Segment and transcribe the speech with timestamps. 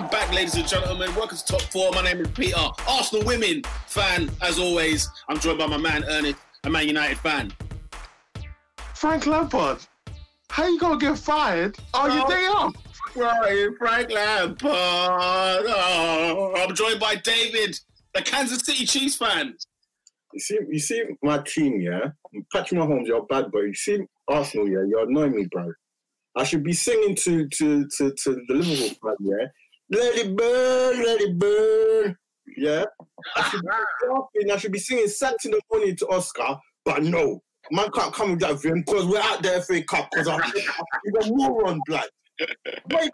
[0.00, 1.14] I'm back, ladies and gentlemen.
[1.14, 1.90] Welcome to Top Four.
[1.92, 2.56] My name is Peter,
[2.88, 5.10] Arsenal women fan, as always.
[5.28, 7.52] I'm joined by my man Ernest, a Man United fan.
[8.94, 9.76] Frank Lampard,
[10.48, 12.28] how you gonna get fired on your Oh.
[12.30, 12.74] day off?
[13.14, 14.62] Right, Frank Lampard.
[15.68, 17.78] Oh, I'm joined by David,
[18.14, 19.54] the Kansas City Chiefs fan.
[20.32, 22.06] You see, you see my team, yeah.
[22.54, 23.64] Patrick Mahomes, you're a bad boy.
[23.64, 24.82] You see Arsenal, yeah.
[24.88, 25.70] You're annoying me, bro.
[26.36, 29.46] I should be singing to to to, to the Liverpool fan, yeah.
[29.90, 32.16] Let it burn, let it burn,
[32.56, 32.84] yeah.
[33.36, 37.02] I should, be laughing, I should be singing "Sacked in the Morning" to Oscar, but
[37.02, 40.40] no, man can't come with that vim because we're at the FA Cup because I'm
[41.04, 42.08] you're a moron, blood.
[42.92, 43.10] Wake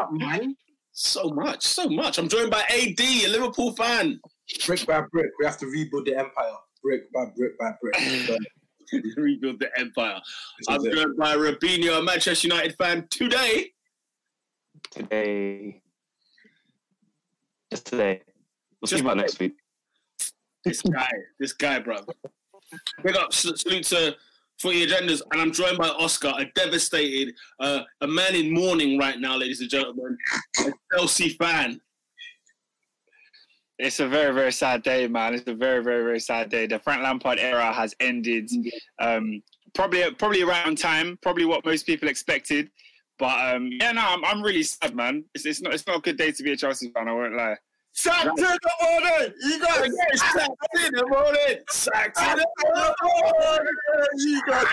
[0.00, 0.56] up, man.
[0.92, 2.18] So much, so much.
[2.18, 4.18] I'm joined by AD, a Liverpool fan.
[4.66, 5.30] brick by brick.
[5.38, 7.96] We have to rebuild the empire, brick by brick by brick.
[8.26, 8.36] So,
[9.16, 10.20] Rebuild the empire.
[10.58, 10.92] this I'm is it.
[10.94, 13.70] joined by Robinho, a Manchester United fan today.
[14.90, 15.82] today.
[17.70, 18.22] Just today.
[18.80, 19.54] We'll Just see about next week.
[20.64, 21.98] This guy, this guy, bro.
[23.04, 24.16] Big up, salute to
[24.60, 29.18] Footy Agendas, and I'm joined by Oscar, a devastated, uh, a man in mourning right
[29.18, 30.16] now, ladies and gentlemen,
[30.60, 31.80] a Chelsea fan.
[33.78, 35.34] It's a very, very sad day, man.
[35.34, 36.66] It's a very, very, very sad day.
[36.66, 38.50] The Frank Lampard era has ended.
[38.98, 39.42] Um,
[39.74, 41.18] probably, probably around time.
[41.20, 42.70] Probably what most people expected.
[43.18, 45.24] But um, yeah, no, I'm, I'm really sad, man.
[45.34, 47.08] It's, it's not, it's not a good day to be a Chelsea fan.
[47.08, 47.56] I won't lie.
[47.96, 49.34] Sacked in the morning.
[49.40, 49.86] You got
[50.18, 51.62] Sacked in the morning.
[51.66, 52.16] The
[53.48, 53.74] morning.
[54.18, 54.66] You got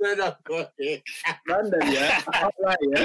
[0.00, 1.02] in the morning.
[1.46, 2.20] London, yeah.
[2.32, 3.04] I'm right, yeah.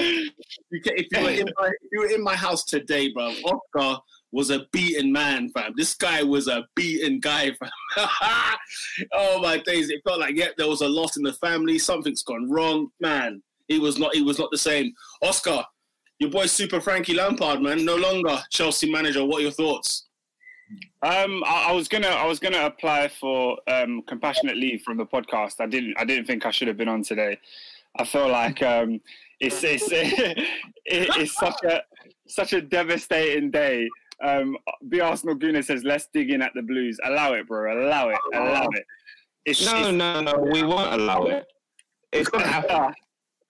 [0.71, 3.31] You can, if, you were in my, if you were in my house today, bro,
[3.45, 4.01] Oscar
[4.31, 5.73] was a beaten man, fam.
[5.77, 7.69] This guy was a beaten guy, fam.
[9.13, 9.91] oh my days!
[9.91, 11.77] It felt like yeah, there was a loss in the family.
[11.77, 13.43] Something's gone wrong, man.
[13.67, 14.13] He was not.
[14.15, 14.93] He was not the same.
[15.21, 15.63] Oscar,
[16.19, 19.25] your boy Super Frankie Lampard, man, no longer Chelsea manager.
[19.25, 20.07] What are your thoughts?
[21.01, 25.05] Um, I, I was gonna, I was gonna apply for um, compassionate leave from the
[25.05, 25.55] podcast.
[25.59, 27.37] I didn't, I didn't think I should have been on today.
[27.97, 29.01] I feel like um,
[29.39, 29.85] it's, it's,
[30.85, 31.83] it's such a,
[32.27, 33.89] such a devastating day.
[34.23, 37.85] Um, the Arsenal Gooner says, "Let's dig in at the Blues." Allow it, bro.
[37.85, 38.17] Allow it.
[38.33, 38.85] Allow it.
[39.45, 40.33] It's, No, no, no.
[40.37, 41.45] We won't allow it.
[42.13, 42.93] It's gonna happen.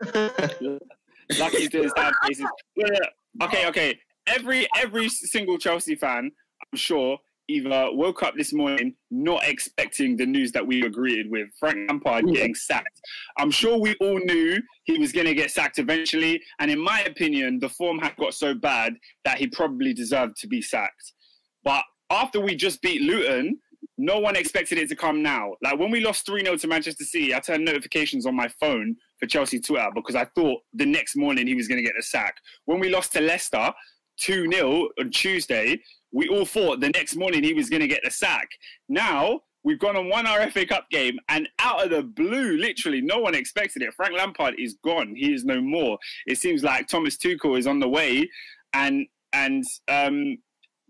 [1.39, 2.45] Lucky doing sad faces.
[2.75, 3.45] Yeah, yeah.
[3.45, 3.99] Okay, okay.
[4.27, 6.31] Every every single Chelsea fan,
[6.71, 7.17] I'm sure,
[7.49, 11.89] either woke up this morning not expecting the news that we were greeted with Frank
[11.89, 13.01] Lampard getting sacked.
[13.37, 17.01] I'm sure we all knew he was going to get sacked eventually, and in my
[17.01, 18.93] opinion, the form had got so bad
[19.25, 21.13] that he probably deserved to be sacked.
[21.63, 23.57] But after we just beat Luton,
[23.97, 25.53] no one expected it to come now.
[25.61, 28.95] Like when we lost 3 0 to Manchester City, I turned notifications on my phone
[29.19, 32.03] for Chelsea Twitter because I thought the next morning he was going to get the
[32.03, 32.35] sack.
[32.65, 33.71] When we lost to Leicester
[34.17, 35.79] 2 0 on Tuesday,
[36.11, 38.49] we all thought the next morning he was going to get the sack.
[38.89, 43.01] Now, we've gone and won our FA Cup game, and out of the blue, literally,
[43.01, 43.93] no one expected it.
[43.93, 45.15] Frank Lampard is gone.
[45.15, 45.97] He is no more.
[46.25, 48.29] It seems like Thomas Tuchel is on the way,
[48.73, 50.37] and and um,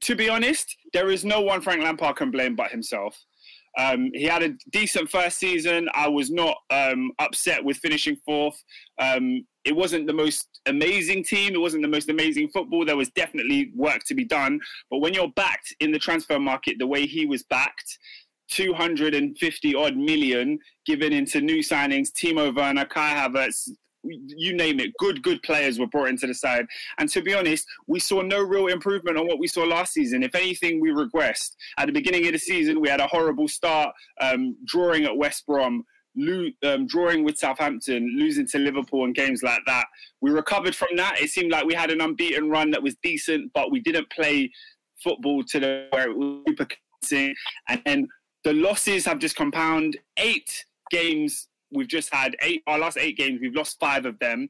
[0.03, 3.17] to be honest, there is no one Frank Lampard can blame but himself.
[3.77, 5.89] Um, he had a decent first season.
[5.95, 8.61] I was not um, upset with finishing fourth.
[8.99, 11.55] Um, it wasn't the most amazing team.
[11.55, 12.85] It wasn't the most amazing football.
[12.85, 14.59] There was definitely work to be done.
[14.91, 17.97] But when you're backed in the transfer market the way he was backed,
[18.51, 23.69] 250 odd million given into new signings, Timo Werner, Kai Havertz,
[24.03, 26.65] you name it, good, good players were brought into the side.
[26.99, 30.23] And to be honest, we saw no real improvement on what we saw last season.
[30.23, 31.51] If anything, we regressed.
[31.77, 35.45] At the beginning of the season, we had a horrible start, um, drawing at West
[35.45, 35.83] Brom,
[36.15, 39.85] lo- um, drawing with Southampton, losing to Liverpool and games like that.
[40.21, 41.21] We recovered from that.
[41.21, 44.51] It seemed like we had an unbeaten run that was decent, but we didn't play
[45.03, 46.67] football to the where it was super.
[47.67, 48.07] And then
[48.43, 49.99] the losses have just compounded.
[50.17, 54.49] Eight games we've just had eight our last eight games we've lost five of them.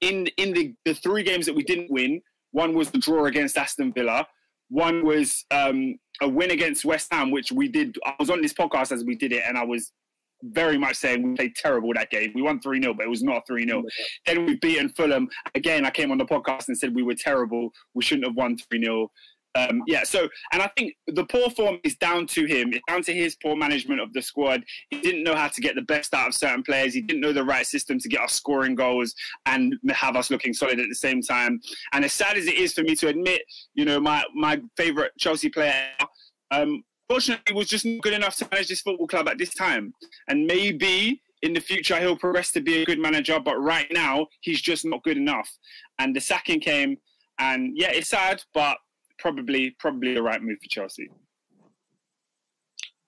[0.00, 2.20] In in the, the three games that we didn't win
[2.52, 4.26] one was the draw against aston villa.
[4.68, 8.52] One was um, a win against west ham which we did i was on this
[8.52, 9.92] podcast as we did it and i was
[10.48, 12.30] very much saying we played terrible that game.
[12.34, 13.82] We won 3-0 but it was not 3-0
[14.26, 15.28] then we've beaten fulham.
[15.54, 17.72] Again i came on the podcast and said we were terrible.
[17.94, 19.08] We shouldn't have won 3-0
[19.56, 22.72] um, yeah, so and I think the poor form is down to him.
[22.72, 24.64] It's down to his poor management of the squad.
[24.90, 26.92] He didn't know how to get the best out of certain players.
[26.92, 29.14] He didn't know the right system to get us scoring goals
[29.46, 31.60] and have us looking solid at the same time.
[31.92, 33.42] And as sad as it is for me to admit,
[33.74, 35.72] you know, my my favorite Chelsea player,
[36.50, 39.94] um, fortunately, was just not good enough to manage this football club at this time.
[40.28, 44.26] And maybe in the future he'll progress to be a good manager, but right now
[44.40, 45.48] he's just not good enough.
[45.98, 46.96] And the sacking came
[47.38, 48.78] And yeah, it's sad, but
[49.18, 51.08] probably probably the right move for Chelsea.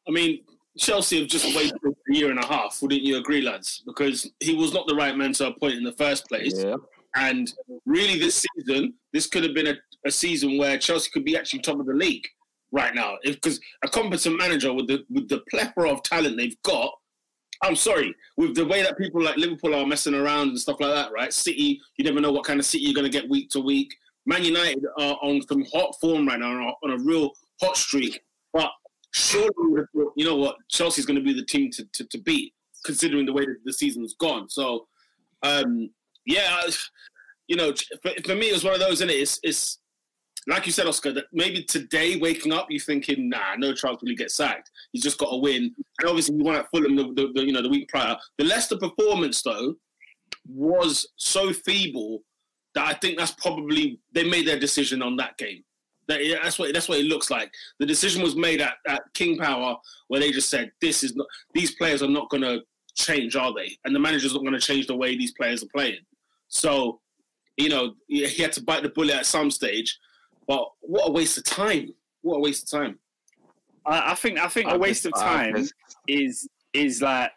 [0.08, 0.41] I mean,
[0.79, 2.79] Chelsea have just waited a year and a half.
[2.82, 3.82] Wouldn't you agree, lads?
[3.87, 6.55] Because he was not the right man to appoint in the first place.
[6.56, 6.76] Yeah.
[7.17, 7.50] And
[7.87, 9.75] really, this season, this could have been a,
[10.06, 12.26] a season where Chelsea could be actually top of the league
[12.73, 13.17] right now.
[13.25, 16.93] Because a competent manager with the with the plethora of talent they've got,
[17.62, 20.93] I'm sorry, with the way that people like Liverpool are messing around and stuff like
[20.93, 21.32] that, right?
[21.32, 23.94] City, you never know what kind of City you're going to get week to week.
[24.26, 27.31] Man United are on some hot form right now, on a, real
[27.62, 28.20] hot streak.
[28.52, 28.70] But
[29.12, 29.52] surely,
[29.94, 32.52] we you know what, Chelsea's going to be the team to, to, to beat,
[32.84, 34.49] considering the way that the season's gone.
[34.49, 34.88] So,
[35.43, 35.90] um,
[36.25, 36.61] yeah,
[37.46, 39.14] you know, for, for me, it was one of those, isn't it?
[39.14, 39.78] It's, it's
[40.49, 44.08] like you said, Oscar, that maybe today waking up, you're thinking, nah, no chance will
[44.08, 44.70] he get sacked.
[44.93, 45.75] He's just got to win.
[46.00, 48.17] And obviously, he won at Fulham the, the, the, you know, the week prior.
[48.38, 49.75] The Leicester performance, though,
[50.49, 52.23] was so feeble
[52.76, 55.64] that I think that's probably they made their decision on that game.
[56.08, 57.52] That, yeah, that's what that's what it looks like.
[57.81, 59.76] The decision was made at, at King Power
[60.06, 61.26] where they just said, "This is not.
[61.55, 62.61] These players are not going to
[62.94, 63.76] change, are they?
[63.84, 66.00] And the manager's not going to change the way these players are playing."
[66.49, 67.00] So,
[67.56, 69.99] you know, he he had to bite the bullet at some stage.
[70.46, 71.93] But what a waste of time!
[72.20, 72.99] What a waste of time!
[73.87, 75.67] I, I think I think a waste of time
[76.06, 77.32] is is like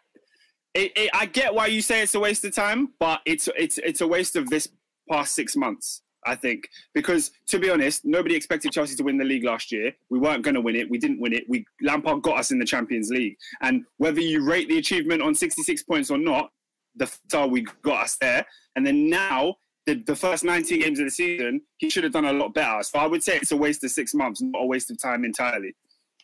[0.74, 3.78] it, it, I get why you say it's a waste of time, but it's it's
[3.78, 4.68] it's a waste of this
[5.10, 6.02] past six months.
[6.26, 9.92] I think because to be honest, nobody expected Chelsea to win the league last year.
[10.10, 10.90] We weren't going to win it.
[10.90, 11.44] We didn't win it.
[11.48, 15.34] We Lampard got us in the Champions League, and whether you rate the achievement on
[15.34, 16.50] 66 points or not,
[16.96, 18.46] the star we got us there.
[18.76, 22.26] And then now the, the first 90 games of the season, he should have done
[22.26, 22.82] a lot better.
[22.82, 25.24] So I would say it's a waste of six months, not a waste of time
[25.24, 25.74] entirely.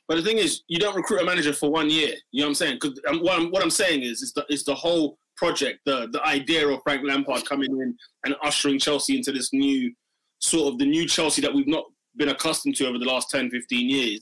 [0.09, 2.15] But the thing is, you don't recruit a manager for one year.
[2.31, 2.79] You know what I'm saying?
[2.81, 6.09] Because um, what, I'm, what I'm saying is, is the, is the whole project, the
[6.13, 9.93] the idea of Frank Lampard coming in and ushering Chelsea into this new
[10.39, 11.85] sort of the new Chelsea that we've not
[12.17, 14.21] been accustomed to over the last 10, 15 years.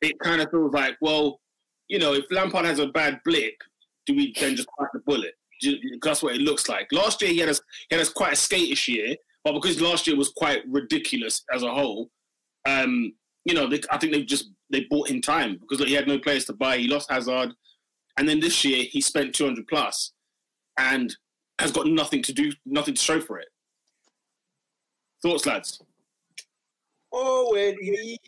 [0.00, 1.40] It kind of feels like, well,
[1.88, 3.54] you know, if Lampard has a bad blip,
[4.06, 5.34] do we then just bite the bullet?
[6.02, 6.88] That's what it looks like.
[6.92, 9.14] Last year he had us he had us quite a skatish year,
[9.44, 12.10] but because last year was quite ridiculous as a whole,
[12.66, 13.12] um,
[13.44, 16.18] you know, they, I think they just they bought in time because he had no
[16.18, 16.78] players to buy.
[16.78, 17.52] He lost Hazard,
[18.18, 20.12] and then this year he spent 200 plus,
[20.78, 21.14] and
[21.58, 23.48] has got nothing to do, nothing to show for it.
[25.22, 25.82] Thoughts, lads?
[27.12, 27.76] Oh, it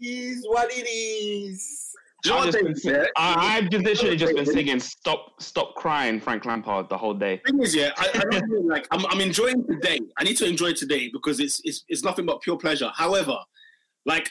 [0.00, 1.90] is what it is.
[2.22, 3.08] Do you know I've just been said?
[3.16, 7.40] I, I've just literally just been singing "Stop, Stop Crying" Frank Lampard the whole day.
[7.46, 9.98] thing is, yeah, I, I mean, like I'm, I'm enjoying today.
[10.18, 12.90] I need to enjoy today because it's it's it's nothing but pure pleasure.
[12.94, 13.36] However,
[14.06, 14.30] like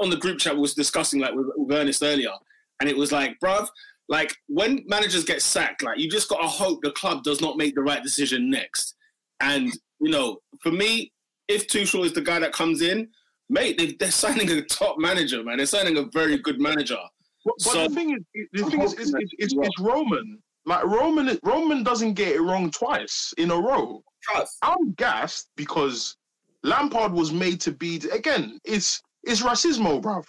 [0.00, 2.32] on the group chat we was discussing like with, with Ernest earlier,
[2.80, 3.68] and it was like, bruv,
[4.08, 7.74] like when managers get sacked, like you just gotta hope the club does not make
[7.74, 8.96] the right decision next.
[9.40, 11.12] And you know, for me,
[11.48, 13.08] if Tuchel is the guy that comes in,
[13.48, 15.58] mate, they, they're signing a top manager, man.
[15.58, 16.98] They're signing a very good manager.
[17.44, 19.80] But, but the thing is, the thing is, hoping it's, that it's, it's, as it's
[19.80, 20.38] Roman.
[20.66, 24.02] Like Roman, Roman doesn't get it wrong twice in a row.
[24.22, 24.56] Trust.
[24.62, 26.16] I'm gassed because
[26.62, 28.58] Lampard was made to be again.
[28.64, 30.24] It's it's racismo, bruv.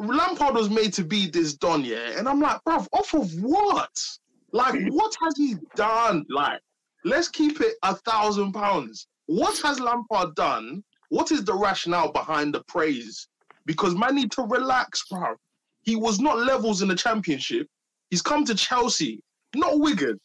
[0.00, 3.90] Lampard was made to be this don, yeah, and I'm like, bruv, off of what?
[4.52, 6.24] Like, what has he done?
[6.28, 6.60] Like,
[7.04, 9.06] let's keep it a thousand pounds.
[9.26, 10.82] What has Lampard done?
[11.10, 13.28] What is the rationale behind the praise?
[13.66, 15.36] Because man need to relax, bruv.
[15.82, 17.66] He was not levels in the championship.
[18.10, 19.22] He's come to Chelsea,
[19.54, 20.18] not Wigan,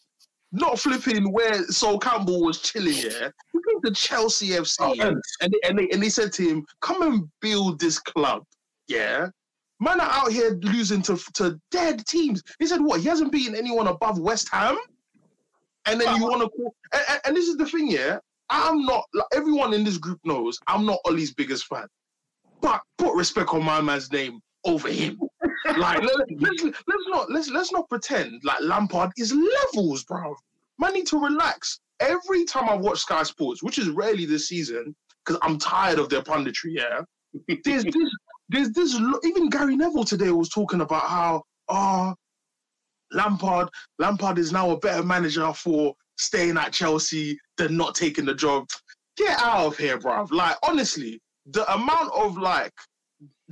[0.52, 2.94] not flipping where Sol Campbell was chilling.
[2.94, 6.32] Yeah, he came to Chelsea FC, Oh, and and they, and they and they said
[6.34, 8.44] to him, "Come and build this club."
[8.88, 9.28] Yeah,
[9.80, 12.42] man are out here losing to to dead teams.
[12.60, 13.02] He said, "What?
[13.02, 14.78] He hasn't beaten anyone above West Ham."
[15.86, 18.18] And then you want to call, and, and, this is the thing, yeah.
[18.50, 21.88] I'm not like everyone in this group knows I'm not Ollie's biggest fan,
[22.62, 25.20] but put respect on my man's name over him.
[25.78, 30.36] like let, let's, let's not let's let's not pretend like Lampard is levels, bro.
[30.80, 31.80] Man need to relax.
[32.00, 36.10] Every time I watch Sky Sports, which is rarely this season, because I'm tired of
[36.10, 36.72] their punditry.
[36.74, 37.02] Yeah,
[37.64, 37.96] there's this
[38.50, 42.14] there's this even Gary Neville today was talking about how oh
[43.12, 48.36] Lampard Lampard is now a better manager for staying at Chelsea than not taking the
[48.36, 48.68] job.
[49.18, 50.32] Get out of here, bruv.
[50.32, 52.74] Like honestly, the amount of like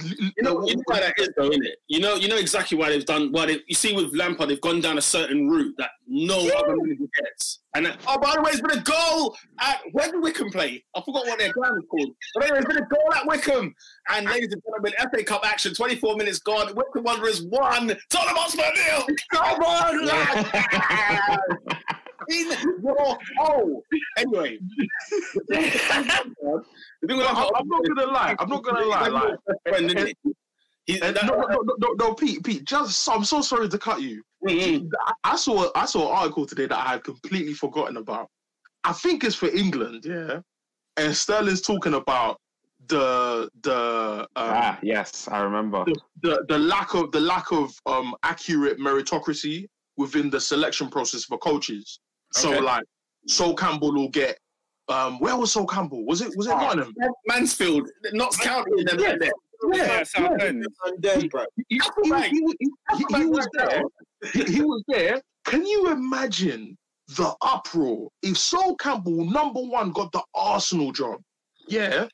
[0.02, 1.78] You know, you know why that is, though, isn't it?
[1.88, 3.32] You know, you know exactly why they've done.
[3.32, 6.76] Why they, you see with Lampard, they've gone down a certain route that no other
[6.76, 7.60] manager gets.
[7.76, 10.84] And oh, by the way, it's been a goal at where did Wycombe play?
[10.96, 12.16] I forgot what their ground is called.
[12.34, 13.74] But anyway, it's been a goal at Wycombe.
[14.10, 16.74] And ladies and gentlemen, FA Cup action, 24 minutes gone.
[16.76, 17.92] Wycombe Wanderers won.
[18.10, 19.08] Tottenham Hotspur nil.
[19.32, 21.78] Come on, lads.
[22.30, 22.52] in
[22.84, 23.84] your hole.
[24.18, 24.60] Anyway,
[25.50, 25.56] the
[27.08, 28.36] thing with I'm, I'm not gonna lie.
[28.40, 29.08] I'm not gonna lie.
[29.08, 30.18] Like, friend, isn't
[31.02, 32.66] and no, no, no, no, no, Pete, Pete.
[32.66, 34.22] Just, I'm so sorry to cut you.
[34.46, 34.90] Mm, mm.
[35.06, 38.28] I- I saw, I saw an article today that I had completely forgotten about.
[38.84, 40.40] I think it's for England, yeah.
[40.98, 42.38] And Sterling's talking about
[42.88, 45.86] the the um, Ah, yes, I remember.
[45.86, 51.24] the, the the lack of the lack of um accurate meritocracy within the selection process
[51.24, 52.00] for coaches.
[52.34, 52.62] So Okay.
[52.62, 52.84] like
[53.28, 54.38] Sol Campbell will get
[54.90, 56.06] um where was Sol Campbell?
[56.06, 56.94] Was it was it Oh, Nottingham?
[57.28, 59.16] Mansfield, Notts County, them Yeah.
[59.18, 59.32] there.
[59.72, 60.66] Yeah, Southend.
[60.86, 61.22] And then.
[61.22, 61.48] He, was
[63.54, 63.82] there.
[64.34, 65.22] He, he was there.
[65.46, 66.78] Can you imagine
[67.16, 71.22] the uproar if Sol Campbell, number one, got the Arsenal job?
[71.70, 72.08] Yeah.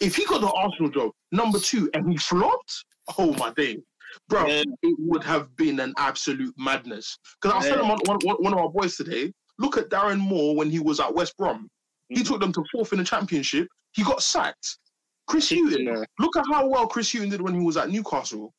[0.00, 2.82] If he got the Arsenal job, number two, and he flopped,
[3.18, 3.76] oh my day.
[4.28, 4.62] Bro, Yeah.
[4.82, 7.18] it would have been an absolute madness.
[7.42, 7.74] Because I was Yeah.
[7.74, 10.78] telling one, one, one one of our boys today, look at Darren Moore when he
[10.80, 11.68] was at West Brom.
[12.08, 12.26] He Mhm.
[12.26, 13.68] took them to fourth in the championship.
[13.92, 14.78] He got sacked.
[15.28, 16.02] Chris Hughton, Yeah.
[16.18, 18.52] look at how well Chris Hughton did when he was at Newcastle.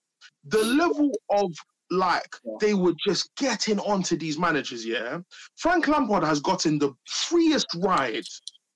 [0.45, 1.51] The level of
[1.89, 5.19] like they were just getting onto these managers, yeah.
[5.57, 8.23] Frank Lampard has gotten the freest ride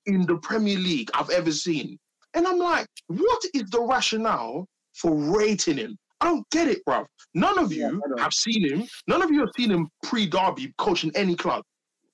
[0.04, 1.98] in the Premier League I've ever seen.
[2.34, 5.96] And I'm like, what is the rationale for rating him?
[6.20, 7.06] I don't get it, bruv.
[7.32, 8.86] None of you have seen him.
[9.06, 11.62] None of you have seen him pre-Derby coaching any club.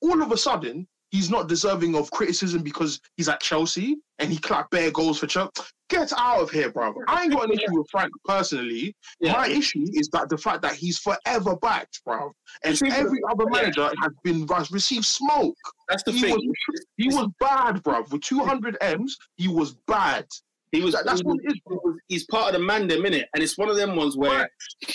[0.02, 4.38] All of a sudden, he's not deserving of criticism because he's at Chelsea and he
[4.38, 5.50] clapped bare goals for Chelsea.
[5.90, 6.94] Get out of here, bruv.
[7.06, 8.96] I ain't got an issue with Frank personally.
[9.20, 9.32] Yeah.
[9.32, 12.30] My issue is that the fact that he's forever backed, bruv.
[12.64, 13.60] And every other yeah.
[13.60, 15.54] manager has been has received smoke.
[15.90, 16.34] That's the He thing.
[16.34, 18.10] was, he was bad, bruv.
[18.10, 20.24] With 200 M's, he was bad.
[20.70, 20.94] He was.
[20.94, 23.42] That- that's he what it is, was- He's part of the man, them minute, and
[23.42, 24.50] it's one of them ones where Right.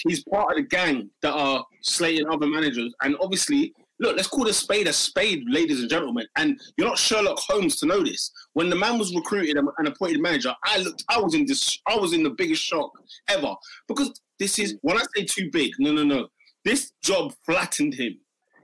[0.08, 2.92] he's part of the gang that are slating other managers.
[3.04, 6.26] And obviously, look, let's call a spade a spade, ladies and gentlemen.
[6.36, 8.32] And you're not Sherlock Holmes to know this.
[8.54, 11.96] When the man was recruited and appointed manager, I looked, I was in this, I
[11.96, 12.92] was in the biggest shock
[13.30, 13.54] ever
[13.88, 15.72] because this is when I say too big.
[15.80, 16.28] No, no, no.
[16.64, 18.18] This job flattened him.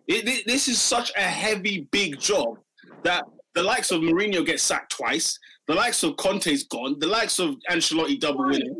[0.07, 2.57] It, thi- this is such a heavy, big job
[3.03, 3.23] that
[3.55, 5.37] the likes of Mourinho get sacked twice.
[5.67, 6.99] The likes of Conte's gone.
[6.99, 8.77] The likes of Ancelotti double winning.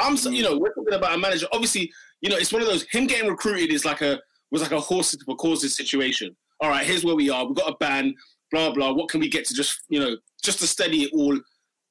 [0.00, 1.46] I'm, you know, we're talking about a manager.
[1.52, 2.84] Obviously, you know, it's one of those.
[2.90, 6.36] Him getting recruited is like a was like a horses for causes situation.
[6.60, 7.44] All right, here's where we are.
[7.46, 8.14] We've got a ban.
[8.52, 8.92] Blah blah.
[8.92, 11.38] What can we get to just you know just to steady it all?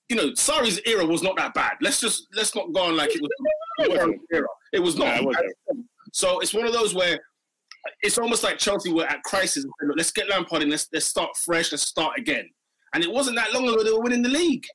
[0.09, 1.73] You know, Sarri's era was not that bad.
[1.81, 3.29] Let's just let's not go on like it was.
[3.81, 4.47] Sarri's era.
[4.73, 5.21] It was not.
[5.23, 5.77] Yeah, it.
[6.13, 7.19] So it's one of those where
[8.01, 9.63] it's almost like Chelsea were at crisis.
[9.63, 10.69] and said, "Look, Let's get Lampard in.
[10.69, 11.71] Let's let's start fresh.
[11.71, 12.49] Let's start again.
[12.93, 14.65] And it wasn't that long ago they were winning the league.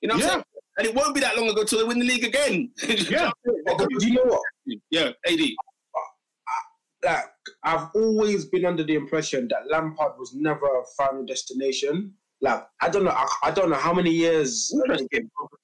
[0.00, 0.26] You know what Yeah.
[0.28, 0.44] I'm saying?
[0.78, 2.70] And it won't be that long ago till they win the league again.
[3.10, 3.30] Yeah.
[3.66, 4.40] But you know what?
[4.90, 5.40] yeah, AD.
[7.04, 7.24] Like
[7.64, 12.12] I've always been under the impression that Lampard was never a final destination.
[12.40, 14.72] Like I don't know, I, I don't know how many years,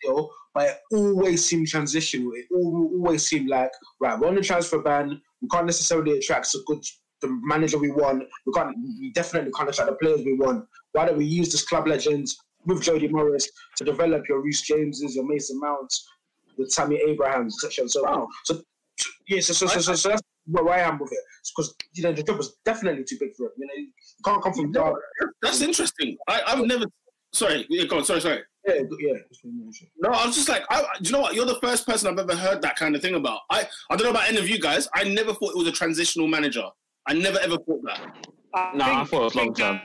[0.03, 2.33] deal, but it always seemed transitional.
[2.35, 5.21] It always seemed like right, we're on the transfer ban.
[5.41, 6.83] We can't necessarily attract a good
[7.23, 8.25] the manager we want.
[8.45, 8.77] We can't.
[9.01, 10.67] We definitely can't attract the players we want.
[10.93, 15.17] Why don't we use this club legends with Jody Morris to develop your Reece Jameses,
[15.17, 16.07] your Mason Mounts,
[16.59, 17.85] the Tammy Abrahams, etc.
[17.85, 18.27] and so on.
[18.45, 18.61] So
[19.29, 21.19] yeah, so so, so, so, so that's where I am with it.
[21.55, 23.53] Because you know the job was definitely too big for him.
[23.59, 23.89] You know, you
[24.25, 24.97] can't come from Derby.
[25.43, 26.17] That's interesting.
[26.29, 26.85] I, I've never.
[27.33, 28.05] Sorry, yeah, go on.
[28.05, 28.41] Sorry, sorry.
[28.67, 29.13] Yeah, yeah.
[29.99, 31.35] No, I was just like, I, do you know what?
[31.35, 33.41] You're the first person I've ever heard that kind of thing about.
[33.51, 34.89] I, I don't know about any of you guys.
[34.95, 36.65] I never thought it was a transitional manager.
[37.07, 38.01] I never ever thought that.
[38.75, 39.81] No, I thought it was long-term.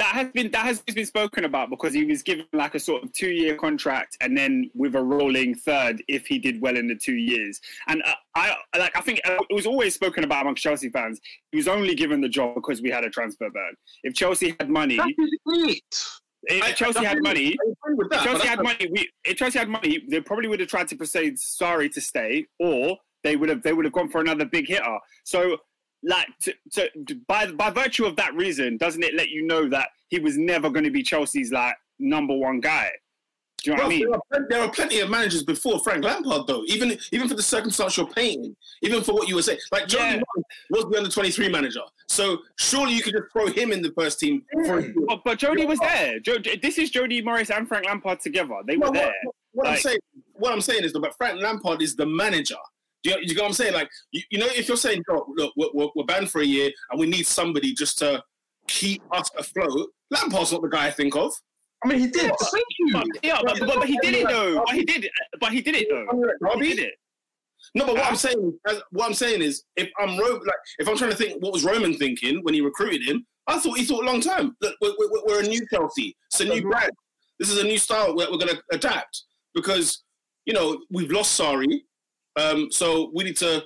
[0.00, 2.80] That- That has been that has been spoken about because he was given like a
[2.80, 6.76] sort of two year contract and then with a rolling third if he did well
[6.76, 7.60] in the two years.
[7.86, 11.20] And uh, I like I think uh, it was always spoken about amongst Chelsea fans.
[11.52, 13.72] He was only given the job because we had a transfer ban.
[14.02, 15.94] If Chelsea had money, That is it.
[16.44, 19.36] if I- Chelsea I had money, with that, if Chelsea had not- money, we, if
[19.36, 23.36] Chelsea had money, they probably would have tried to persuade Sarri to stay, or they
[23.36, 24.98] would have they would have gone for another big hitter.
[25.24, 25.58] So,
[26.02, 26.88] like, to, to,
[27.26, 30.70] by by virtue of that reason, doesn't it let you know that he was never
[30.70, 32.90] going to be Chelsea's like number one guy?
[33.62, 34.06] Do you know what I mean?
[34.06, 36.64] there, are, plen- there are plenty of managers before Frank Lampard, though.
[36.66, 40.14] Even even for the circumstance you're painting, even for what you were saying, like Jody
[40.16, 40.42] Yeah.
[40.70, 41.82] Was the under 23 manager.
[42.08, 44.42] So surely you could just throw him in the first team.
[44.64, 44.82] For.
[45.08, 46.18] But, but Jody was there.
[46.20, 48.54] Jo- this is Jody Morris and Frank Lampard together.
[48.66, 49.12] They No, were there.
[49.24, 49.98] what, what I'm saying,
[50.32, 52.56] what I'm saying is, though, but Frank Lampard is the manager.
[53.02, 53.74] Do you, you know what I'm saying?
[53.74, 56.44] Like, you, you know, if you're saying, look, look we're, we're, we're banned for a
[56.46, 58.22] year and we need somebody just to
[58.68, 61.32] keep us afloat, Lampard's not the guy I think of.
[61.84, 62.30] I mean, he did.
[62.52, 62.92] Thank you.
[62.92, 64.62] But, yeah, but, but, but he did it though.
[64.66, 65.04] But he did.
[65.04, 65.12] it.
[65.40, 66.60] But he did it though.
[66.60, 66.94] He did it.
[67.74, 68.16] No, but what I'm ah.
[68.16, 68.58] saying,
[68.90, 71.64] what I'm saying is, if I'm Ro- like, if I'm trying to think what was
[71.64, 74.56] Roman thinking when he recruited him, I thought he thought a long time.
[74.60, 76.16] Look, we're, we're, we're a new Chelsea.
[76.28, 76.90] It's a new brand.
[77.38, 80.02] This is a new style we're, we're going to adapt because
[80.44, 81.82] you know we've lost Sarri,
[82.36, 83.62] um, so we need to.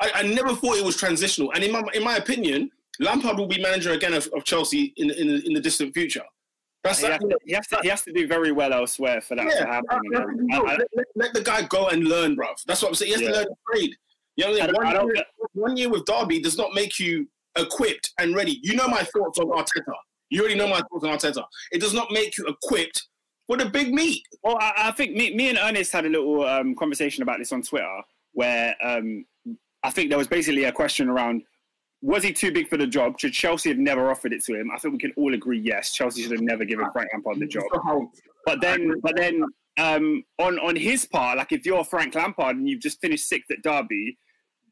[0.00, 3.46] I, I never thought it was transitional, and in my in my opinion, Lampard will
[3.46, 6.22] be manager again of, of Chelsea in in the, in the distant future.
[6.82, 9.36] That's He has, to, he, has to, he has to do very well elsewhere for
[9.36, 9.86] that to happen.
[10.50, 12.54] I- I- let, let- let the guy go and learn, bruv.
[12.66, 13.08] That's what I'm saying.
[13.08, 13.28] He has Yeah.
[13.28, 13.94] to learn the trade.
[14.36, 18.34] You know, I one, year, one year with Derby does not make you equipped and
[18.34, 18.60] ready.
[18.62, 19.92] You know my thoughts on Arteta.
[20.30, 21.44] You already know my thoughts on Arteta.
[21.72, 23.08] It does not make you equipped
[23.58, 24.22] for a big meat.
[24.42, 27.52] Well, I, I think me, me and Ernest had a little um, conversation about this
[27.52, 28.00] on Twitter,
[28.32, 29.24] where um,
[29.82, 31.42] I think there was basically a question around:
[32.02, 33.18] Was he too big for the job?
[33.18, 34.70] Should Chelsea have never offered it to him?
[34.74, 35.92] I think we can all agree yes.
[35.92, 37.64] Chelsea should have never given Frank Lampard the job.
[38.46, 39.42] But then, but then,
[39.78, 43.50] um, on on his part, like if you're Frank Lampard and you've just finished sixth
[43.50, 44.16] at Derby,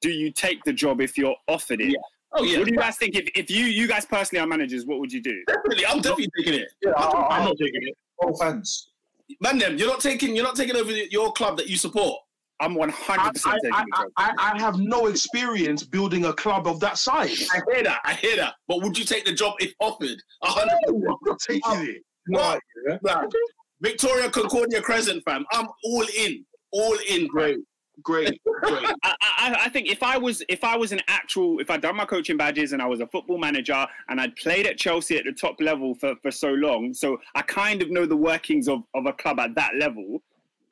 [0.00, 1.88] do you take the job if you're offered it?
[1.88, 1.98] Yeah.
[2.34, 3.16] Oh yeah, What do you guys think?
[3.16, 5.42] If, if you you guys personally are managers, what would you do?
[5.46, 5.86] definitely.
[5.86, 6.68] I'm definitely taking it.
[6.84, 7.94] Yeah, I- I- I'm not taking it.
[8.22, 8.90] No fans.
[9.40, 10.34] Man, them, you're not taking.
[10.34, 12.18] You're not taking over your club that you support.
[12.60, 14.04] I'm 100 I, percent I, I.
[14.16, 17.48] I, I have no experience building a club of that size.
[17.54, 18.00] I hear that.
[18.04, 18.54] I hear that.
[18.66, 20.20] But would you take the job if offered?
[20.42, 20.74] Hundred.
[20.88, 22.02] No, I'm not taking it.
[22.28, 23.26] Yeah.
[23.80, 25.44] Victoria Concordia Crescit, fam.
[25.52, 26.44] I'm all in.
[26.72, 27.28] All in.
[27.28, 27.58] Great,
[28.02, 28.84] great, great.
[29.02, 31.96] I, I, I think if I was if I was an actual if I'd done
[31.96, 35.24] my coaching badges and I was a football manager and I'd played at Chelsea at
[35.24, 38.82] the top level for, for so long, so I kind of know the workings of,
[38.94, 40.22] of a club at that level,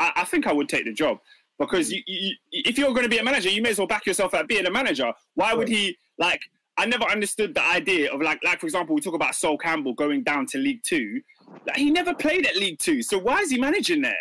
[0.00, 1.18] I, I think I would take the job
[1.58, 4.06] because you, you, if you're going to be a manager, you may as well back
[4.06, 5.12] yourself at being a manager.
[5.34, 6.40] Why would he like?
[6.78, 9.94] I never understood the idea of like like for example, we talk about Sol Campbell
[9.94, 11.20] going down to League Two.
[11.66, 14.14] Like, he never played at League Two, so why is he managing there?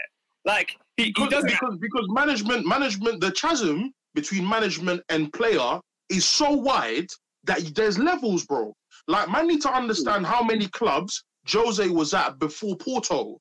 [0.45, 1.49] Like he, he because, doesn't.
[1.49, 7.07] because because management management the chasm between management and player is so wide
[7.43, 8.73] that there's levels, bro.
[9.07, 13.39] Like man need to understand how many clubs Jose was at before Porto.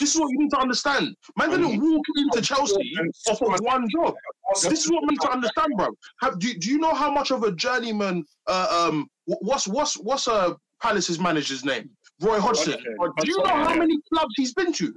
[0.00, 1.16] This is what you need to understand.
[1.36, 2.94] Man didn't walk into Chelsea
[3.28, 4.14] off of one job.
[4.62, 5.88] This is what we need to understand, bro.
[6.20, 8.24] Have, do, do you know how much of a journeyman?
[8.46, 11.88] Uh, um, wh- what's what's what's uh Palace's manager's name?
[12.22, 12.72] Roy Hodgson.
[12.98, 13.24] Hodgson.
[13.24, 14.92] Do you know how many clubs he's been to?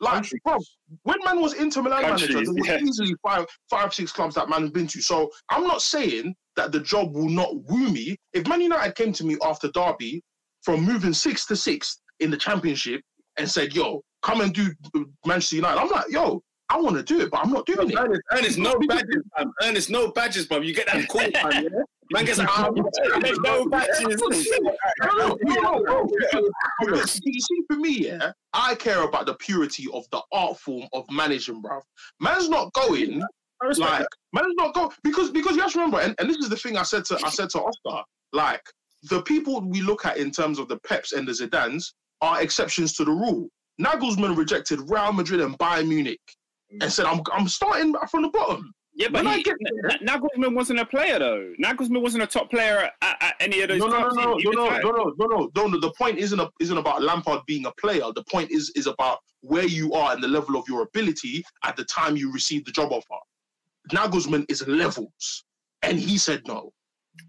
[0.00, 0.58] Like, bro,
[1.04, 2.78] when man was Inter Milan manager, there Countries, yeah.
[2.80, 5.00] easily five, five, six clubs that man has been to.
[5.00, 8.16] So I'm not saying that the job will not woo me.
[8.32, 10.22] If Man United came to me after Derby
[10.62, 13.00] from moving six to six in the Championship
[13.38, 14.70] and said, "Yo, come and do
[15.26, 17.96] Manchester United," I'm like, "Yo, I want to do it, but I'm not doing it."
[17.98, 19.52] Ernest, Ernest, no badges, fam.
[19.62, 20.60] Ernest, no badges, bro.
[20.60, 21.64] You get that call, fam.
[21.64, 21.68] Yeah?
[22.12, 22.74] Man gets no.
[26.80, 30.86] Because You see, for me, yeah, I care about the purity of the art form
[30.92, 31.82] of managing, bruv.
[32.20, 33.22] Man's not going
[33.78, 36.56] like man's not go because because you have to remember, and, and this is the
[36.56, 38.62] thing I said to I said to Oscar, like
[39.04, 42.94] the people we look at in terms of the Peps and the Zidans are exceptions
[42.94, 43.48] to the rule.
[43.80, 46.20] Nagelsmann rejected Real Madrid and Bayern Munich
[46.80, 49.42] and said, "I'm I'm starting from the bottom." Yeah, but he,
[50.02, 51.52] Nagelsmann wasn't a player though.
[51.60, 54.34] Nagelsmann wasn't a top player at, at any of those No, no, no, no, no,
[54.34, 55.80] no, no, no, no, no, no.
[55.80, 58.04] The point isn't a, isn't about Lampard being a player.
[58.14, 61.76] The point is is about where you are and the level of your ability at
[61.76, 63.20] the time you receive the job offer.
[63.92, 65.44] Nagelsmann is levels,
[65.82, 66.72] and he said no.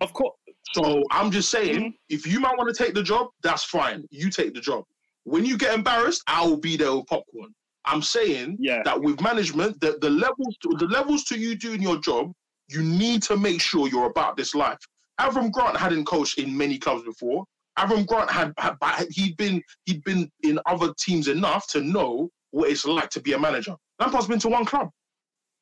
[0.01, 0.35] Of course,
[0.73, 1.93] So I'm just saying, Mhm.
[2.09, 4.05] if you might want to take the job, that's fine.
[4.11, 4.83] You take the job.
[5.23, 7.53] When you get embarrassed, I will be there with popcorn.
[7.85, 8.81] I'm saying yeah.
[8.83, 12.31] that with management, the, the levels to, the levels to you doing your job,
[12.67, 14.79] you need to make sure you're about this life.
[15.19, 17.45] Avram Grant hadn't coached in many clubs before.
[17.77, 22.29] Avram Grant had, had but he'd been he'd been in other teams enough to know
[22.51, 23.75] what it's like to be a manager.
[23.99, 24.89] Lampard's been to one club.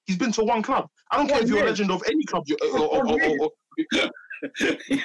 [0.05, 0.87] He's been to one club.
[1.11, 2.43] I don't care if you're a legend of any club.
[2.45, 3.51] You, or, or, or, or, or-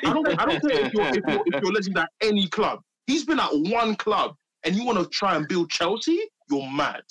[0.04, 0.28] I don't.
[0.40, 2.80] I don't care if you're, if you're if you're a legend at any club.
[3.06, 6.20] He's been at one club, and you want to try and build Chelsea?
[6.50, 7.02] You're mad.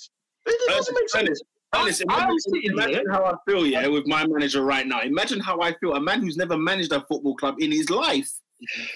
[0.46, 1.42] It doesn't make sense.
[1.74, 5.00] Ernest, Ernest, I- imagine, I'm imagine how I feel, yeah, with my manager right now.
[5.02, 5.94] Imagine how I feel.
[5.94, 8.30] A man who's never managed a football club in his life.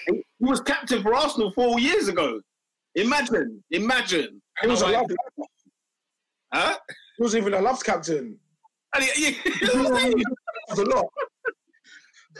[0.07, 2.41] He was captain for Arsenal four years ago.
[2.95, 4.41] Imagine, imagine.
[4.61, 5.07] He was a how I love.
[5.07, 5.45] feel.
[6.53, 6.77] Huh?
[7.17, 8.37] He was even a love captain.
[8.95, 11.05] And he, he, He was a lot.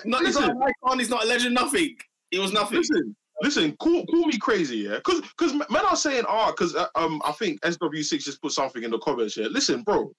[0.05, 1.95] not, he's not he's not a legend, nothing.
[2.31, 2.79] He was nothing.
[2.79, 4.95] Listen, listen, call, call me crazy, yeah?
[4.95, 8.83] Because because men are saying, ah, because uh, um, I think SW6 just put something
[8.83, 9.47] in the comments here.
[9.49, 10.11] Listen, bro,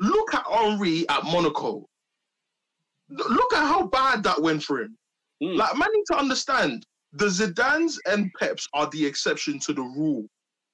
[0.00, 1.86] look at Henry at Monaco.
[3.08, 4.96] Look at how bad that went for him.
[5.42, 5.56] Mm.
[5.56, 10.26] Like, man, need to understand the Zidans and Peps are the exception to the rule.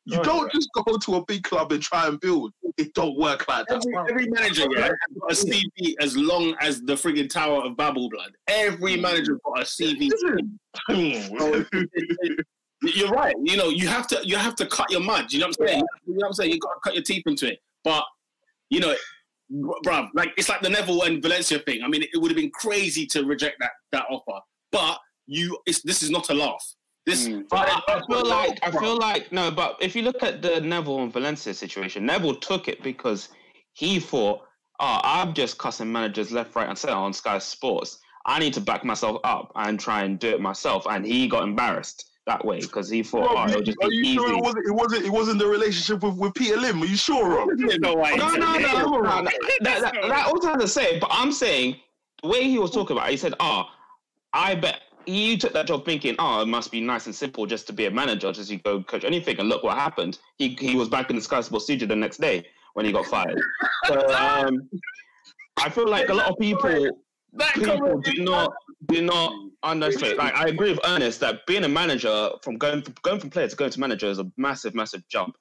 [0.05, 2.53] You Oh, don't just go to a big club and try and build.
[2.77, 3.85] It don't work like that.
[3.87, 7.77] Every, every manager yeah, has got a CV as long as the frigging Tower of
[7.77, 8.33] Babel blood.
[8.49, 9.03] Every mm.
[9.03, 10.11] manager got a CV.
[12.83, 13.35] You're right.
[13.45, 15.33] You know, you have to you have to cut your mud.
[15.33, 15.85] You know what I'm saying?
[16.07, 16.51] You know what I'm saying?
[16.51, 17.61] You got to cut your teeth into it.
[17.85, 18.05] But
[18.71, 18.97] you know,
[19.85, 21.83] bruv, like it's like the Neville and Valencia thing.
[21.85, 24.41] I mean, it would have been crazy to reject that that offer.
[24.73, 26.75] But you, it's this is not a laugh.
[27.05, 27.49] This, Mm.
[27.49, 30.61] But I, I feel like I feel like no, but if you look at the
[30.61, 33.31] Neville and Valencia situation, Neville took it because
[33.73, 34.43] he thought,
[34.79, 37.99] "Oh, I'm just cussing managers left, right, and center on Sky Sports.
[38.25, 41.43] I need to back myself up and try and do it myself." And he got
[41.43, 44.41] embarrassed that way because he thought, Rob, "Oh, it'll just be you easy." sure it
[44.41, 45.05] wasn't, it wasn't?
[45.05, 46.83] It wasn't the relationship with, with Peter Lim.
[46.83, 47.49] Are you sure, Rob?
[47.57, 48.15] There's no way.
[48.15, 51.81] No, no, no, no, That, that, that, that also has to say, but I'm saying
[52.23, 53.65] the way he was talking about it, he said, Oh,
[54.33, 57.67] I bet you took that job thinking, Oh, it must be nice and simple just
[57.69, 59.39] to be a manager, just you go coach anything.
[59.39, 60.19] And look what happened.
[60.39, 63.07] He he was back in the Sky Sports studio the next day when he got
[63.07, 63.41] fired.
[63.87, 64.71] So um,
[65.57, 66.89] I feel like a lot of people
[67.33, 68.53] that people do not
[68.87, 70.19] do not understand.
[70.19, 73.49] Like I agree with Ernest that being a manager from going from going from player
[73.49, 75.37] to going to manager is a massive, massive jump.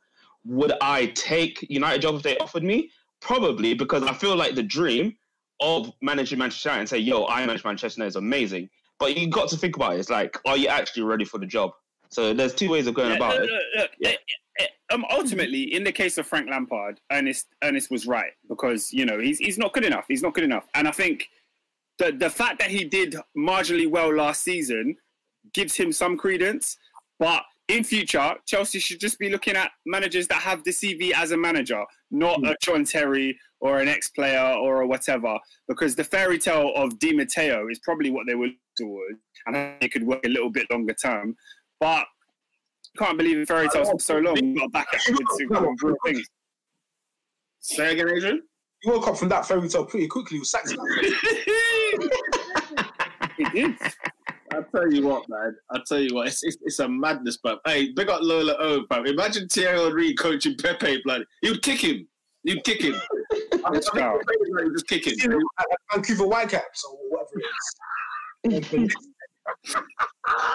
[0.45, 2.89] Would I take United job if they offered me?
[3.19, 5.15] Probably because I feel like the dream
[5.59, 8.69] of managing Manchester United and say, "Yo, I manage Manchester United" is amazing.
[9.01, 9.99] But you got to think about it.
[9.99, 11.71] It's like, are you actually ready for the job?
[12.09, 13.63] So there's two ways of going Yeah, about look, it.
[13.75, 14.09] look, Yeah.
[14.09, 14.15] eh,
[14.59, 19.05] eh, Um, ultimately, in the case of Frank Lampard, Ernest Ernest was right because you
[19.05, 20.05] know he's he's not good enough.
[20.07, 21.29] He's not good enough, and I think
[21.97, 24.97] the the fact that he did marginally well last season
[25.53, 26.77] gives him some credence.
[27.17, 31.31] But in future, Chelsea should just be looking at managers that have the CV as
[31.31, 32.45] a manager, not hmm.
[32.45, 35.37] a John Terry or an ex-player or a whatever.
[35.67, 39.55] Because the fairy tale of Di Matteo is probably what they were looking towards, and
[39.81, 41.35] it could work a little bit longer term.
[41.79, 42.05] But
[42.97, 44.35] can't believe in fairy tales for so long.
[44.35, 46.27] We got back at with real things.
[47.59, 48.41] Say again, Adrian.
[48.81, 50.39] He woke up from that fairy tale pretty quickly.
[50.39, 50.75] Was sacked.
[53.37, 53.75] He did.
[54.53, 55.55] I'll tell you what, man.
[55.69, 56.27] I'll tell you what.
[56.27, 57.59] It's, it's, it's a madness, bruv.
[57.65, 59.07] Hey, big up Lola O, bruv.
[59.07, 61.23] Imagine Thierry Henry coaching Pepe, blood.
[61.41, 62.07] You'd kick him.
[62.43, 62.95] You'd kick him.
[63.31, 63.35] I
[63.71, 64.19] mean, I go.
[64.27, 65.41] think you'd just kick him.
[65.93, 67.29] Vancouver Whitecaps or whatever
[68.43, 68.95] it is.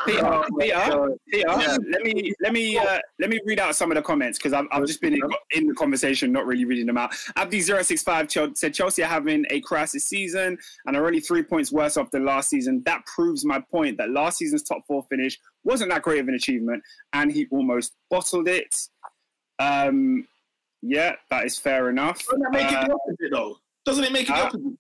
[0.06, 1.76] Peter, Peter, Peter, Yeah.
[1.90, 4.66] let me let me uh, let me read out some of the comments because I've,
[4.70, 5.20] I've just been in,
[5.52, 7.12] in the conversation, not really reading them out.
[7.36, 12.10] Abdi065 said Chelsea are having a crisis season and are only three points worse off
[12.10, 12.82] than last season.
[12.86, 16.34] That proves my point that last season's top four finish wasn't that great of an
[16.34, 18.88] achievement, and he almost bottled it.
[19.58, 20.26] Um,
[20.82, 22.24] yeah, that is fair enough.
[22.24, 23.58] Doesn't that make it Uh, the opposite, though?
[23.84, 24.44] Doesn't it make it the Huh?
[24.46, 24.78] opposite?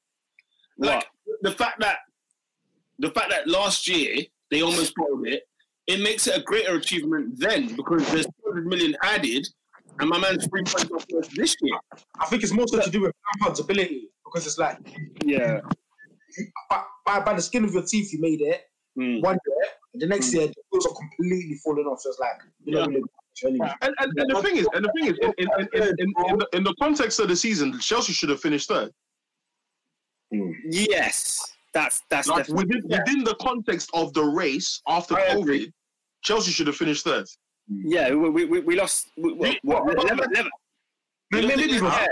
[0.78, 1.06] Like
[1.42, 1.98] the fact that
[2.98, 4.16] the fact that last year
[4.50, 5.42] they almost bottled it,
[5.86, 9.46] it makes it a greater achievement then because there's 200 million added,
[10.00, 11.78] and my man's three points off first this year.
[12.20, 14.78] I think it's more so to do with Lampard's ability because it's like
[15.24, 15.60] yeah,
[16.68, 18.62] by, by, by the skin of your teeth you made it
[18.98, 19.22] Mm.
[19.22, 22.00] one year, and the next year the wheels are completely falling off.
[22.00, 22.84] So it's like you know,
[23.44, 23.70] anyway.
[23.82, 26.30] And, and, and the thing is, and the thing is, in, in, in, in, in,
[26.30, 28.90] in, the, in the context of the season, Chelsea should have finished third.
[30.30, 35.40] yes, that's that's Like definitely within within the context of the race after I COVID,
[35.42, 35.72] agree.
[36.22, 37.26] Chelsea should have finished third.
[37.68, 39.10] Yeah, we, we, we lost.
[39.18, 40.50] We, we, What- what, what- level, level.
[41.32, 42.06] You don't, think, Leicester- yeah.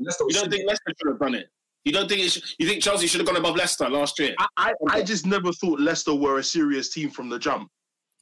[0.00, 1.48] You don't think Leicester should have done it?
[1.84, 4.34] You don't think it should, you think Chelsea should have gone above Leicester last year?
[4.38, 7.68] I, I, I just never thought Leicester were a serious team from the jump.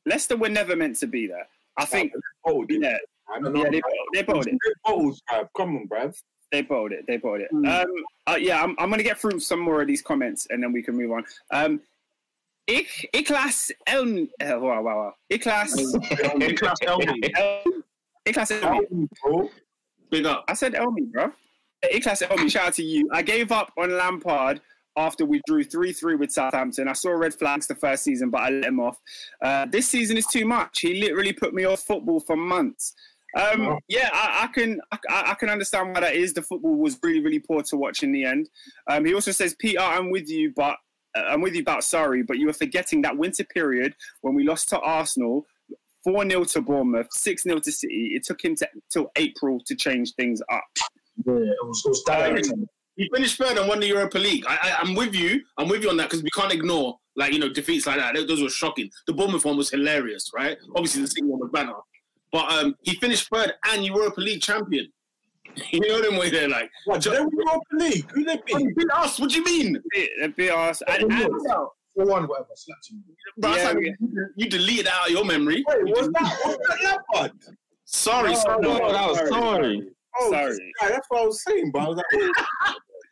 [0.06, 1.46] Leicester were never meant to be there.
[1.78, 2.12] I think.
[2.46, 2.96] Oh, Yeah,
[3.32, 3.64] I don't know.
[3.64, 3.82] yeah, they,
[4.14, 4.54] they bowled it.
[4.84, 5.48] Bottles, bruv.
[5.56, 6.14] Come on, bruv.
[6.52, 7.07] They bowled it.
[7.07, 7.48] They bowled it.
[7.52, 7.85] Mm.
[7.85, 7.90] Um,
[8.26, 10.72] uh, yeah, I'm, I'm going to get through some more of these comments and then
[10.72, 11.24] we can move on.
[11.50, 11.80] Um,
[12.66, 14.28] Ik, Iklas Elm.
[14.40, 15.14] Uh, wow, wow, wow.
[15.30, 15.74] Iklas.
[16.37, 17.30] Niklas Elmi.
[17.37, 17.62] El,
[18.26, 19.09] Iklas Elmi.
[19.22, 19.50] Bro.
[20.11, 20.44] Big up.
[20.48, 21.33] I said Elmi, bro.
[21.92, 23.09] Iklas Elmi, shout out to you.
[23.12, 24.61] I gave up on Lampard
[24.96, 26.88] after we drew 3 3 with Southampton.
[26.88, 28.98] I saw red flags the first season, but I let him off.
[29.42, 30.80] Uh, this season is too much.
[30.80, 32.94] He literally put me off football for months.
[33.37, 36.33] Um, yeah, I, I can I, I can understand why that is.
[36.33, 38.49] The football was really really poor to watch in the end.
[38.88, 40.77] Um, he also says, Peter, I'm with you, but
[41.16, 44.44] uh, I'm with you about sorry, but you were forgetting that winter period when we
[44.44, 45.47] lost to Arsenal,
[46.03, 48.12] four 0 to Bournemouth, six 0 to City.
[48.14, 50.64] It took him to, till April to change things up.
[51.27, 52.49] yeah, it was, it was direct.
[52.97, 54.44] He finished third and won the Europa League.
[54.47, 55.42] I, I, I'm with you.
[55.59, 58.14] I'm with you on that because we can't ignore like you know defeats like that.
[58.29, 58.90] Those were shocking.
[59.07, 60.57] The Bournemouth one was hilarious, right?
[60.77, 61.75] Obviously the City one was banner,
[62.35, 64.88] but um, he finished third and Europa League champion.
[65.70, 68.11] You know them way they're like, What, did they win Europa League?
[68.11, 68.59] Who they "Oh, beat?
[68.61, 69.20] you beat us.
[69.20, 69.81] What do you mean?
[70.20, 70.83] A bit arse.
[70.88, 71.31] And, and,
[71.94, 72.49] Four one, whatever.
[72.57, 73.05] Slapped him.
[73.38, 75.62] Bro, Yeah, like we- you, you delete out of your memory.
[75.68, 76.83] Wait, was that, was that
[77.14, 77.33] Lampard?
[77.85, 78.62] Sorry, No, sorry.
[78.62, 79.88] No, that was sorry.
[80.18, 80.73] Oh, Sorry.
[80.81, 82.07] guy, that's what I was saying, but I was like,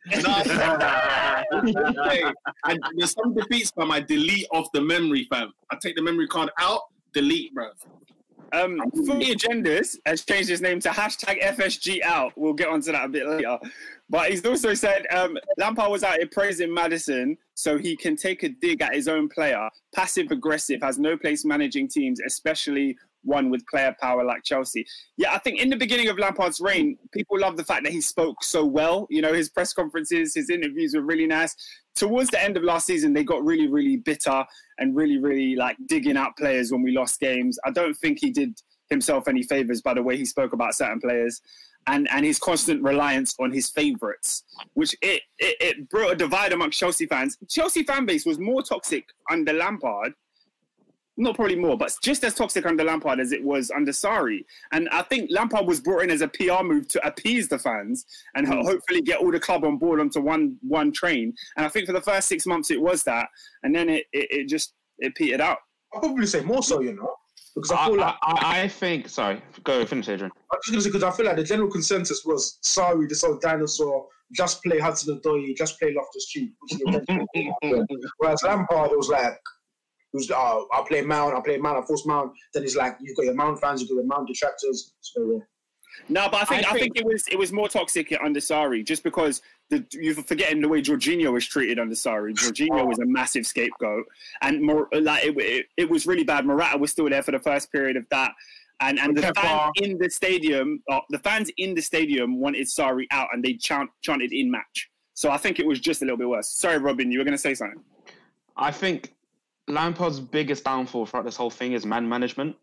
[2.11, 2.23] Hey,
[2.65, 3.93] and there's some defeats, fam.
[3.93, 5.53] I delete off the memory, fam.
[5.71, 6.81] I take the memory card out,
[7.13, 7.69] delete, bro.
[8.53, 12.33] Um, Footy Agendas has changed his name to hashtag FSG out.
[12.37, 13.59] We'll get onto that a bit later.
[14.11, 18.43] But he's also said um, Lampard was out here praising Maddison so he can take
[18.43, 19.71] a dig at his own player.
[19.95, 24.87] Passive aggressive, has no place managing teams, especially one with player power like Chelsea.
[25.17, 28.01] Yeah, I think in the beginning of Lampard's reign, people loved the fact that he
[28.01, 29.07] spoke so well.
[29.11, 31.55] You know, his press conferences, his interviews were really nice.
[31.95, 34.45] Towards the end of last season, they got really, really bitter
[34.79, 37.59] and really, really like digging out players when we lost games.
[37.65, 41.01] I don't think he did himself any favors by the way he spoke about certain
[41.01, 41.41] players
[41.87, 46.53] and and his constant reliance on his favorites, which it, it it brought a divide
[46.53, 47.37] amongst Chelsea fans.
[47.49, 50.13] Chelsea fan base was more toxic under Lampard,
[51.17, 54.45] not probably more, but just as toxic under Lampard as it was under Sarri.
[54.73, 58.07] And I think Lampard was brought in as a PR move to appease the fans
[58.35, 58.65] and ho- mm.
[58.65, 61.35] hopefully get all the club on board onto one one train.
[61.57, 63.29] And I think for the first six months it was that,
[63.63, 65.59] and then it it, it just it petered out.
[65.95, 67.15] I'll probably say more so, you know,
[67.55, 69.09] because I I, feel like I, I think.
[69.09, 70.33] Sorry, go finish, Adrian.
[70.53, 73.43] I'm just gonna say because I feel like the general consensus was Sarri, this old
[73.43, 77.89] dinosaur, just play Hudson Odoi, just play Loftus Cheek, which he eventually did.
[78.19, 79.39] Whereas Lampard, it was like,
[80.13, 82.33] it was, oh, I'll play Mount, I'll play Mount, I'll force Mount.
[82.53, 84.95] Then it's like, you've got your Mount fans, you've got your Mount detractors.
[85.01, 85.39] So, yeah.
[86.09, 88.41] No, but I think I I, think- think it was it was more toxic under
[88.41, 92.33] Sarri, just because the, you're forgetting the way Jorginho was treated under Sarri.
[92.35, 94.05] Jorginho was a massive scapegoat,
[94.41, 96.47] and more like it, it, it was really bad.
[96.47, 98.33] Morata was still there for the first period of that,
[98.81, 103.05] and and the fans in the stadium, uh, the fans in the stadium wanted Sarri
[103.11, 104.89] out, and they chant, chanted in match.
[105.13, 106.49] So I think it was just a little bit worse.
[106.49, 107.83] Sorry, Robin, you were going to say something.
[108.57, 109.15] I think
[109.73, 112.57] Lampard's biggest downfall throughout this whole thing is man management.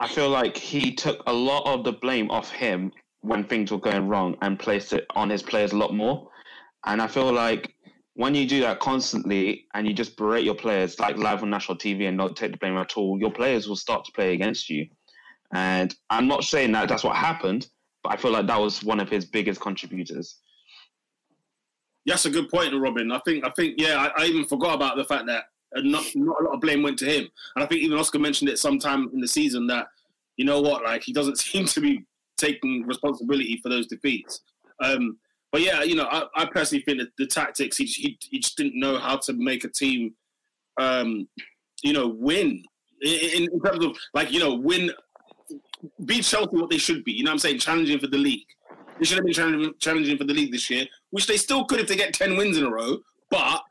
[0.00, 3.78] I feel like he took a lot of the blame off him when things were
[3.78, 6.30] going wrong and placed it on his players a lot more.
[6.86, 7.74] And I feel like
[8.14, 11.78] when you do that constantly and you just berate your players like live on national
[11.78, 14.70] TV and not take the blame at all, your players will start to play against
[14.70, 14.86] you.
[15.52, 17.68] And I'm not saying that that's what happened,
[18.02, 20.38] but I feel like that was one of his biggest contributors.
[22.06, 23.10] That's a good point, Robin.
[23.12, 25.44] I think, I think, yeah, I, I even forgot about the fact that
[25.76, 28.18] uh, not not a lot of blame went to him, and I think even Oscar
[28.18, 29.88] mentioned it sometime in the season that
[30.36, 32.04] you know what, like he doesn't seem to be
[32.36, 34.40] taking responsibility for those defeats.
[34.82, 35.18] Um,
[35.50, 38.56] but yeah, you know, I, I personally think that the tactics he, he he just
[38.56, 40.14] didn't know how to make a team,
[40.80, 41.28] um,
[41.82, 42.62] you know, win
[43.02, 44.90] in, in terms of like you know win,
[46.04, 47.12] beat Chelsea what they should be.
[47.12, 48.46] You know, what I'm saying challenging for the league.
[48.98, 51.80] They should have been challenging, challenging for the league this year, which they still could
[51.80, 52.98] if they get ten wins in a row.
[53.30, 53.62] But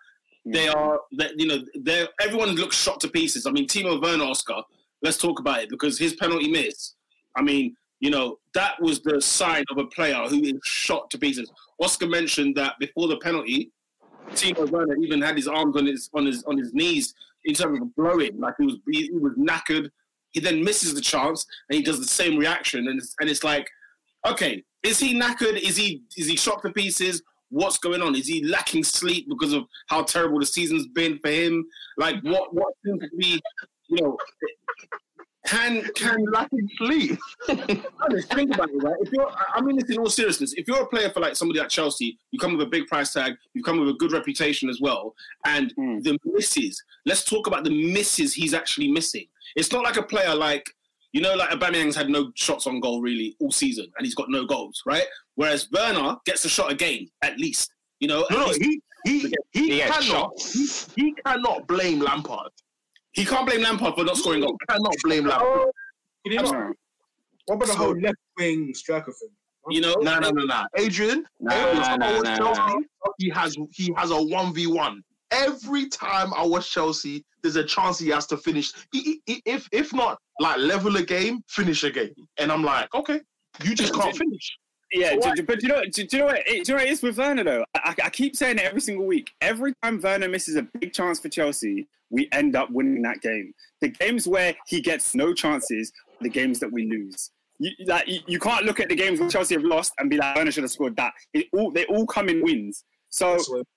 [0.52, 0.76] they mm.
[0.76, 3.46] are, that you know, they everyone looks shot to pieces.
[3.46, 4.62] I mean, Timo Werner, Oscar.
[5.02, 6.94] Let's talk about it because his penalty miss.
[7.36, 11.18] I mean, you know, that was the sign of a player who is shot to
[11.18, 11.52] pieces.
[11.80, 13.72] Oscar mentioned that before the penalty,
[14.32, 17.14] Timo Werner even had his arms on his on his on his knees
[17.46, 19.90] in terms of blowing, like he was he, he was knackered.
[20.32, 23.44] He then misses the chance and he does the same reaction, and it's, and it's
[23.44, 23.68] like,
[24.28, 25.60] okay, is he knackered?
[25.60, 27.24] Is he is he shot to pieces?
[27.50, 28.16] What's going on?
[28.16, 31.66] Is he lacking sleep because of how terrible the season's been for him?
[31.98, 33.42] Like what what seems to be,
[33.90, 34.18] you know,
[35.46, 37.18] can can lacking sleep.
[38.02, 38.96] Honest, think about it, right?
[39.00, 40.54] If you're, I mean this in all seriousness.
[40.58, 43.14] If you're a player for like somebody like Chelsea, you come with a big price
[43.14, 45.14] tag, you come with a good reputation as well,
[45.46, 46.04] and Mm.
[46.04, 46.82] the misses.
[47.06, 49.26] Let's talk about the misses he's actually missing.
[49.56, 50.66] It's not like a player like
[51.18, 54.30] you know, like Aubameyang's had no shots on goal really all season, and he's got
[54.30, 55.06] no goals, right?
[55.34, 57.72] Whereas Werner gets a shot a game at least.
[58.00, 62.52] You know, No, no, he he he, He cannot he, he cannot blame Lampard.
[63.14, 64.58] he can't blame Lampard for not scoring goals.
[64.62, 65.48] He cannot blame Lampard.
[65.66, 65.72] Oh,
[66.24, 66.74] you know, No.
[67.48, 69.30] what about the whole left wing striker thing?
[69.72, 70.66] You know, No, no, no, no.
[70.78, 72.80] Adrian, Nah, every time I nah, nah, nah.
[73.18, 75.02] he has he has a one v one.
[75.32, 78.72] Every time I watch Chelsea, there's a chance he has to finish.
[78.92, 82.94] He, he, if if not like level a game, finish a game, and I'm like,
[82.94, 83.20] okay,
[83.64, 84.58] you just can't finish.
[84.94, 86.38] Yeah, So do- but do you know, do, do you know what?
[86.48, 87.66] it- Do you know what it is with Werner though?
[87.76, 89.30] I, I keep saying it every single week.
[89.42, 93.52] Every time Werner misses a big chance for Chelsea, we end up winning that game.
[93.82, 97.32] The games where he gets no chances, the games that we lose.
[97.60, 100.16] You, like you, you can't look at the games where Chelsea have lost and be
[100.16, 101.12] like Werner should have scored that.
[101.34, 102.86] It all they all come in wins.
[103.10, 103.68] So That's what-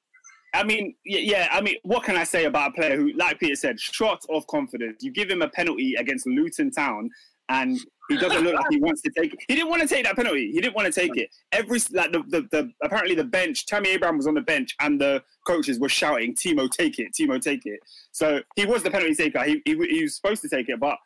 [0.52, 3.54] I mean, yeah, I mean, what can I say about a player who, like Peter
[3.54, 5.02] said, shot of confidence?
[5.02, 7.10] You give him a penalty against Luton Town,
[7.48, 9.40] and he doesn't look like he wants to take it.
[9.46, 10.50] He didn't want to take that penalty.
[10.50, 11.30] He didn't want to take it.
[11.52, 15.00] Every like the, the, the apparently the bench, Tammy Abraham was on the bench, and
[15.00, 17.12] the coaches were shouting, "Timo, take it!
[17.12, 17.80] Timo, take it!"
[18.12, 19.42] So he was the penalty taker.
[19.44, 20.96] He he, he was supposed to take it, but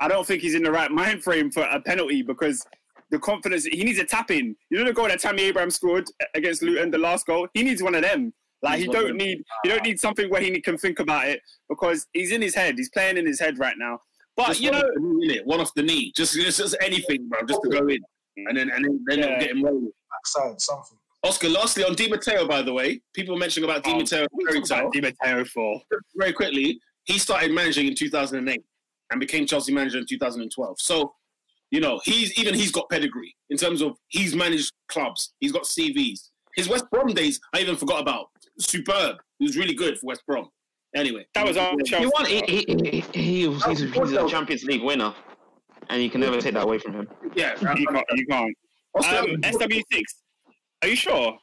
[0.00, 2.66] I don't think he's in the right mind frame for a penalty because
[3.10, 4.56] the confidence he needs a tap in.
[4.70, 7.48] You know the goal that Tammy Abraham scored against Luton, the last goal.
[7.54, 8.32] He needs one of them.
[8.62, 12.06] Like he don't need he don't need something where he can think about it because
[12.12, 12.74] he's in his head.
[12.76, 14.00] He's playing in his head right now.
[14.36, 16.76] But Just you one know, off the knee, one off the knee, just just, just
[16.80, 18.00] anything, bro, just to go in,
[18.36, 19.38] and then and then, then Yeah.
[19.40, 19.90] get him rolling.
[20.10, 20.98] Backside, something.
[21.22, 24.58] Oscar, lastly on Di Matteo, by the way, people mentioning about Di Oh, Matteo very,
[24.58, 25.82] about Di Matteo for
[26.16, 26.80] very quickly.
[27.04, 28.62] He started managing in 2008
[29.10, 30.80] and became Chelsea manager in 2012.
[30.80, 31.14] So,
[31.70, 35.34] you know, he's even he's got pedigree in terms of he's managed clubs.
[35.40, 36.30] He's got CVs.
[36.56, 38.28] His West Brom days, I even forgot about.
[38.60, 39.16] Superb.
[39.38, 40.48] He was really good for West Brom.
[40.94, 42.10] Anyway, that was on He Chelsea.
[42.12, 42.26] won.
[42.26, 45.14] He, he, he, he was, he's, he's a Champions League winner,
[45.88, 47.08] and you can never take that away from him.
[47.36, 47.52] yeah.
[47.76, 48.04] You can't.
[48.16, 48.56] You can't.
[48.96, 50.02] Um, SW6.
[50.82, 51.38] Are you sure?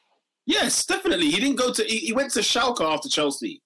[0.46, 1.30] yes, definitely.
[1.30, 1.82] He didn't go to.
[1.84, 3.62] He, he went to Schalke after Chelsea.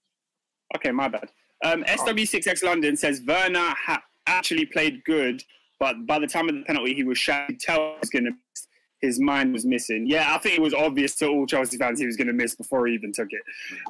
[0.76, 1.28] Okay, my bad.
[1.64, 5.42] Um, SW6X London says Werner ha- actually played good,
[5.80, 7.58] but by the time of the penalty, he was shattered.
[7.60, 8.66] Tell was going to miss.
[9.02, 10.06] His mind was missing.
[10.06, 12.54] Yeah, I think it was obvious to all Chelsea fans he was going to miss
[12.54, 13.42] before he even took it.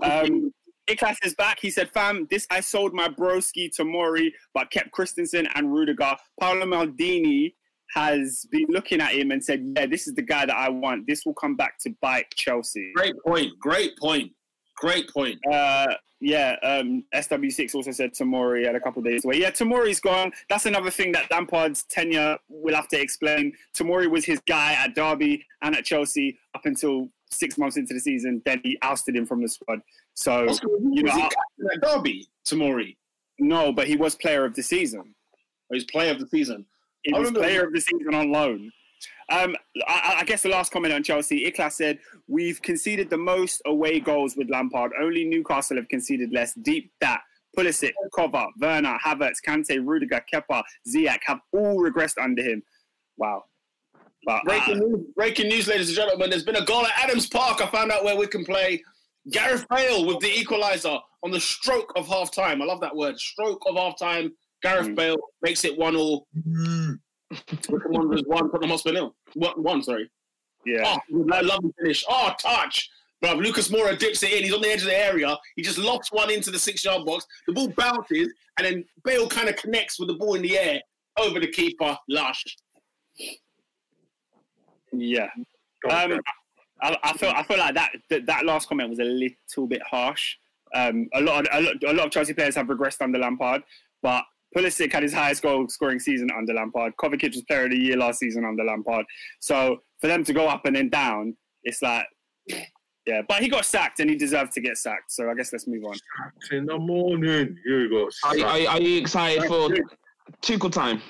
[0.02, 0.52] Um,
[0.88, 1.60] Iklas is back.
[1.60, 6.16] He said, "Fam, this I sold my broski to Mori, but kept Christensen and Rudiger.
[6.40, 7.54] Paolo Maldini
[7.94, 11.06] has been looking at him and said, "Yeah, this is the guy that I want.
[11.06, 13.50] This will come back to bite Chelsea." Great point.
[13.60, 14.32] Great point.
[14.76, 15.38] Great point.
[15.50, 19.36] Uh, yeah, um, SW6 also said Tamori had a couple days away.
[19.40, 20.32] Yeah, Tamori's gone.
[20.48, 23.52] That's another thing that Lampard's tenure will have to explain.
[23.74, 28.00] Tamori was his guy at Derby and at Chelsea up until six months into the
[28.00, 28.40] season.
[28.44, 29.80] Then he ousted him from the squad.
[30.14, 32.96] So, Oscar, you was know, he I- captain at Derby, Tamori?
[33.40, 35.14] no, but he was player of the season.
[35.70, 36.66] He was player of the season.
[37.02, 38.70] He was player of the season on loan.
[39.32, 39.56] Um,
[39.88, 43.98] I, I guess the last comment on Chelsea, Iklas said, We've conceded the most away
[43.98, 44.92] goals with Lampard.
[45.00, 46.54] Only Newcastle have conceded less.
[46.54, 47.20] Deep that.
[47.56, 52.62] Pulisic, Kovac, Werner, Havertz, Kante, Rudiger, Kepa, Ziyech have all regressed under him.
[53.18, 53.44] Wow.
[54.24, 56.30] But, Breaking uh, news, breaking news, ladies and gentlemen.
[56.30, 57.60] There's been a goal at Adams Park.
[57.60, 58.82] I found out where we can play.
[59.30, 62.62] Gareth Bale with the equaliser on the stroke of half time.
[62.62, 63.18] I love that word.
[63.18, 64.32] Stroke of half time.
[64.62, 64.96] Gareth Mm.
[64.96, 66.26] Bale makes it one all.
[67.68, 69.14] Wycombe Wanderers one, Tottenham Hotspur nil.
[69.34, 70.10] One, one, sorry.
[70.66, 70.82] yeah.
[70.84, 72.04] Oh, lo- lovely finish.
[72.08, 72.90] Oh, touch.
[73.22, 74.42] Bruv, Lucas Moura dips it in.
[74.42, 75.36] He's on the edge of the area.
[75.54, 77.24] He just lofts one into the six yard box.
[77.46, 80.80] The ball bounces, and then Bale kind of connects with the ball in the air
[81.18, 81.96] over the keeper.
[82.08, 82.44] Lush.
[84.92, 85.28] Yeah.
[85.90, 86.20] Um,
[86.82, 89.82] I, I feel I feel like that, that that last comment was a little bit
[89.88, 90.36] harsh.
[90.74, 93.62] Um, a lot of a lot, a lot of Chelsea players have regressed under Lampard,
[94.02, 94.24] but
[94.56, 96.94] Pulisic had his highest goal scoring season under Lampard.
[96.96, 99.06] Kovacic was player of the year last season under Lampard.
[99.40, 102.06] So for them to go up and then down, it's like,
[103.06, 103.22] yeah.
[103.28, 105.10] But he got sacked and he deserved to get sacked.
[105.12, 105.94] So I guess let's move on.
[106.50, 107.56] in the morning.
[107.64, 108.08] Here we go.
[108.24, 109.70] Are, you- are, you- are you excited for
[110.42, 111.00] Tuchel time?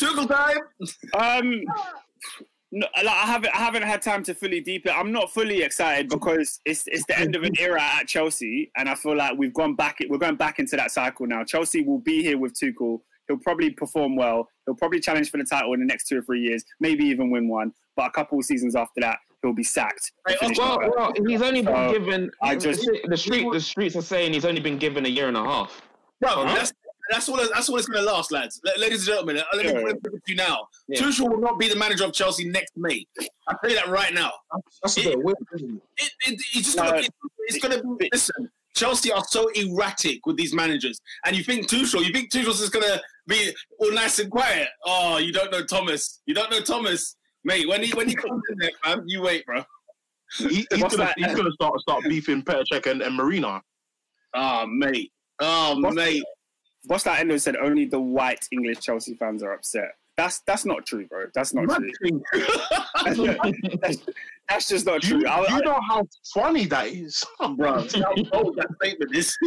[0.00, 0.56] Tuchel time.
[1.44, 1.60] Um,
[2.72, 4.92] no, like, I haven't I haven't had time to fully deep it.
[4.96, 8.88] I'm not fully excited because it's it's the end of an era at Chelsea, and
[8.88, 9.98] I feel like we've gone back.
[10.08, 11.44] We're going back into that cycle now.
[11.44, 13.00] Chelsea will be here with Tuchel.
[13.28, 14.48] He'll probably perform well.
[14.66, 17.30] He'll probably challenge for the title in the next two or three years, maybe even
[17.30, 17.72] win one.
[17.96, 20.10] But a couple of seasons after that, he'll be sacked.
[20.26, 22.30] Hey, Well, well, he's only been So, given.
[22.42, 25.36] I just- the street, the streets are saying he's only been given a year and
[25.36, 25.80] a half.
[26.20, 26.72] Bro, that's
[27.10, 27.36] that's all.
[27.36, 28.60] That's all it's going to last, lads.
[28.64, 29.80] La- Ladies and gentlemen, uh, let me Yeah.
[30.02, 30.66] put it to you now.
[30.88, 31.00] Yeah.
[31.00, 33.04] Tuchel will not be the manager of Chelsea next May.
[33.48, 34.32] I tell you that right now.
[34.82, 35.82] That's a bit weird, isn't it?
[35.98, 37.02] It, it, it's just No, gonna,
[37.48, 38.08] it's going to be.
[38.12, 42.60] Listen, Chelsea are so erratic with these managers, and you think Tuchel, you think Tuchel's
[42.60, 44.68] just going to be all nice and quiet.
[44.86, 46.20] Oh, you don't know Thomas.
[46.26, 47.68] You don't know Thomas, mate.
[47.68, 49.64] When he when he comes in there, fam, you wait, bro.
[50.38, 53.60] He, he's gonna he's gonna start start beefing Petr Cech and, and Marina.
[54.34, 55.10] Oh, mate.
[55.40, 56.22] Oh, What's- mate.
[56.90, 57.20] What's that?
[57.20, 59.92] Endo said only the white English Chelsea fans are upset.
[60.16, 61.26] That's that's not true, bro.
[61.32, 62.20] That's not true.
[63.80, 63.98] that's,
[64.48, 65.28] that's just not You, true.
[65.28, 66.02] I, you I, know how
[66.34, 67.86] funny that is, bro.
[67.94, 69.38] How bold that statement is.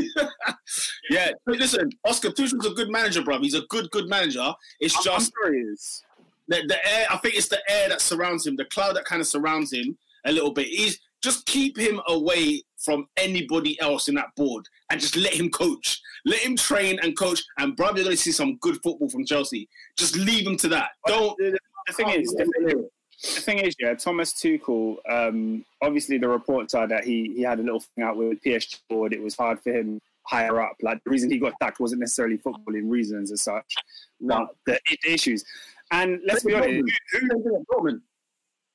[1.10, 3.40] yeah, listen, Oscar Tuchel's a good manager, bro.
[3.40, 4.54] He's a good, good manager.
[4.80, 6.02] It's I'm just sure he is.
[6.48, 7.08] the, the air.
[7.10, 9.98] I think it's the air that surrounds him, the cloud that kind of surrounds him
[10.26, 10.68] a little bit.
[10.68, 15.50] He's just keep him away from anybody else in that board and just let him
[15.50, 16.02] coach.
[16.26, 17.42] Let him train and coach.
[17.58, 19.70] And bro, you're going to see some good football from Chelsea.
[19.98, 20.90] Just leave him to that.
[21.08, 21.36] Don't.
[21.38, 21.58] The,
[21.88, 22.90] the thing is, the thing,
[23.22, 24.98] the thing is, yeah, Thomas Tuchel.
[25.10, 28.80] Um, obviously, the reports are that he he had a little thing out with PSG
[28.90, 29.14] board.
[29.14, 30.76] It was hard for him higher up.
[30.82, 33.76] Like the reason he got sacked wasn't necessarily footballing reasons as such,
[34.22, 35.44] but the issues.
[35.92, 38.02] And let's be honest, who.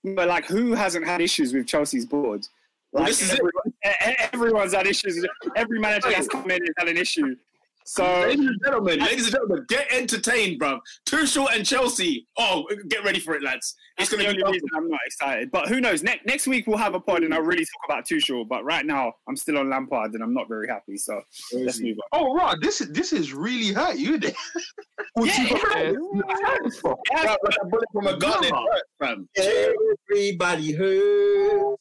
[0.04, 2.46] But like who hasn't had issues with Chelsea's board?
[2.92, 5.24] Well, this is everyone- e- everyone's had issues.
[5.56, 7.36] Every manager that's come in has had an issue.
[7.88, 10.78] So ladies and gentlemen, ladies and gentlemen, get entertained, bro.
[11.06, 12.26] Tuchel and Chelsea.
[12.38, 13.74] Oh, get ready for it, lads.
[13.96, 15.50] It's gonna only be reason I'm not excited.
[15.50, 16.02] But who knows?
[16.02, 18.46] Next next week we'll have a pod and I'll really talk about Tuchel.
[18.46, 20.98] But right now I'm still on Lampard and I'm not very happy.
[20.98, 21.18] So
[21.54, 22.20] let's move on.
[22.20, 22.56] Oh, right.
[22.60, 24.18] This is this is really hurt you.
[24.18, 24.34] Then.
[25.16, 25.84] Yeah,
[26.82, 28.52] Bro, like a bullet from a gun, it
[29.00, 29.28] fam.
[30.10, 31.76] Everybody hurt.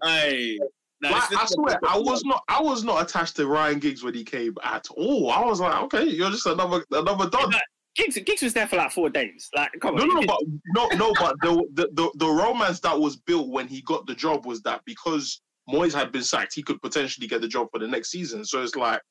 [0.02, 0.58] Hey,
[1.02, 2.44] nah, Like, I swear, I was not.
[2.48, 5.32] I was not attached to Ryan Giggs when he came at all.
[5.32, 7.54] I was like, okay, you're just another another dog.
[7.96, 9.50] Giggs, Giggs was there for like four days.
[9.56, 10.08] Like, come No, on.
[10.10, 10.40] no, no, but
[10.76, 14.16] no, no, but the, the the the romance that was built when he got the
[14.16, 17.80] job was that because Moyes had been sacked, he could potentially get the job for
[17.80, 18.46] the next season.
[18.46, 19.02] So it's like,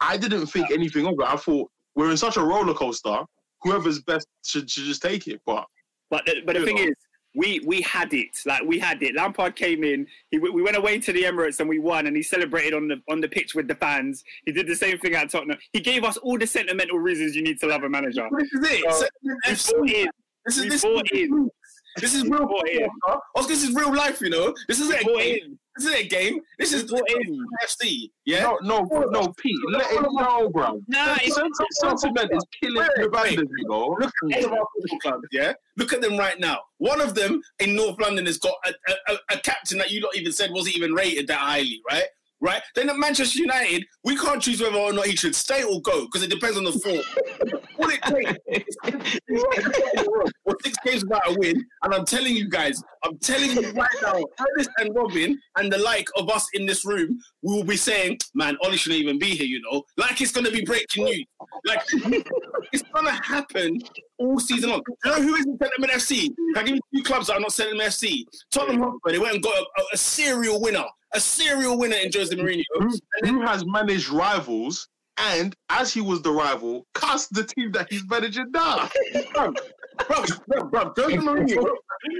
[0.00, 1.26] I didn't think anything of it.
[1.26, 3.18] I thought we're in such a roller coaster.
[3.62, 5.40] Whoever's best should, should just take it.
[5.44, 5.66] But
[6.10, 6.82] But the, but the thing know.
[6.82, 6.94] is,
[7.34, 8.36] we we had it.
[8.46, 9.14] Like we had it.
[9.14, 10.06] Lampard came in.
[10.30, 12.06] He we went away to the Emirates and we won.
[12.06, 14.24] And he celebrated on the on the pitch with the fans.
[14.46, 15.58] He did the same thing at Tottenham.
[15.72, 18.28] He gave us all the sentimental reasons you need to love a manager.
[18.38, 18.92] This is it.
[18.92, 20.10] So, So, We bought in.
[20.46, 21.50] This is We this, bought in.
[21.96, 22.46] this is We real.
[22.46, 22.88] bought in.
[23.36, 24.20] Oscar, this is real life.
[24.20, 26.34] You know, this is We a bought game.
[26.34, 26.40] in.
[26.58, 26.84] This is a game.
[26.84, 27.46] This is We bought in.
[27.64, 28.10] FC.
[28.26, 28.42] Yeah.
[28.62, 30.80] no, no, no, Pete, let it know, bro.
[30.88, 33.12] Nah, it's, Sentiment, sentiment is killing Wait, the wait.
[33.12, 33.96] bandits, you know.
[34.00, 35.52] Look at all of our football clubs, yeah.
[35.76, 36.58] Look at them right now.
[36.78, 40.00] One of them in North London has got a, a, a- a captain that you
[40.00, 42.04] not even said wasn't even rated that highly, right?
[42.42, 42.62] Right.
[42.74, 46.06] Then at Manchester United, we can't choose whether or not he should stay or go
[46.06, 47.00] because it depends on the form.
[47.78, 48.76] All it takes
[50.44, 53.90] or six games without a win, and I'm telling you guys, I'm telling you right
[54.02, 57.76] now, Ernest and Robin and the like of us in this room, we will be
[57.76, 61.26] saying, "Man, Ollie shouldn't even be here," you know, like it's gonna be breaking news.
[61.66, 61.82] Like
[62.72, 63.80] it's gonna happen
[64.18, 64.82] all season long.
[65.04, 66.34] You know who isn't Tottenham FC?
[66.54, 68.24] Can I give you two clubs that are not Tottenham FC?
[68.50, 69.12] Tottenham Hotspur.
[69.12, 70.84] They went and got a, a serial winner,
[71.14, 72.64] a serial winner in Jose Mourinho.
[72.74, 72.90] Who,
[73.24, 74.88] who has managed rivals
[75.18, 78.88] and, as he was the rival, cast the team that he's managing now?
[79.34, 79.52] bro,
[80.08, 81.62] bro, bro, bro, Jose Mourinho,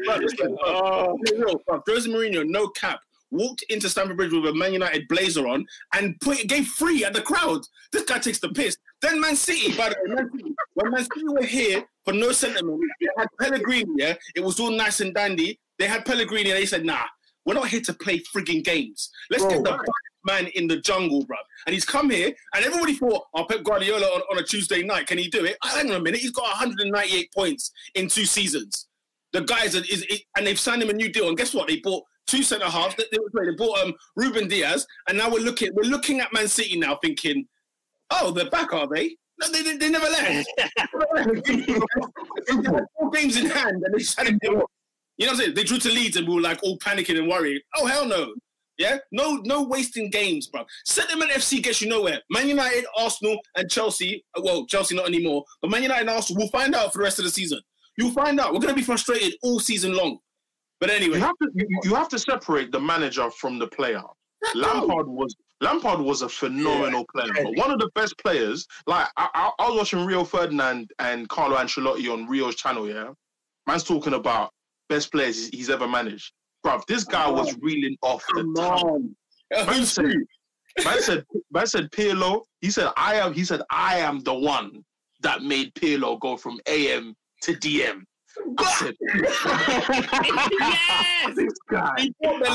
[0.05, 1.19] bro, listen, bro, oh.
[1.67, 5.65] bro, Jose Mourinho, no cap, walked into Stamford Bridge with a Man United blazer on
[5.95, 7.63] and put gave free at the crowd.
[7.93, 8.77] This guy takes the piss.
[9.01, 12.33] Then Man City, by the way, Man City, when Man City were here for no
[12.33, 13.93] sentiment, they had Pellegrini.
[13.97, 15.59] Yeah, it was all nice and dandy.
[15.79, 17.05] They had Pellegrini, and they said, "Nah,
[17.45, 19.11] we're not here to play frigging games.
[19.31, 19.83] Let's get the
[20.25, 21.37] man in the jungle, bro."
[21.67, 25.07] And he's come here, and everybody thought, "Oh, Pep Guardiola on, on a Tuesday night,
[25.07, 28.89] can he do it?" Hang on a minute, he's got 198 points in two seasons.
[29.33, 31.29] The guys are, is, is and they've signed him a new deal.
[31.29, 31.69] And guess what?
[31.69, 32.95] They bought two centre halves.
[32.97, 36.79] They, they, bought um, Ruben Dias, and now we're looking we're looking at Man City
[36.79, 37.47] now, thinking,
[38.11, 40.49] "Oh, they're back, are they?" No, they, they, they never left.
[40.57, 40.89] they had
[42.99, 44.39] four games in hand, and they just had him.
[45.21, 45.55] You know what I'm saying?
[45.55, 47.61] They drew to Leeds, and we were like all panicking and worried.
[47.77, 48.35] Oh hell no!
[48.79, 50.65] Yeah, no, no wasting games, bro.
[50.87, 52.21] Sentiment FC gets you nowhere.
[52.31, 54.25] Man United, Arsenal, and Chelsea.
[54.37, 56.41] uh, Well, Chelsea not anymore, but Man United and Arsenal.
[56.41, 57.61] We'll find out for the rest of the season.
[57.99, 58.55] You'll find out.
[58.55, 60.19] We're gonna be frustrated all season long.
[60.81, 64.01] But anyway, You have to you, you have to separate the manager from the player.
[64.55, 68.67] Lampard was Lampard was a phenomenal player, but one of the best players.
[68.87, 72.89] Like I, I, I was watching Rio Ferdinand and Carlo Ancelotti on Rio's channel.
[72.89, 73.11] Yeah,
[73.67, 74.51] man's talking about
[74.91, 76.33] best players he's, ever managed.
[76.67, 79.67] Bruv, this guy was reeling off the top.
[79.67, 80.05] Man said,
[80.85, 82.43] man said, man said Pirlo.
[82.61, 83.33] He said, I am.
[83.33, 84.85] He said, I am the one
[85.23, 87.15] that made Pirlo go from AM
[87.45, 88.03] to DM.
[88.59, 88.95] I said,
[90.61, 91.37] yes!
[91.37, 91.97] this guy.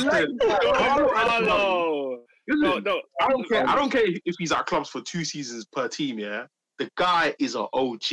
[0.10, 0.28] Said,
[1.50, 2.20] Oh.
[2.48, 3.02] No, no.
[3.22, 3.68] I don't care.
[3.68, 6.20] I don't care if he's at clubs for two seasons per team.
[6.20, 6.46] Yeah,
[6.78, 8.04] the guy is an OG.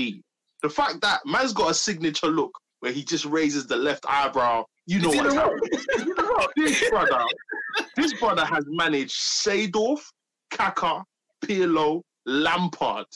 [0.62, 2.52] The fact that man's got a signature look
[2.82, 4.64] where he just raises the left eyebrow.
[4.86, 6.48] You know what's happening.
[6.56, 7.24] this brother,
[7.96, 10.00] this brother has managed Seedorf,
[10.50, 11.04] Kaka,
[11.44, 13.06] Pirlo, Lampard,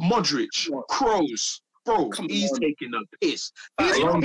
[0.00, 0.48] Modric,
[0.90, 1.60] Kroos.
[1.84, 2.58] Bro, Come he's on.
[2.58, 3.52] taking a piss.
[3.80, 4.16] He's, he's of-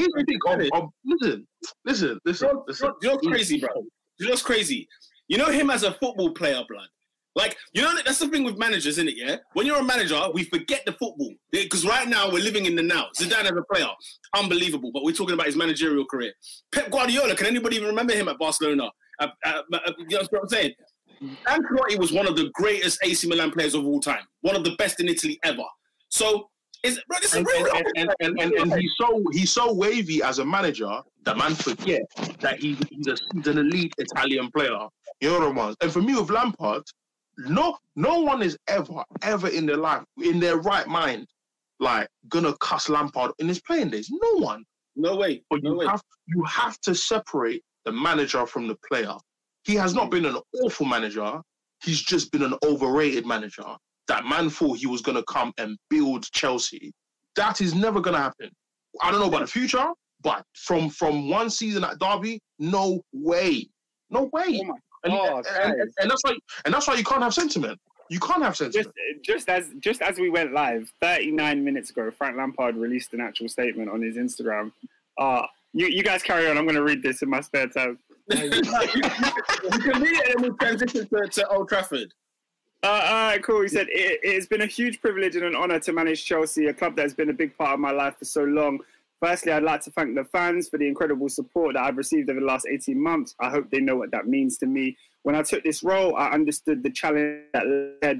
[0.74, 1.48] of- listen,
[1.86, 2.92] listen, listen, You're, listen.
[3.02, 3.70] you know what's crazy, bro?
[4.18, 4.88] You're what's crazy?
[5.28, 6.88] You know him as a football player, blood.
[7.36, 9.18] Like, you know, that's the thing with managers, isn't it?
[9.18, 9.38] Yeah.
[9.54, 12.84] When you're a manager, we forget the football because right now we're living in the
[12.84, 13.08] now.
[13.18, 13.88] Zidane as a player,
[14.36, 14.92] unbelievable.
[14.94, 16.34] But we're talking about his managerial career.
[16.72, 18.92] Pep Guardiola, can anybody even remember him at Barcelona?
[19.20, 20.74] Uh, uh, uh, you know what I'm saying?
[21.48, 24.76] Ancelotti was one of the greatest AC Milan players of all time, one of the
[24.78, 25.64] best in Italy ever.
[26.10, 26.50] So,
[26.84, 27.68] is bro, this is and, real.
[27.74, 32.02] and, and, and, and, he's so he's so wavy as a manager that man forget
[32.42, 34.78] that he, he's, a, he's an elite Italian player.
[35.22, 35.76] You know what I mean?
[35.82, 36.84] And for me with Lampard,
[37.38, 41.28] no no one is ever ever in their life in their right mind
[41.80, 44.10] like gonna cuss Lampard in his playing days.
[44.12, 44.64] No one.
[44.96, 45.44] No way.
[45.50, 45.86] But No you way.
[45.88, 49.16] have you have to separate the manager from the player.
[49.66, 51.42] He has not been an awful manager.
[51.84, 53.66] he's just been an overrated manager.
[54.08, 56.94] That man thought he was going to come and build Chelsea.
[57.36, 58.50] That is never going to happen.
[59.02, 59.88] I don't know about the future,
[60.22, 63.70] but from from one season at Derby, no way,
[64.10, 64.62] no way.
[64.62, 66.36] Oh my and, God, and, and, and that's why
[66.66, 67.80] and that's why you can't have sentiment.
[68.10, 68.96] You can't have just sentiment.
[69.24, 73.48] just as just as we went live 39 minutes ago frank lampard released an actual
[73.48, 74.72] statement on his instagram
[75.18, 75.44] uh
[75.74, 77.98] you, you guys carry on i'm going to read this in my spare time
[78.30, 82.14] you can read it and we'll transition to, to Old Trafford.
[82.82, 83.62] Uh, all right, cool.
[83.62, 86.68] He said, it, it has been a huge privilege and an honour to manage Chelsea,
[86.68, 88.80] a club that has been a big part of my life for so long.
[89.24, 92.42] Firstly, I'd like to thank the fans for the incredible support that I've received over
[92.42, 93.36] the last 18 months.
[93.40, 94.98] I hope they know what that means to me.
[95.22, 97.64] When I took this role, I understood the challenge that
[98.02, 98.20] led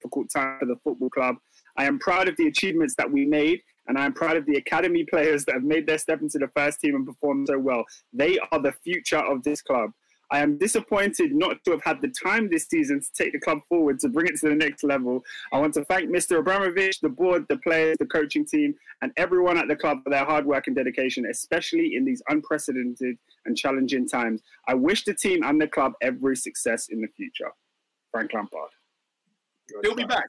[0.00, 1.34] difficult time for the football club.
[1.76, 4.54] I am proud of the achievements that we made, and I am proud of the
[4.54, 7.84] academy players that have made their step into the first team and performed so well.
[8.12, 9.90] They are the future of this club.
[10.30, 13.58] I am disappointed not to have had the time this season to take the club
[13.68, 15.24] forward to bring it to the next level.
[15.52, 16.38] I want to thank Mr.
[16.38, 20.24] Abramovich, the board, the players, the coaching team, and everyone at the club for their
[20.24, 24.42] hard work and dedication, especially in these unprecedented and challenging times.
[24.68, 27.50] I wish the team and the club every success in the future.
[28.12, 28.70] Frank Lampard.
[29.82, 30.28] He'll be back.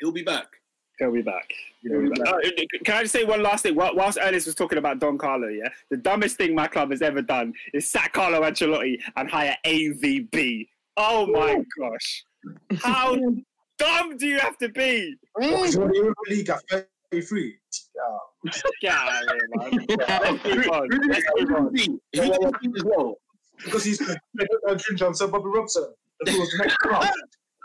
[0.00, 0.59] He'll be back.
[1.00, 1.50] He'll be back.
[1.82, 2.28] He'll be back.
[2.28, 2.38] Uh,
[2.84, 3.74] can I just say one last thing?
[3.74, 7.22] Whilst Ernest was talking about Don Carlo, yeah, the dumbest thing my club has ever
[7.22, 10.68] done is sack Carlo Ancelotti and hire AVB.
[10.98, 12.24] Oh my gosh,
[12.82, 13.16] how
[13.78, 15.16] dumb do you have to be?
[15.38, 17.56] Because when you win the league at 33.
[17.96, 18.52] Yeah.
[18.82, 19.86] Get out of here, man.
[19.98, 20.88] Let's move on.
[21.08, 21.74] Let's move on.
[21.74, 23.14] he Who did he as well?
[23.64, 25.86] Because he's uh, Ginger and Sir Bobby Robson.
[26.20, 27.08] That was next club.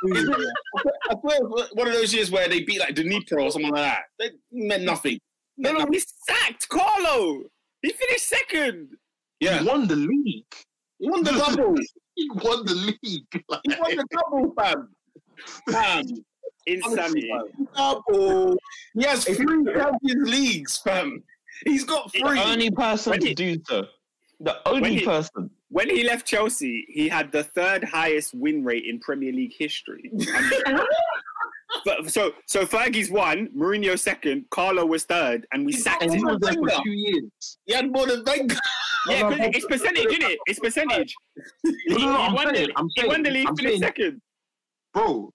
[0.04, 1.40] I swear
[1.74, 4.04] one of those years where they beat like Dnipro or something like that.
[4.20, 5.20] That meant nothing.
[5.58, 7.44] No, no, we sacked Carlo.
[7.82, 8.90] He finished second.
[9.40, 10.44] Yeah, He won the league.
[11.00, 11.76] he won the double.
[12.18, 12.74] He won the
[13.04, 13.44] league.
[13.50, 14.90] Like, He won the double, fam.
[15.70, 16.06] Fam,
[16.66, 17.30] Insanity.
[17.76, 18.56] double.
[18.94, 19.36] He has three
[19.66, 21.22] Champions Leagues, fam.
[21.66, 22.22] He's got three.
[22.22, 22.40] The three.
[22.40, 23.88] only person When to do so.
[24.40, 25.50] The only he- person.
[25.76, 30.10] When he left Chelsea, he had the third highest win rate in Premier League history.
[31.84, 36.20] but, so, so Fergie's one, Mourinho second, Carlo was third, and we sacked and he
[36.20, 36.28] him.
[36.28, 37.58] was there for two years.
[37.66, 38.56] He had more than Wenger.
[39.10, 40.40] Yeah, 'cause it's percentage, isn't it?
[40.46, 41.14] It's percentage.
[41.64, 43.56] He, No, no, no, he I'm won saying, the, I'm he won the league, I'm
[43.58, 44.22] finished saying- second.
[44.94, 45.34] Bro,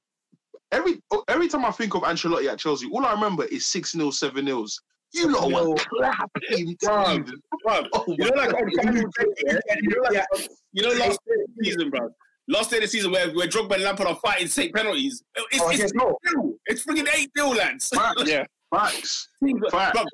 [0.72, 4.10] every every time I think of Ancelotti at Chelsea, all I remember is 6 0,
[4.10, 4.64] 7 0.
[5.12, 5.70] You lot Yo.
[5.70, 6.76] were clapping.
[6.82, 7.40] Bro, dude.
[7.64, 9.58] bro, Oh you know, like, my on Final Day, yeah?
[9.82, 12.08] you know, like, you know, last day of the season, bro.
[12.48, 15.22] Last day of the season where, where Drogba and Lampard are fighting take penalties.
[15.52, 16.16] It's, Oh, it's, no.
[16.66, 17.88] it's freaking 8 0, lads.
[17.88, 18.22] Facts.
[18.26, 18.44] Yeah.
[18.72, 19.28] Facts.
[19.72, 19.92] Facts.
[19.92, 20.04] Bro,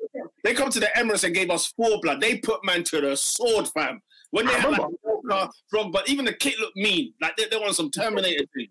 [0.43, 2.19] they come to the Emirates and gave us four blood.
[2.19, 4.01] They put man to the sword, fam.
[4.31, 4.97] When they I had like remember.
[5.03, 7.13] Walker, Drogba, even the kit looked mean.
[7.21, 8.67] Like they, they want some Terminator thing.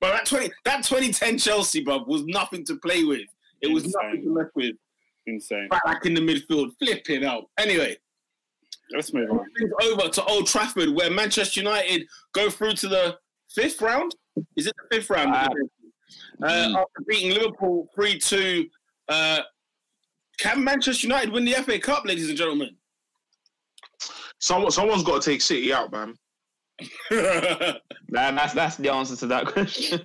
[0.00, 3.22] But that twenty that 2010 Chelsea, bro, was nothing to play with.
[3.62, 4.00] It was Insane.
[4.04, 4.74] nothing to mess with.
[5.28, 5.68] Insane.
[5.68, 7.44] Back, back in the midfield, flipping out.
[7.58, 7.96] Anyway,
[8.92, 9.44] Let's move on.
[9.84, 13.18] over to Old Trafford, where Manchester United go through to the
[13.50, 14.14] fifth round.
[14.56, 15.30] Is it the fifth round?
[15.34, 15.48] Ah.
[16.42, 18.66] Uh, after beating Liverpool three two.
[19.08, 19.40] Uh,
[20.38, 22.76] can Manchester United win the FA Cup, ladies and gentlemen?
[24.40, 26.14] Someone, someone's got to take City out, man.
[27.10, 30.00] the, Man, that's that's the answer to that question.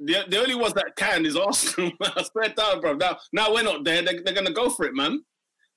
[0.00, 1.92] The only ones that can is Arsenal.
[2.02, 2.94] I swear down, bro.
[2.94, 4.02] Now, now we're not there.
[4.02, 5.22] They're, they're going to go for it, man.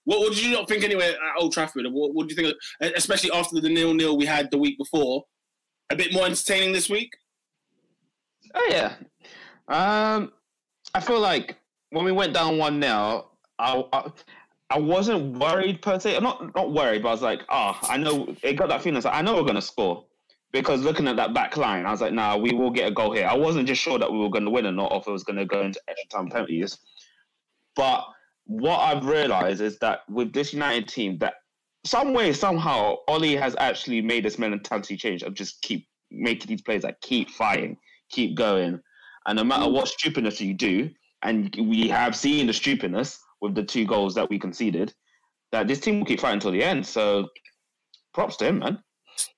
[0.06, 1.86] What, what did you not think anyway at Old Trafford?
[1.92, 5.24] What, what do you think, especially after the nil nil we had the week before?
[5.90, 7.12] A bit more entertaining this week.
[8.54, 8.96] Oh yeah.
[9.68, 10.32] Um,
[10.94, 11.58] I feel like
[11.92, 14.12] when we went down one now, I, I
[14.70, 16.16] I wasn't worried per se.
[16.16, 18.36] I'm not not worried, but I was like, ah, I know.
[18.42, 19.02] It got that feeling.
[19.02, 20.06] Like, I know we're gonna score
[20.54, 23.12] because looking at that back line, I was like, nah, we will get a goal
[23.12, 23.28] here.
[23.28, 25.12] I wasn't just sure that we were going to win or not, or if it
[25.12, 26.78] was going to go into extra time penalties.
[27.76, 28.06] But
[28.46, 31.34] what I've realised is that with this United team, that
[31.86, 36.62] some way somehow Ollie has actually made this mentality change of just keep making these
[36.62, 37.76] players that keep fighting,
[38.10, 38.80] keep going,
[39.26, 40.90] and no matter what stupidness you do,
[41.24, 44.94] and we have seen the stupidness with the two goals that we conceded,
[45.52, 46.86] that this team will keep fighting until the end.
[46.86, 47.30] So,
[48.14, 48.84] props to him, man.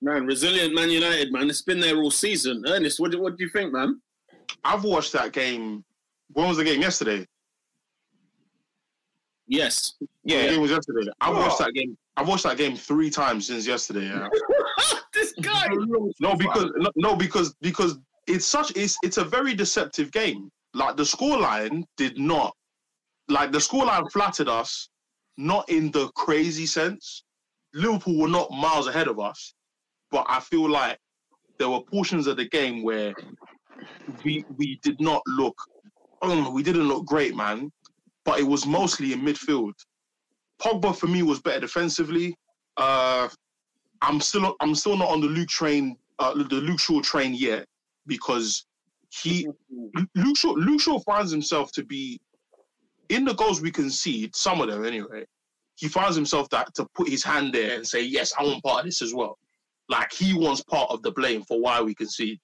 [0.02, 1.50] Man, resilient Man United, man.
[1.50, 2.64] It's been there all season.
[2.68, 4.02] Ernest, what do, what do you think, man?
[4.64, 5.84] I've watched that game.
[6.34, 6.82] When was the game?
[6.82, 7.26] Yesterday.
[9.48, 9.93] Yes.
[10.00, 11.10] The Yeah, game was yesterday.
[11.22, 11.39] I've Oh.
[11.39, 11.98] watched that game.
[12.18, 14.06] I've watched that game three times since yesterday.
[14.08, 14.28] Yeah.
[15.14, 15.68] this guy.
[16.20, 20.50] No, because no, no, because because it's such it's it's a very deceptive game.
[20.74, 22.56] Like the scoreline did not
[23.28, 24.89] like the scoreline flattered us,
[25.38, 27.24] not in the crazy sense.
[27.74, 29.54] Liverpool were not miles ahead of us,
[30.12, 30.99] but I feel like
[31.58, 33.14] there were portions of the game where
[34.24, 35.56] we we did not look,
[36.22, 37.72] um, we didn't look great, man.
[38.24, 39.74] But it was mostly in midfield.
[40.62, 42.36] Pogba for me was better defensively.
[42.78, 43.30] Uh,
[44.01, 47.66] I'm still I'm still not on the Luke train, uh, the Luke Shaw train yet
[48.08, 48.66] because
[49.10, 49.47] he
[50.16, 52.20] Luke Shaw Luke Shaw finds himself to be
[53.10, 55.26] in the goals we concede, some of them anyway.
[55.76, 58.80] He finds himself that to put his hand there and say, "Yes, I want part
[58.80, 59.38] of this as well."
[59.89, 62.39] Like he wants part of the blame for why we concede.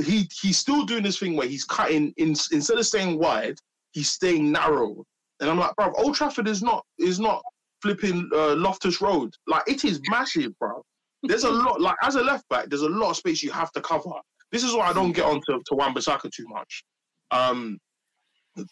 [0.00, 3.58] He he's still doing this thing where he's cutting in instead of staying wide,
[3.92, 5.04] he's staying narrow.
[5.40, 7.42] And I'm like, bro, Old Trafford is not is not
[7.82, 9.32] flipping uh, Loftus Road.
[9.46, 10.82] Like it is massive, bro.
[11.22, 11.80] There's a lot.
[11.80, 14.10] Like as a left back, there's a lot of space you have to cover.
[14.52, 16.84] This is why I don't get onto to Wan-Bissaka too much.
[17.32, 17.78] Um,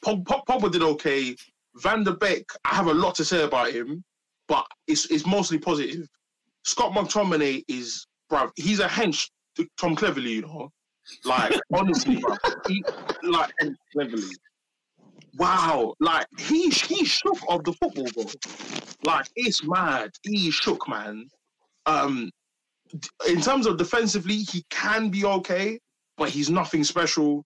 [0.04, 1.34] Pogba, did okay.
[1.76, 4.04] Van der Beek, I have a lot to say about him,
[4.46, 6.06] but it's it's mostly positive.
[6.64, 10.70] Scott McTominay is, bro, he's a hench to Tom Cleverley, you know.
[11.24, 12.34] Like honestly, bro,
[12.66, 12.82] he,
[13.22, 13.52] like
[13.94, 14.30] Cleverley.
[15.36, 18.24] wow, like he he shook of the football, bro.
[19.04, 20.10] Like it's mad.
[20.22, 21.28] He shook, man.
[21.86, 22.30] Um,
[23.28, 25.78] in terms of defensively, he can be okay,
[26.16, 27.44] but he's nothing special.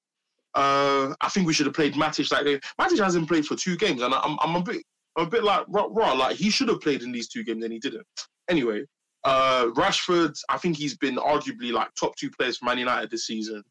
[0.55, 2.61] Uh, I think we should have played Matic that game.
[2.81, 4.83] Matic hasn't played for two games, and I'm I'm a bit
[5.17, 6.13] I'm a bit like raw.
[6.13, 8.07] Like he should have played in these two games, and he didn't.
[8.49, 8.85] Anyway,
[9.29, 13.27] uh, Rashford, I think he's been arguably like top two players for Man United this
[13.27, 13.63] season.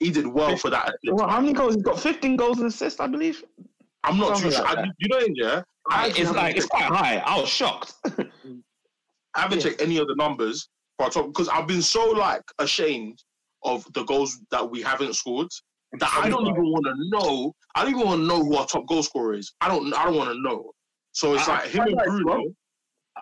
[0.00, 0.94] He did well for that.
[1.10, 1.74] Well, how many goals?
[1.74, 3.42] He's got 15 goals and assists, I believe.
[4.04, 4.78] I'm not too Something sure.
[4.78, 5.62] I, you know, yeah.
[5.90, 7.16] I It's like it's quite high.
[7.24, 7.94] I was shocked.
[8.04, 13.22] I haven't checked any of the numbers for top because I've been so like ashamed
[13.64, 15.48] of the goals that we haven't scored
[15.98, 17.54] that I don't even want to know.
[17.74, 19.52] I don't even want to know who our top goal scorer is.
[19.60, 19.92] I don't.
[19.94, 20.70] I don't want to know.
[21.12, 22.44] So it's I- like him and Bruno.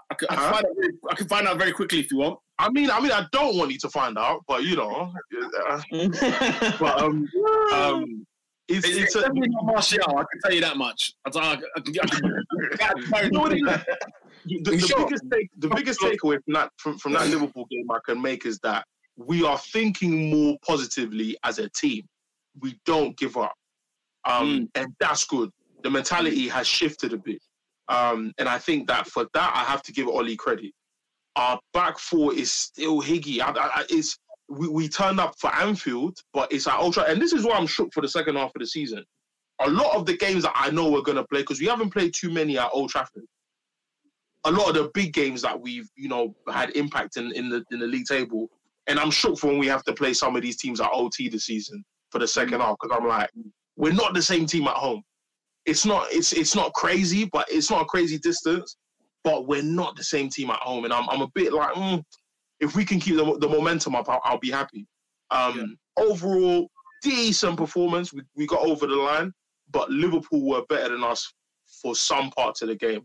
[0.08, 0.10] Bro.
[0.10, 2.18] I can, I, can find out very, I can find out very quickly if you
[2.18, 2.38] want.
[2.58, 5.12] I mean, I mean, I don't want you to find out, but you know,
[6.80, 7.28] but um,
[7.74, 8.26] um,
[8.68, 10.00] it's It's, it's a, definitely not Martial.
[10.08, 11.12] I can tell you that much.
[11.26, 13.84] I, I, I, can- I, can- know what it is?
[14.46, 15.04] the, the Sure.
[15.04, 18.46] biggest take, the biggest takeaway from that from, from that Liverpool game I can make
[18.46, 18.84] is that
[19.16, 22.02] we are thinking more positively as a team.
[22.60, 23.54] We don't give up,
[24.24, 25.50] um, and that's good.
[25.82, 27.42] The mentality has shifted a bit,
[27.88, 30.72] um, and I think that for that I have to give Ollie credit.
[31.36, 33.40] Our back four is still Higgy.
[33.40, 34.18] I, I, it's
[34.48, 37.66] we, we turned up for Anfield, but it's at Ultra, and this is why I'm
[37.66, 39.04] shook for the second half of the season.
[39.60, 42.12] A lot of the games that I know we're gonna play because we haven't played
[42.14, 43.24] too many at Old Trafford
[44.46, 47.64] a lot of the big games that we've you know had impact in, in the
[47.70, 48.48] in the league table.
[48.86, 51.28] And I'm shook for when we have to play some of these teams at OT
[51.28, 53.28] this season for the second half because I'm like,
[53.74, 55.02] we're not the same team at home.
[55.66, 58.76] It's not it's it's not crazy, but it's not a crazy distance.
[59.24, 62.02] But we're not the same team at home, and I'm I'm a bit like, mm,
[62.60, 64.86] if we can keep the, the momentum up, I'll, I'll be happy.
[65.30, 66.70] Um, Overall,
[67.02, 68.12] decent performance.
[68.12, 69.32] We we got over the line,
[69.72, 71.32] but Liverpool were better than us
[71.82, 73.04] for some parts of the game.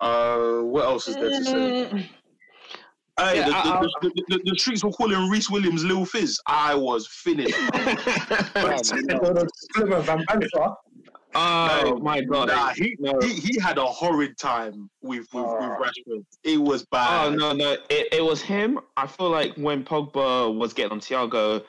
[0.00, 2.10] Uh, what else is there to say?
[3.18, 6.40] Hey, Yeah, the, I- the, the, the, the streets were calling Rhys Williams Lil Fizz.
[6.48, 7.54] I was finished.
[11.32, 11.94] Clement Van Panther.
[11.94, 12.48] oh my god!
[12.48, 13.18] Nah, he, No.
[13.20, 15.76] he he had a horrid time with with, with Ah.
[15.78, 16.24] Rashford.
[16.44, 17.32] It was bad.
[17.32, 18.78] Oh no, no, it, it was him.
[18.96, 21.64] I feel like when Pogba was getting on Thiago,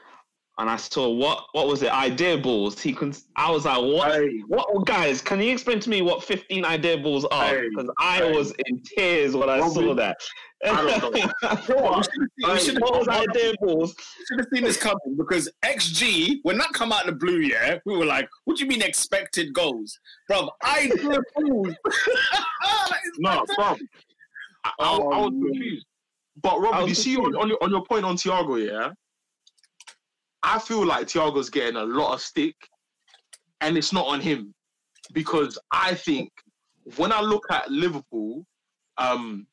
[0.60, 1.92] and I saw what what was it?
[1.92, 2.80] Idea balls.
[2.80, 3.14] He can.
[3.36, 4.12] I was like, what?
[4.14, 5.22] Hey, What guys?
[5.22, 7.46] Can you explain to me what fifteen idea balls are?
[7.48, 8.32] Hey, Because I hey.
[8.38, 10.18] was in tears when I Robbie, saw that.
[10.66, 11.10] I don't know.
[12.54, 13.96] we should have seen, idea balls?
[14.28, 17.80] should have seen this coming because XG, when that come out of the blue, yeah,
[17.86, 20.00] we were like, what do you mean expected goals?
[20.30, 20.90] Bro, I
[21.36, 21.76] fools.
[23.20, 23.76] no, bro.
[24.66, 25.86] I, I, I was Oh, confused.
[26.42, 28.92] But Rob, I you see on, on your on your point on Thiago, yeah.
[30.44, 32.56] I feel like Thiago's getting a lot of stick,
[33.62, 34.54] and it's not on him
[35.14, 36.30] because I think
[36.98, 38.46] when I look at Liverpool,
[38.98, 39.48] um,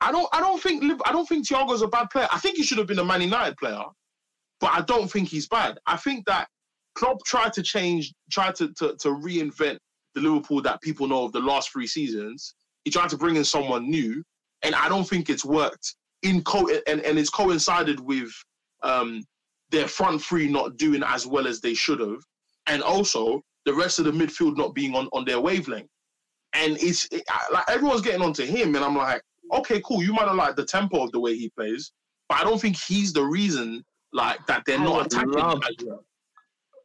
[0.00, 2.28] I don't I don't think I don't think Thiago's a bad player.
[2.32, 3.82] I think he should have been a Man United player,
[4.60, 5.78] but I don't think he's bad.
[5.86, 6.48] I think that
[6.94, 9.78] Klopp tried to change, tried to to, to reinvent
[10.14, 12.54] the Liverpool that people know of the last three seasons.
[12.84, 14.22] He tried to bring in someone new,
[14.62, 15.96] and I don't think it's worked.
[16.22, 18.30] In co and, and it's coincided with
[18.82, 19.22] um,
[19.72, 22.20] their front three not doing as well as they should have,
[22.68, 25.88] and also the rest of the midfield not being on, on their wavelength.
[26.54, 30.02] And it's it, like everyone's getting onto him, and I'm like, okay, cool.
[30.02, 31.92] You might not like the tempo of the way he plays,
[32.28, 35.32] but I don't think he's the reason like that they're I not attacking.
[35.32, 36.04] love- him as well.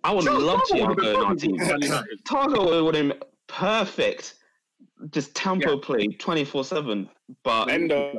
[0.03, 1.57] I would Thiago love been Thiago in our team.
[1.57, 2.23] for Man United.
[2.23, 4.35] Thiago would have been perfect.
[5.11, 7.09] Just tempo play twenty four seven.
[7.43, 8.13] But And uh,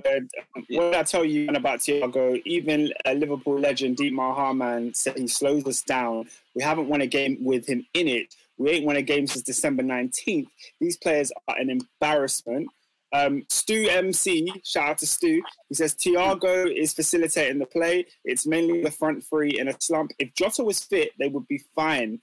[0.70, 2.40] what I tell you about Thiago?
[2.44, 6.28] Even uh, Liverpool legend Dietmar Hamann said he slows us down.
[6.54, 8.34] We haven't won a game with him in it.
[8.58, 10.48] We ain't won a game since December 19th.
[10.80, 12.68] These players are an embarrassment.
[13.12, 15.42] Um, Stu MC, shout out to Stu.
[15.68, 18.06] He says Thiago is facilitating the play.
[18.24, 20.10] It's mainly the front three in a slump.
[20.18, 22.20] If Jota was fit, they would be fine.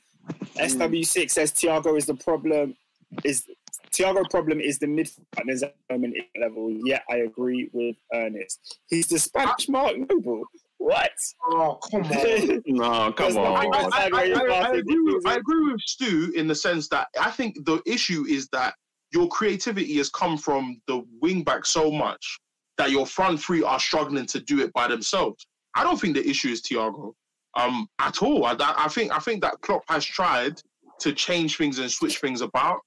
[0.57, 2.75] SW6 says Thiago is the problem.
[3.23, 3.45] Is
[3.91, 6.71] Thiago problem is the midfield partners at the moment level.
[6.85, 8.79] Yeah, I agree with Ernest.
[8.89, 10.43] He's the Spanish Mark Noble.
[10.77, 11.11] What?
[11.49, 12.63] Oh, come on.
[12.65, 13.71] no, come on.
[13.71, 13.95] better.
[13.95, 17.31] I, I, I, I agree with, I agree with Stu in the sense that I
[17.31, 18.75] think the issue is that
[19.11, 22.39] your creativity has come from the wing back so much
[22.77, 25.47] that your front three are struggling to do it by themselves.
[25.75, 27.13] I don't think the issue is Thiago
[27.55, 28.45] um, at all.
[28.45, 30.61] I, I think I think that Klopp has tried
[30.99, 32.79] to change things and switch things about,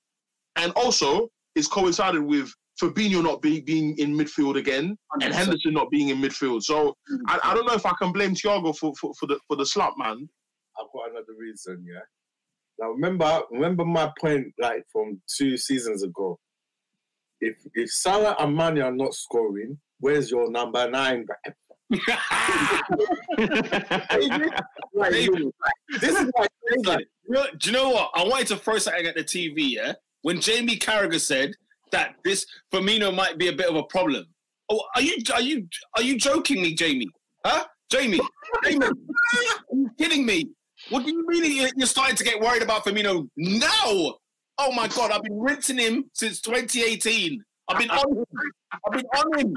[0.59, 5.91] and also it's coincided with Fabinho not be, being in midfield again and Henderson not
[5.91, 6.63] being in midfield.
[6.63, 7.19] So mm.
[7.27, 9.67] I, I don't know if I can blame Thiago for, for, for the for the
[9.67, 10.29] slump, man.
[10.79, 12.01] I've got another reason, yeah.
[12.79, 16.39] Now remember, remember my point, like from two seasons ago.
[17.41, 21.27] If if Salah and Mane are not scoring, where's your number nine?
[24.95, 25.13] Like,
[26.01, 28.11] this is like, David, you know- do you know what?
[28.15, 29.93] I wanted to throw something at the TV, yeah?
[30.29, 31.55] When Jamie Carragher said
[31.91, 34.27] that this Firmino might be a bit of a problem.
[34.69, 35.67] Oh, are you are you
[35.97, 37.09] are you joking me, Jamie?
[37.47, 37.65] Huh?
[37.91, 38.21] Jamie?
[38.63, 38.93] Jamie, are
[39.73, 40.51] you kidding me?
[40.91, 44.19] What do you mean you- you're starting to get worried about Firmino now?
[44.59, 47.43] Oh my god, I've been rinsing him since 2018.
[47.69, 48.25] I've been on him.
[48.85, 49.55] I've been on him.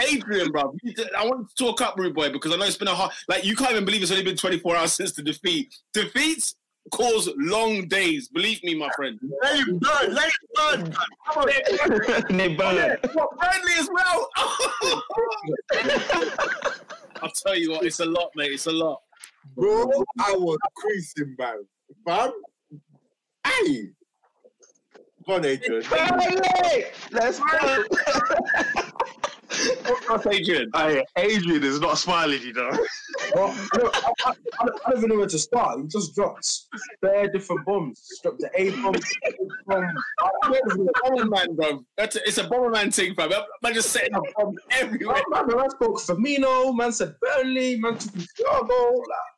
[0.00, 0.74] Adrian, bro.
[1.16, 3.12] I want to talk up, Rude Boy, because I know it's been a hard.
[3.28, 5.72] Like you can't even believe it's only been 24 hours since the defeat.
[5.94, 6.56] Defeats
[6.92, 8.28] cause long days.
[8.28, 9.18] Believe me, my friend.
[9.42, 10.94] let him burn, let him burn.
[12.36, 12.96] they burn.
[13.12, 14.28] What friendly as well?
[17.22, 18.52] I'll tell you what, it's a lot, mate.
[18.52, 19.00] It's a lot.
[19.54, 21.64] Bro, I was creasing, man.
[22.04, 22.32] Fam,
[23.46, 23.90] hey.
[25.26, 25.82] Go on, Adrian.
[27.10, 27.84] Let's go.
[30.08, 30.70] That's Adrian.
[30.74, 32.70] Hey, Adrian is not smiling, you know.
[33.34, 35.80] Well, look, I, I, I don't even know where to start.
[35.80, 36.48] He just dropped
[37.02, 38.08] bare different bombs.
[38.22, 38.94] Dropped the A bomb,
[39.66, 39.86] bomb.
[41.04, 41.84] Bomberman, bro.
[41.96, 43.30] That's a, it's a Bomberman thing, fam.
[43.64, 45.22] I'm just setting up bombs everywhere.
[45.32, 46.74] Oh, man, man spoke Firmino.
[46.76, 47.76] Man said Burnley.
[47.76, 48.96] Man took Thiago.
[48.96, 49.35] Like,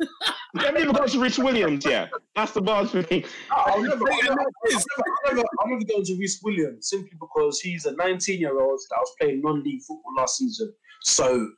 [0.00, 2.08] You haven't even got to Rich Williams, yeah.
[2.36, 3.24] That's the bars for me.
[3.50, 7.86] I'll never, I'll never, I'll never, I'll never go to Rhys Williams simply because he's
[7.86, 10.72] a 19 year old that was playing non league football last season.
[11.02, 11.50] So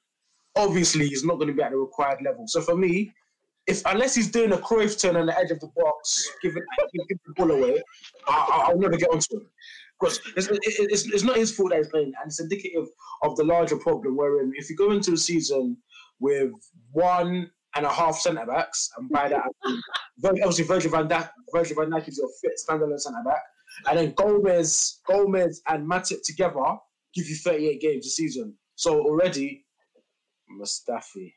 [0.57, 2.45] obviously he's not going to be at the required level.
[2.47, 3.13] So for me,
[3.67, 6.63] if unless he's doing a Cruyff turn on the edge of the box, giving
[7.09, 7.83] give the ball away,
[8.29, 9.47] I, I- I'll never get onto him.
[9.99, 12.87] Because it's, it's, it's not his fault that he's playing, and it's indicative
[13.23, 14.15] of the larger problem.
[14.15, 15.77] Wherein if you go into the season
[16.21, 16.53] with
[16.93, 19.71] one and a half centre backs, and by that I
[20.33, 23.43] mean obviously Virgil van Dijk, Virgil van Dijk is your fit standalone centre back,
[23.89, 26.63] and then Gomez, Gomez and Matip together
[27.15, 28.55] give you 38 games a season.
[28.75, 29.65] So already,
[30.61, 31.33] Mustafi.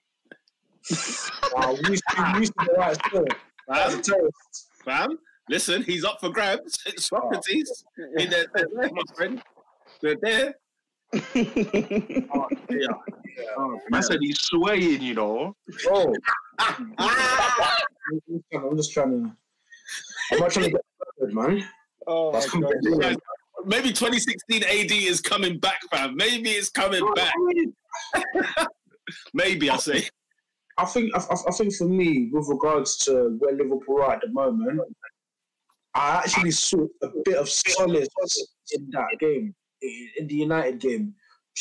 [1.54, 3.26] wow, we used to, we used to be right still.
[3.72, 4.68] As a Fam, terrorist.
[4.84, 5.20] fam,
[5.50, 6.80] listen, he's up for grabs.
[6.86, 7.86] It's Socrates.
[8.18, 9.42] Hey, they're, they're there, my friend.
[10.02, 10.54] They're there.
[11.14, 12.88] oh, Yeah.
[13.58, 15.56] Oh, oh, I said he's swaying, you know.
[15.88, 16.14] Oh,
[16.60, 16.96] I'm
[18.78, 19.32] just trying to.
[20.32, 20.82] I'm not trying to get
[21.18, 21.64] started, man.
[22.08, 22.62] Oh, That's my
[23.00, 23.18] God.
[23.66, 26.16] Maybe 2016 AD is coming back, fam.
[26.16, 27.34] Maybe it's coming back.
[29.34, 30.08] Maybe I say.
[30.78, 34.22] I think I, I- I think for me, with regards to where Liverpool are at
[34.22, 34.80] the moment,
[35.94, 38.08] I actually saw a bit of solace
[38.72, 41.14] in that game, in in the United game,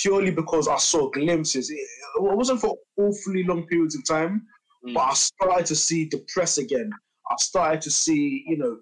[0.02, 1.70] purely because I saw glimpses.
[1.70, 1.78] It,
[2.20, 4.46] wasn't for awfully long periods of time,
[4.86, 4.94] Mm.
[4.94, 6.90] but I started to see the press again.
[7.30, 8.78] I started to see, you know,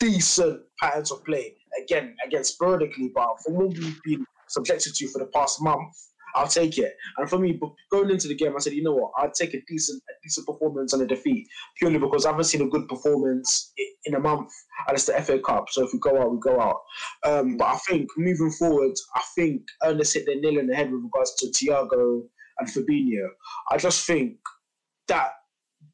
[0.00, 5.20] decent patterns of play again, again sporadically, but from what we've been subjected to for
[5.20, 5.94] the past month,
[6.34, 6.94] I'll take it.
[7.16, 7.58] And for me,
[7.90, 10.46] going into the game, I said, you know what, I'll take a decent, a decent
[10.46, 11.46] performance and a defeat
[11.78, 13.72] purely because I haven't seen a good performance
[14.04, 14.50] in a month,
[14.88, 15.66] and it's the FA Cup.
[15.70, 16.80] So if we go out, we go out.
[17.24, 20.90] Um, but I think moving forward, I think Ernest hit the nail on the head
[20.90, 22.22] with regards to Thiago
[22.58, 23.28] and Fabinho.
[23.70, 24.36] I just think
[25.08, 25.32] that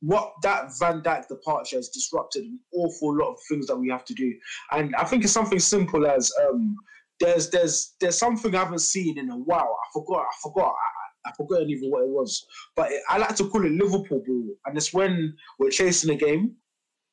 [0.01, 4.05] what that Van Dijk departure has disrupted an awful lot of things that we have
[4.05, 4.33] to do,
[4.73, 6.77] and I think it's something simple as um,
[7.21, 9.77] there's there's there's something I haven't seen in a while.
[9.83, 12.45] I forgot I forgot I, I forgot even what it was,
[12.75, 16.17] but it, I like to call it Liverpool ball, and it's when we're chasing a
[16.17, 16.55] game,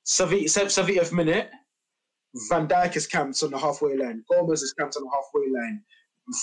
[0.06, 1.50] 70th 70th minute,
[2.50, 4.24] Van Dijk is camped on the halfway line.
[4.30, 5.82] Gomez is camped on the halfway line.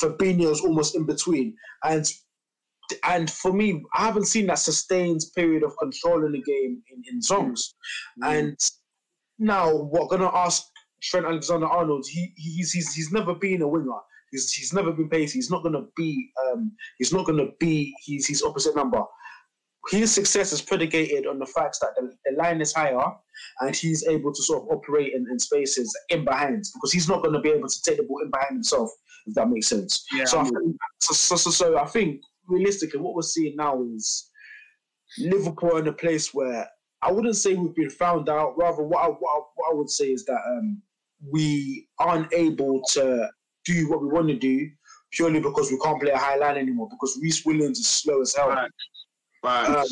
[0.00, 1.54] Fabinho's almost in between.
[1.84, 2.06] And
[3.04, 7.02] and for me, I haven't seen that sustained period of control in the game in,
[7.08, 7.60] in zongs.
[8.22, 8.38] Mm.
[8.38, 8.58] And
[9.38, 10.64] now we're gonna ask
[11.02, 12.06] Trent Alexander Arnold.
[12.08, 13.98] He he's, he's he's never been a winger.
[14.30, 15.38] He's he's never been pacey.
[15.38, 19.02] He's not gonna be um he's not gonna be his his opposite number.
[19.90, 23.02] His success is predicated on the fact that the, the line is higher
[23.60, 27.22] and he's able to sort of operate in, in spaces in behind because he's not
[27.22, 28.90] going to be able to take the ball in behind himself,
[29.26, 30.04] if that makes sense.
[30.12, 33.82] Yeah, so, I think, so, so, so, so I think realistically, what we're seeing now
[33.82, 34.28] is
[35.18, 36.68] Liverpool in a place where
[37.02, 38.58] I wouldn't say we've been found out.
[38.58, 40.82] Rather, what I, what I, what I would say is that um,
[41.28, 43.28] we aren't able to
[43.64, 44.70] do what we want to do
[45.12, 48.34] purely because we can't play a high line anymore because Rhys Williams is slow as
[48.34, 48.48] hell.
[48.48, 48.70] Right.
[49.42, 49.68] Right.
[49.68, 49.86] Um,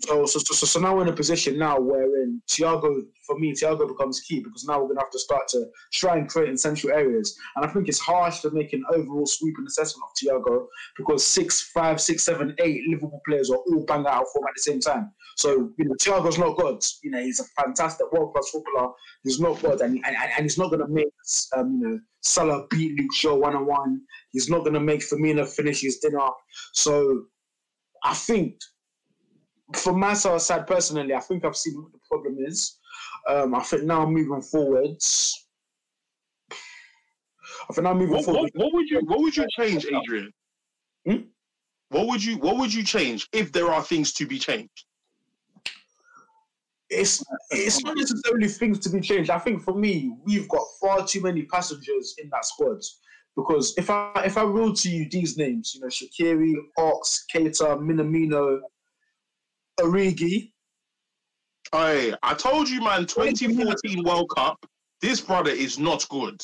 [0.00, 3.86] so, so, so, so now we're in a position now wherein Thiago, for me, Thiago
[3.86, 6.56] becomes key because now we're going to have to start to try and create in
[6.56, 7.38] central areas.
[7.56, 10.66] And I think it's harsh to make an overall sweeping assessment of Thiago
[10.96, 14.54] because six, five, six, seven, eight Liverpool players are all bang out of form at
[14.56, 15.12] the same time.
[15.36, 16.82] So, you know, Thiago's not good.
[17.02, 18.92] You know, he's a fantastic world class footballer.
[19.22, 19.80] He's not good.
[19.80, 21.08] And, and, and he's not going to make,
[21.56, 24.00] um, you know, Salah beat Luke Shaw one on one.
[24.30, 26.28] He's not going to make Firmino finish his dinner.
[26.72, 27.24] So,
[28.04, 28.58] I think
[29.74, 32.78] from my side personally, I think I've seen what the problem is.
[33.28, 35.46] Um, I think now moving forwards,
[36.50, 40.30] I think now moving What, forward, what, what would you what would you change, Adrian?
[41.06, 41.16] Hmm?
[41.88, 44.84] What would you what would you change if there are things to be changed?
[46.90, 49.30] It's it's not necessarily things to be changed.
[49.30, 52.80] I think for me, we've got far too many passengers in that squad.
[53.36, 57.78] Because if I if I rule to you these names, you know, Shaqiri, Ox, Keita,
[57.80, 58.60] Minamino,
[59.80, 60.52] Origi,
[61.72, 64.64] Hey, I told you, man, 2014 World Cup,
[65.00, 66.40] this brother is not good.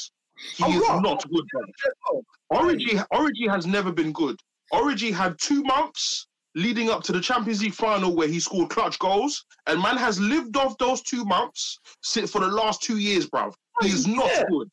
[0.56, 1.02] He Oh, is God.
[1.02, 2.22] not good, brother.
[2.52, 4.36] Origi, Origi has never been good.
[4.72, 8.98] Origi had two months leading up to the Champions League final where he scored clutch
[8.98, 13.28] goals, and man has lived off those two months si- for the last two years,
[13.28, 13.54] bruv.
[13.82, 14.44] He's not Yeah.
[14.50, 14.68] good.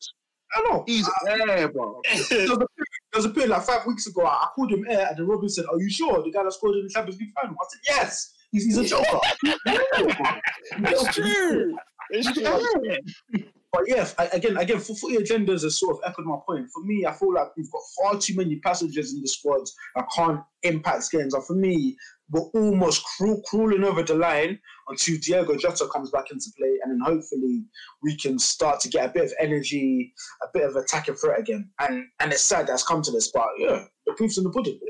[0.56, 0.82] I know.
[0.86, 2.00] He's air, bro.
[2.30, 2.68] There was, a period,
[3.12, 4.22] there was a period like five weeks ago.
[4.24, 6.52] I I called him air, and then Robin said, "Are you sure the guy that
[6.54, 9.20] scored in the Champions League final?" I said, "Yes, he's, he's a joker."
[10.72, 11.76] It's true.
[12.10, 13.44] It's true.
[13.72, 16.68] But yes, I- again, again, for footy agendas has sort of echoed my point.
[16.72, 20.06] For me, I feel like we've got far too many passengers in the squads that
[20.14, 21.34] can't impact games.
[21.34, 21.96] And for me,
[22.30, 24.58] we're almost craw- crawling over the line
[24.88, 27.64] until Diego Jota comes back into play, and then hopefully
[28.02, 31.70] we can start to get a bit of energy, a bit of attacking threat again.
[31.80, 34.80] And and it's sad that's come to this, but yeah, the proof's in the pudding.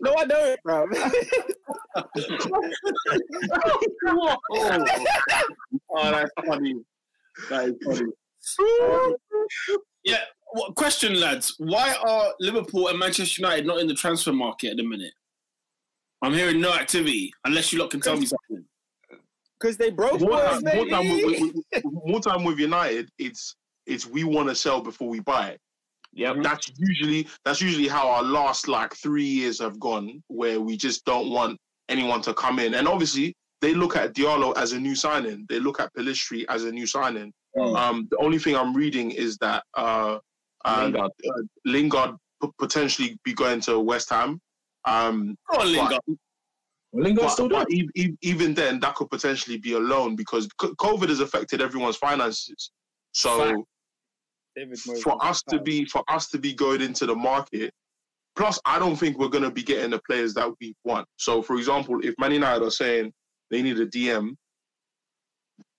[0.00, 0.86] No, I know it, bro.
[5.90, 6.74] Oh, that's funny.
[7.50, 8.12] That is funny.
[10.04, 10.18] yeah.
[10.52, 11.54] What, question, lads.
[11.58, 15.12] Why are Liverpool and Manchester United not in the transfer market at the minute?
[16.22, 18.64] I'm hearing no activity, unless you lot can tell me something.
[19.60, 21.42] Because they broke More us, time, more, time with, baby.
[21.42, 23.54] with- with- more time with United, it's
[23.86, 25.56] it's we want to sell before we buy.
[26.18, 26.42] Yep.
[26.42, 31.04] That's usually that's usually how our last like three years have gone, where we just
[31.04, 31.58] don't want
[31.88, 32.74] anyone to come in.
[32.74, 35.46] And obviously, they look at Diallo as a new signing.
[35.48, 37.32] They look at Pelistri as a new signing.
[37.56, 37.76] Mm.
[37.76, 40.18] Um, the only thing I'm reading is that uh,
[40.64, 41.10] uh, Lingard.
[41.28, 44.40] uh, Lingard p- potentially be going to West Ham.
[44.84, 46.00] Um, Go on, Lingard.
[46.92, 47.60] Lingard's but, still there.
[47.60, 51.20] but e- e- even then, that could potentially be a loan because c- COVID has
[51.20, 52.72] affected everyone's finances.
[53.12, 53.58] So Fact.
[54.58, 57.72] David Moyes for us to be for us to be going into the market.
[58.36, 61.06] Plus, I don't think we're going to be getting the players that we want.
[61.16, 63.12] So, for example, if Man United are saying
[63.50, 64.34] they need a DM,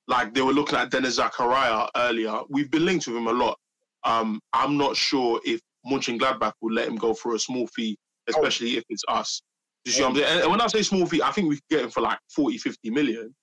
[0.07, 3.57] like they were looking at Denis Zakaria earlier, we've been linked with him a lot.
[4.03, 8.77] Um, I'm not sure if Mönchengladbach will let him go for a small fee, especially
[8.77, 9.41] if it's us.
[9.86, 10.41] You see what I'm saying?
[10.41, 12.57] And when I say small fee, I think we could get him for like 40,
[12.57, 13.34] 50 million.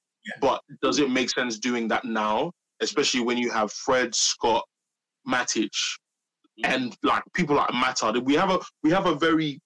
[0.40, 4.64] But does it make sense doing that now, especially when you have Fred, Scott,
[5.28, 6.72] Matic, mm-hmm.
[6.72, 8.20] and like people like Mata?
[8.24, 9.60] We have a we have a very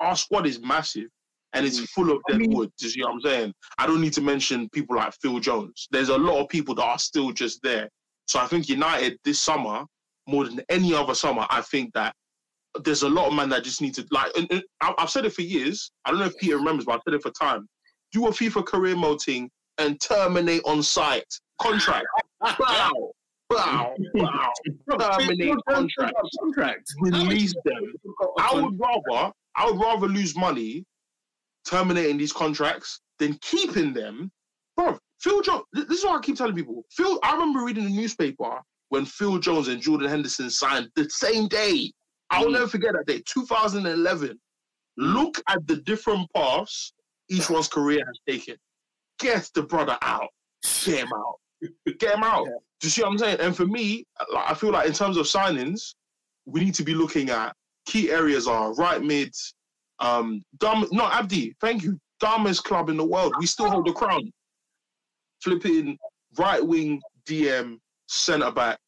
[0.00, 1.08] our squad is massive
[1.54, 1.84] and it's mm-hmm.
[1.84, 2.70] full of dead wood.
[2.78, 3.54] Do you see what I'm saying?
[3.78, 5.88] I don't need to mention people like Phil Jones.
[5.90, 7.88] There's a lot of people that are still just there.
[8.26, 9.84] So I think United this summer,
[10.26, 12.14] more than any other summer, I think that
[12.82, 14.32] there's a lot of men that just need to like.
[14.36, 15.92] And, and I- I've said it for years.
[16.04, 17.68] I don't know if Peter remembers, but I've said it for time.
[18.12, 22.06] Do a FIFA career mode thing and terminate on site contract.
[22.58, 23.12] Wow,
[23.50, 24.52] wow, wow.
[25.18, 26.14] Terminate contract.
[26.40, 26.86] Contract.
[27.00, 27.92] Release them.
[28.38, 30.84] I would rather I would rather lose money
[31.68, 34.30] terminating these contracts than keeping them.
[34.76, 35.64] Bro, Phil Jones.
[35.72, 36.84] This is what I keep telling people.
[36.90, 41.48] Phil, I remember reading the newspaper when Phil Jones and Jordan Henderson signed the same
[41.48, 41.92] day.
[42.30, 42.52] I'll Mm.
[42.52, 44.38] never forget that day, 2011.
[44.96, 46.92] Look at the different paths
[47.28, 48.56] each one's career has taken.
[49.18, 50.28] Get the brother out.
[50.84, 51.36] Get him out.
[51.98, 52.46] Get him out.
[52.46, 52.58] Yeah.
[52.80, 53.38] Do you see what I'm saying?
[53.40, 55.94] And for me, like, I feel like in terms of signings,
[56.46, 57.54] we need to be looking at
[57.86, 59.34] key areas are right mid,
[60.00, 63.34] um, dumb, not Abdi, thank you, dumbest club in the world.
[63.38, 64.32] We still hold the crown.
[65.42, 65.98] Flipping
[66.38, 68.78] right wing DM, centre back,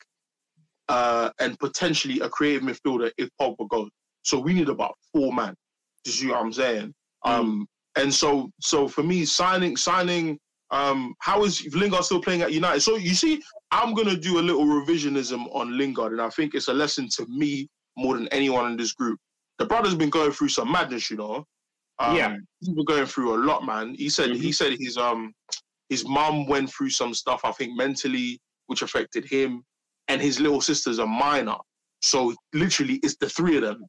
[0.89, 3.91] uh, and potentially a creative midfielder if Pogba goes.
[4.23, 5.55] So we need about four man.
[6.05, 6.95] Do you see what I'm saying?
[7.25, 7.67] Um,
[7.97, 10.39] and so so for me, signing signing.
[10.71, 12.81] Um, how is Lingard still playing at United?
[12.81, 13.41] So you see,
[13.71, 17.27] I'm gonna do a little revisionism on Lingard, and I think it's a lesson to
[17.29, 19.19] me more than anyone in this group.
[19.59, 21.47] The brother's been going through some madness, you know.
[21.99, 22.37] Um, Yeah.
[22.61, 23.95] he's been going through a lot, man.
[23.95, 25.33] He said he said his um
[25.89, 29.63] his mum went through some stuff, I think mentally, which affected him,
[30.09, 31.57] and his little sister's a minor.
[32.03, 33.85] So literally, it's the three of them.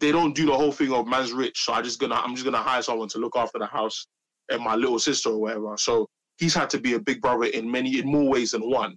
[0.00, 2.44] They don't do the whole thing of man's rich, so I just gonna I'm just
[2.44, 4.06] gonna hire someone to look after the house
[4.50, 5.76] and my little sister or whatever.
[5.76, 6.06] So
[6.38, 8.96] he's had to be a big brother in many in more ways than one.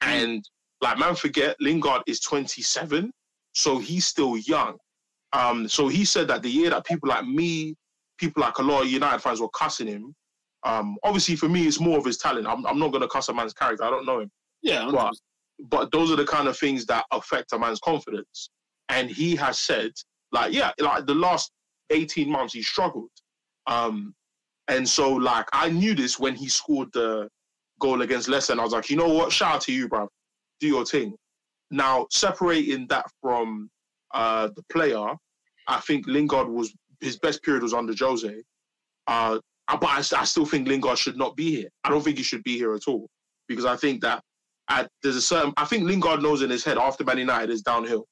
[0.00, 0.44] And
[0.80, 3.12] like man, forget Lingard is 27,
[3.52, 4.76] so he's still young.
[5.32, 7.74] Um, so he said that the year that people like me,
[8.18, 10.14] people like a lot of United fans were cussing him.
[10.64, 12.46] Um, obviously for me, it's more of his talent.
[12.46, 13.84] I'm, I'm not gonna cuss a man's character.
[13.84, 14.30] I don't know him
[14.62, 15.14] Yeah, But-
[15.68, 18.50] but those are the kind of things that affect a man's confidence.
[18.88, 19.92] And he has said,
[20.32, 21.52] like, yeah, like the last
[21.90, 23.10] 18 months he struggled.
[23.68, 24.12] Um,
[24.72, 27.28] and so like I knew this when he scored the
[27.80, 29.32] goal against Leicester, and I was like, you know what?
[29.32, 30.08] Shout out to you, bro.
[30.60, 31.14] Do your thing.
[31.70, 33.70] Now, separating that from
[34.14, 35.06] uh the player,
[35.68, 38.42] I think Lingard was his best period was under Jose.
[39.06, 41.68] Uh but I, I still think Lingard should not be here.
[41.84, 43.06] I don't think he should be here at all.
[43.48, 44.22] Because I think that
[44.68, 45.52] at, there's a certain.
[45.56, 48.06] I think Lingard knows in his head after Man United is downhill,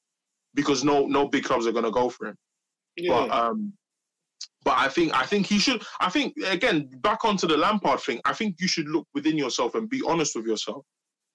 [0.53, 2.35] because no no big clubs are going to go for him.
[3.07, 3.73] But um,
[4.63, 5.83] but I think I think he should.
[5.99, 8.19] I think again back onto the Lampard thing.
[8.25, 10.85] I think you should look within yourself and be honest with yourself.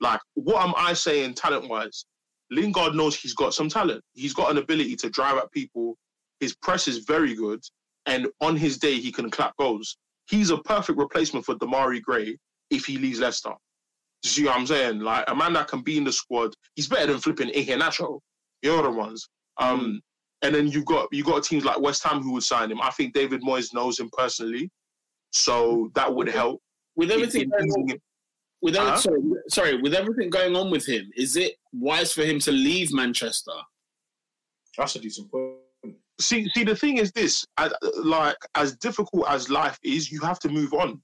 [0.00, 2.04] Like, what am I saying talent wise?
[2.50, 4.02] Lingard knows he's got some talent.
[4.14, 5.96] He's got an ability to drive at people.
[6.40, 7.62] His press is very good,
[8.06, 9.96] and on his day he can clap goals.
[10.28, 12.36] He's a perfect replacement for Demarai Gray
[12.70, 13.54] if he leaves Leicester.
[14.22, 15.00] You see what I'm saying?
[15.00, 18.20] Like a man that can be in the squad, he's better than flipping Iheanacho.
[18.62, 19.28] You know the ones.
[19.58, 20.00] Um,
[20.42, 22.80] and then you've got you got teams like West Ham who would sign him.
[22.80, 24.70] I think David Moyes knows him personally,
[25.32, 26.60] so that would help.
[26.96, 28.00] with everything in going on,
[28.62, 28.96] with every- Huh?
[28.96, 32.90] sorry, sorry, with everything going on with him, is it wise for him to leave
[32.92, 33.52] Manchester?
[34.78, 35.56] That's a decent point.
[36.20, 37.70] See, see, the thing is this: I,
[38.02, 41.02] like as difficult as life is, you have to move on.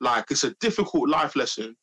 [0.00, 1.76] Like it's a difficult life lesson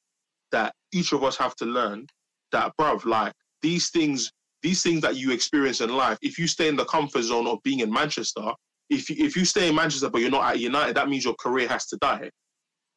[0.52, 2.08] that each of us have to learn.
[2.52, 4.32] That, bruv, like these things,
[4.62, 6.18] these things that you experience in life.
[6.22, 8.52] If you stay in the comfort zone of being in Manchester,
[8.90, 11.36] if you, if you stay in Manchester but you're not at United, that means your
[11.36, 12.30] career has to die.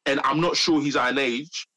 [0.05, 1.67] And I'm not sure he's at an age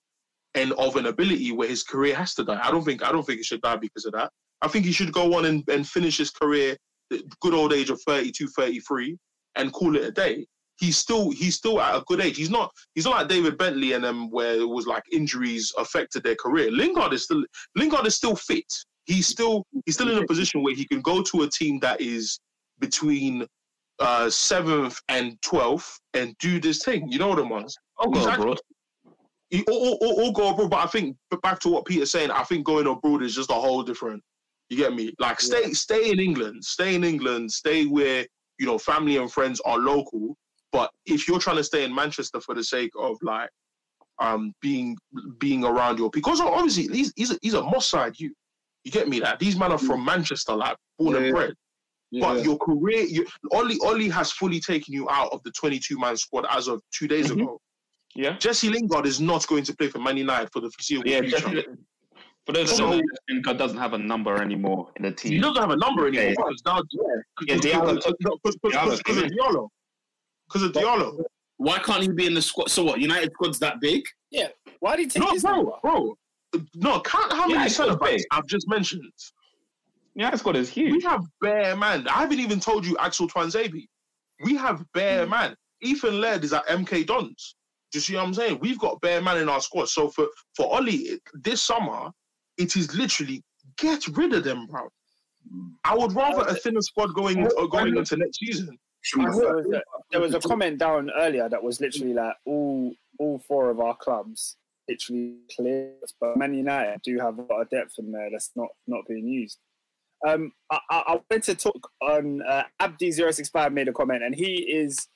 [0.55, 2.61] and of an ability where his career has to die.
[2.63, 4.31] I don't think I don't think it should die because of that.
[4.61, 6.77] I think he should go on and, and finish his career
[7.41, 9.17] good old age of 32, 33
[9.57, 10.47] and call it a day.
[10.79, 12.37] He's still he's still at a good age.
[12.37, 16.23] He's not he's not like David Bentley and them where it was like injuries affected
[16.23, 16.71] their career.
[16.71, 18.73] Lingard is still Lingard is still fit.
[19.09, 22.01] He's still he's still in a position where he can go to a team that
[22.01, 22.39] is
[22.79, 23.47] between
[23.99, 27.11] uh seventh and twelfth and do this thing.
[27.11, 27.67] You know what I'm on?
[27.99, 28.61] I'll go abroad.
[29.51, 32.45] He- Or, or, or, go abroad, but I think back to what Peter's saying, I
[32.45, 34.23] think going abroad is just a whole different.
[34.69, 35.15] You get me?
[35.19, 38.27] Like stay stay in England, stay in England, stay where
[38.59, 40.37] you know family and friends are local.
[40.71, 43.49] But if you're trying to stay in Manchester for the sake of like
[44.21, 44.95] um being
[45.39, 48.35] being around your because obviously he's he's a, he's a Moss side you
[48.85, 51.21] you get me that these men are from Manchester like born Yeah.
[51.23, 51.55] and bred.
[52.11, 52.43] But Yeah.
[52.43, 56.47] your career, you, Ollie, Ollie has fully taken you out of the 22 man squad
[56.51, 57.43] as of two days Mhm.
[57.43, 57.61] ago.
[58.15, 58.37] Yeah.
[58.39, 61.37] Jesse Lingard is not going to play for Man United for the foreseeable Yeah, future.
[61.37, 61.77] definitely.
[62.47, 62.93] For those So-
[63.29, 65.33] who doesn't have a number anymore in the team.
[65.33, 66.35] He doesn't have a number anymore.
[66.47, 66.81] Because now,
[67.47, 69.29] Yeah, Diallo- because of Diallo.
[69.29, 69.69] Diallo.
[70.49, 71.25] Because of Diallo.
[71.59, 72.71] Why can't he be in the squad?
[72.71, 73.01] So what?
[73.01, 74.07] United squad's that big?
[74.31, 74.49] Yeah.
[74.81, 75.73] Why did he take No, his bro, number?
[75.83, 76.17] bro.
[76.75, 78.25] No, count how many it's centre backs.
[78.31, 79.03] I've just mentioned.
[80.15, 80.93] Yeah, that squad is huge.
[80.93, 82.09] We have bare man.
[82.09, 83.87] I haven't even told you Axel Tuanzebe.
[84.45, 85.31] We have bare Hmm.
[85.31, 85.57] man.
[85.81, 87.55] Ethan Laird is at MK Dons.
[87.93, 88.59] Do you see what I'm saying?
[88.61, 89.89] We've got bare man in our squad.
[89.89, 90.27] So for
[90.57, 92.11] for Ollie this summer,
[92.57, 93.43] it is literally
[93.77, 94.89] get rid of them, bro.
[95.85, 98.77] I would rather a thinner squad going uh, going into next season.
[99.15, 103.39] There was, a, there was a comment down earlier that was literally like all all
[103.39, 104.57] four of our clubs
[104.89, 108.69] literally clear, but Man United do have a lot of depth in there that's not
[108.87, 109.59] not being used.
[110.27, 114.55] Um, I, I, I wanted to talk on uh, Abdi065 made a comment, and he
[114.55, 115.09] is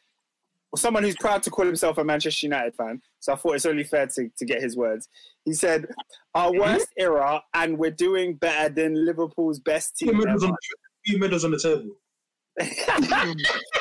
[0.77, 3.03] someone who's proud to call himself a Manchester United fan.
[3.21, 5.09] So I thought it's only fair to, to get his words.
[5.45, 5.87] He said,
[6.35, 10.11] Our worst era, and we're doing better than Liverpool's best team.
[11.05, 11.91] few medals on the table.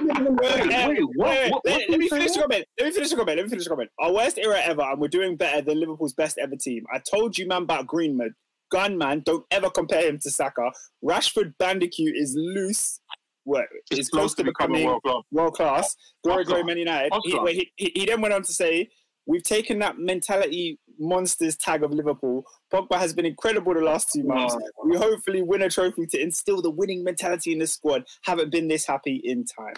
[0.00, 2.34] Wait, wait, what- let, me finish say?
[2.34, 2.64] the comment.
[2.78, 3.36] Let me finish the comment.
[3.36, 3.90] Let me finish the comment.
[3.98, 6.84] Our worst era ever, and we're doing better than Liverpool's best ever team.
[6.92, 8.32] I told you, man, about Greenwood.
[8.70, 10.70] Gunman, don't ever compare him to Saka.
[11.02, 13.00] Rashford Bandicoot is loose.
[13.44, 15.24] What is close to becoming World Club.
[15.32, 15.96] world class.
[16.22, 16.50] Glory, Oscar.
[16.50, 17.12] glory, Man United.
[17.24, 18.90] He, wait, he, he, he then went on to say,
[19.28, 22.44] We've taken that mentality monsters tag of Liverpool.
[22.72, 24.54] Pogba has been incredible the last two months.
[24.54, 28.04] Oh, we hopefully win a trophy to instill the winning mentality in the squad.
[28.24, 29.74] Haven't been this happy in time.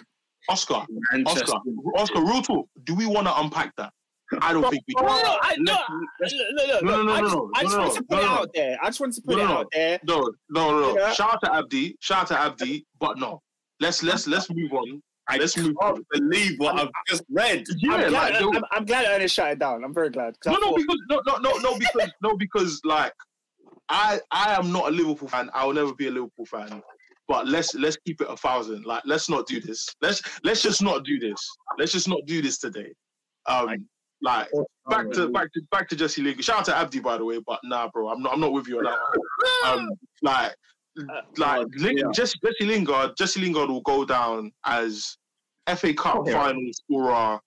[0.49, 0.83] Oscar,
[1.13, 1.43] Manchester.
[1.53, 1.59] Oscar,
[1.95, 2.67] Oscar, real talk.
[2.83, 3.91] Do we want to unpack that?
[4.41, 5.07] I don't think we No, do.
[5.07, 5.77] no, I, no,
[6.21, 7.93] Let's- look, look, No, no, look, no, I no, just, no, I just no, want
[7.93, 8.39] to no, put it no, no.
[8.41, 8.77] out there.
[8.81, 9.99] I just want to put No, it no, out there.
[10.05, 10.97] No, no, no.
[10.97, 11.13] Yeah.
[11.13, 11.95] Shout out to Abdi.
[11.99, 12.85] Shout out to Abdi.
[12.99, 13.41] But no,
[13.79, 15.01] let's let's let's move on.
[15.31, 16.05] I Let's move can't on.
[16.11, 17.63] believe what I've just read.
[17.77, 19.83] Yeah, I'm, glad, there- I'm, I'm glad Ernest shut it down.
[19.83, 20.35] I'm very glad.
[20.45, 23.13] No, no, because no, no, no, no, because no, because like
[23.89, 25.49] I I am not a Liverpool fan.
[25.53, 26.81] I will never be a Liverpool fan.
[27.27, 28.85] But let's let's keep it a thousand.
[28.85, 29.87] Like let's not do this.
[30.01, 31.39] Let's let's just not do this.
[31.79, 32.91] Let's just not do this today.
[33.47, 33.87] Um,
[34.21, 34.49] like
[34.89, 36.43] back to back to back to Jesse Lingard.
[36.43, 38.67] Shout out to Abdi by the way, but nah, bro, I'm not I'm not with
[38.67, 38.97] you on that
[39.63, 39.79] one.
[39.79, 39.89] Um,
[40.21, 40.53] like
[41.37, 42.03] like Ling- yeah.
[42.13, 45.15] Jesse, Jesse Lingard, Jesse Lingard will go down as
[45.75, 46.33] FA Cup yeah.
[46.33, 47.13] final scorer.
[47.13, 47.37] Uh,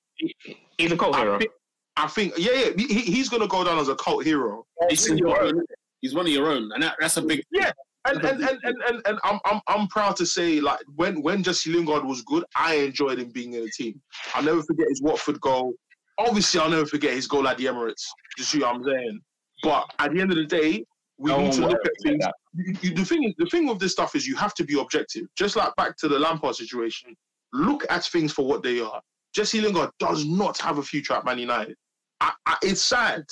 [0.78, 1.38] he's a cult I hero.
[1.38, 1.50] think,
[1.96, 4.64] I think, yeah, yeah, he, he's gonna go down as a cult hero.
[4.88, 5.64] He's one of your own.
[6.00, 7.42] He's one of your own, and that, that's a big.
[7.52, 7.70] Yeah.
[8.06, 11.42] And and, and, and, and, and I'm, I'm I'm proud to say like when when
[11.42, 13.98] Jesse Lingard was good, I enjoyed him being in the team.
[14.34, 15.72] I'll never forget his Watford goal.
[16.18, 18.04] Obviously, I'll never forget his goal at the Emirates.
[18.36, 19.20] You see what I'm saying?
[19.62, 20.84] But at the end of the day,
[21.16, 22.22] we No need to look at things.
[22.54, 24.78] You- you- the thing is, the thing with this stuff is you have to be
[24.78, 25.24] objective.
[25.38, 27.16] Just like back to the Lampard situation,
[27.54, 29.00] look at things for what they are.
[29.34, 31.76] Jesse Lingard does not have a future at Man United.
[32.20, 33.24] I, I, it's sad.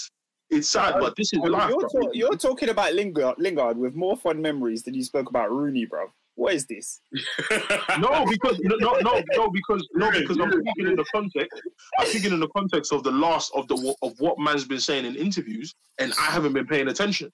[0.50, 1.70] It's sad, but this is life.
[1.70, 1.88] You're, bro.
[1.88, 5.86] talk- you're talking about Lingard, Lingard with more fun memories than you spoke about Rooney,
[5.86, 6.06] bro.
[6.34, 7.00] What is this?
[7.98, 11.62] No, because no, no, no, no, because no, because I'm speaking in the context.
[11.98, 15.04] I'm speaking in the context of the last of the of what man's been saying
[15.04, 17.30] in interviews, and I haven't been paying attention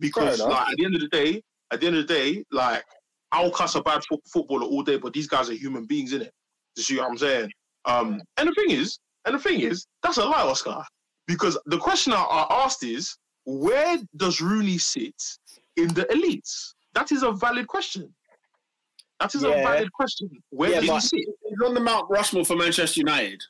[0.00, 2.84] because, like, at the end of the day, at the end of the day, like,
[3.32, 6.22] I'll cuss a bad fo- footballer all day, but these guys are human beings, in
[6.22, 6.32] it.
[6.76, 7.50] You see what I'm saying?
[7.84, 10.82] Um, and the thing is, and the thing is, that's a lie, Oscar,
[11.26, 15.14] because the question I, I asked is, where does Rooney sit
[15.76, 16.74] in the elites?
[16.94, 18.12] That is a valid question.
[19.20, 20.30] That is a valid question.
[20.50, 21.34] Where Yeah, does he sit?
[21.48, 23.40] He's on the Mount Rushmore for Manchester United.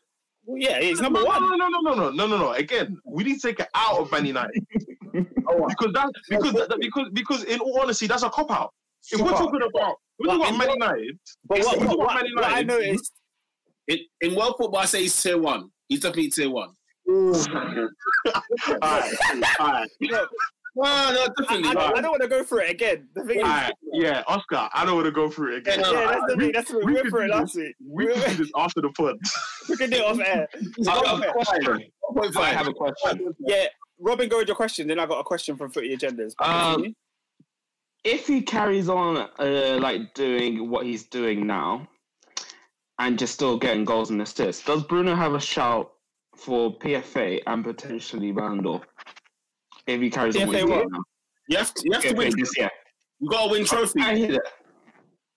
[0.44, 1.42] Well, yeah, he's number no, one.
[1.42, 2.52] No, no, no, no, no, no, no, no.
[2.52, 4.66] Again, we need to take it out of Man United
[5.12, 8.72] because that because that, because because in all honesty, that's a cop out.
[9.12, 12.14] If we're talking about we're But talking in about Man United, But what, what, what,
[12.14, 13.12] Man what I noticed,
[13.88, 15.70] In, in world football, I say he's tier one.
[15.88, 16.70] He's definitely tier one.
[17.10, 17.50] alright,
[19.60, 20.26] alright, no,
[20.76, 21.68] No, no, I, definitely.
[21.70, 23.08] I, don't- I don't want to go through it again.
[23.14, 23.72] The thing is, alright.
[23.92, 25.80] Yeah, Oscar, I don't want to go through it again.
[25.80, 26.52] Yeah, no, yeah, that's the thing.
[26.52, 26.86] That's the thing.
[26.86, 27.74] We we went through it last week.
[27.84, 29.16] We can do this after the pod.
[29.68, 30.46] We can do it off air.
[30.88, 31.82] I have a question.
[32.36, 33.34] I have a question.
[33.40, 33.66] Yeah,
[33.98, 34.86] Robin, go with your question.
[34.86, 36.32] Then I got a question from Footy Agendas.
[36.40, 36.94] Um,
[38.04, 41.86] if he carries on uh, like doing what he's doing now
[42.98, 45.92] and just still getting goals and assists, does Bruno have a shout
[46.36, 48.80] for PFA and potentially Ballon d'Or?
[49.86, 50.76] If he carries on what PFA he's what?
[50.76, 51.02] doing now.
[51.48, 52.32] You have to, you have to win.
[52.38, 52.70] this year.
[53.18, 54.00] You got to win trophy.
[54.00, 54.42] I hear that.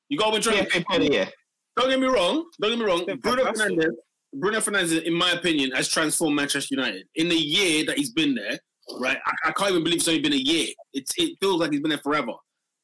[0.10, 0.62] You got to win trophy.
[0.62, 1.30] PFA for the year.
[1.76, 2.46] Don't get me wrong.
[2.62, 3.06] Don't get me wrong.
[3.06, 3.80] been Bruno fantastic.
[3.80, 3.92] Fernandes,
[4.36, 7.08] Bruno Fernandes, in my opinion, has transformed Manchester United.
[7.16, 8.60] In the year that he's been there,
[9.00, 9.18] right?
[9.26, 10.68] I, I can't even believe it's only been a year.
[10.94, 12.34] It's, it feels like he's been there forever.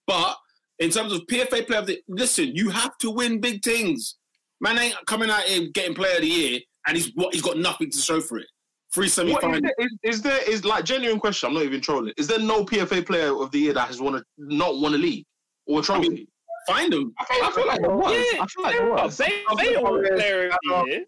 [0.10, 0.38] But
[0.80, 4.16] in terms of PFA player of the listen, you have to win big things.
[4.60, 7.60] Man ain't coming out here getting player of the year, and he's what he's got
[7.60, 8.48] nothing to show for it.
[8.92, 9.62] Three semi What, is, finals.
[9.62, 11.50] there, is, is there is like genuine question?
[11.50, 12.12] I'm not even trolling.
[12.18, 14.98] Is there no PFA player of the year that has won a not won a
[14.98, 15.26] league
[15.68, 16.28] or a trophy?
[16.66, 17.14] Find them.
[17.20, 18.12] I feel, I feel like there was.
[18.42, 19.18] I feel like there was.
[19.18, 21.06] They, they all player of the year.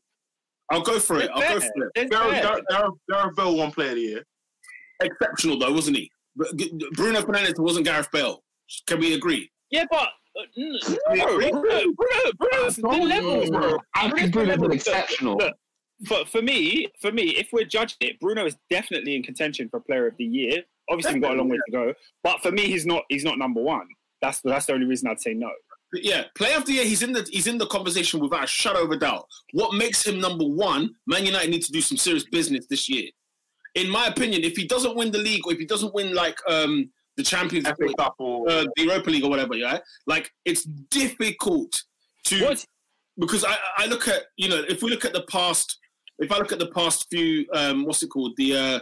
[0.70, 1.32] I'll go for it.
[1.34, 1.92] I'll go for it.
[1.96, 2.44] It's Gareth, fair.
[2.44, 4.24] Gareth, Gareth, Gareth Bale won player of the year.
[5.02, 6.12] Exceptional though, wasn't he?
[6.36, 8.44] Bruno Fernandes wasn't Gareth Bale.
[8.88, 9.52] Can we agree?
[9.70, 10.72] Yeah, but uh, the
[13.04, 13.78] levels, bro.
[13.96, 15.38] I think Bruno's exceptional.
[15.38, 15.56] Look,
[16.08, 19.80] for, for me, for me, if we're judging it, Bruno is definitely in contention for
[19.80, 20.64] Player of the Year.
[20.90, 21.94] Obviously, we've got a long way to go,
[22.24, 23.04] but for me, he's not.
[23.10, 23.88] He's not number one.
[24.22, 25.52] That's that's the only reason I'd say no.
[25.94, 26.86] yeah, player of the year.
[26.86, 29.28] He's in the he's in the conversation without a shadow of a doubt.
[29.54, 30.96] What makes him number one?
[31.08, 33.10] Man United need to do some serious business this year.
[33.76, 36.38] In my opinion, if he doesn't win the league or if he doesn't win like
[36.48, 40.32] um the Champions FA League, Cup or uh, the Europa League or whatever, yeah, like
[40.46, 41.84] it's difficult
[42.26, 42.66] to What?
[43.20, 45.80] because I I look at you know if we look at the past,
[46.20, 48.80] if I look at the past few um what's it called the uh,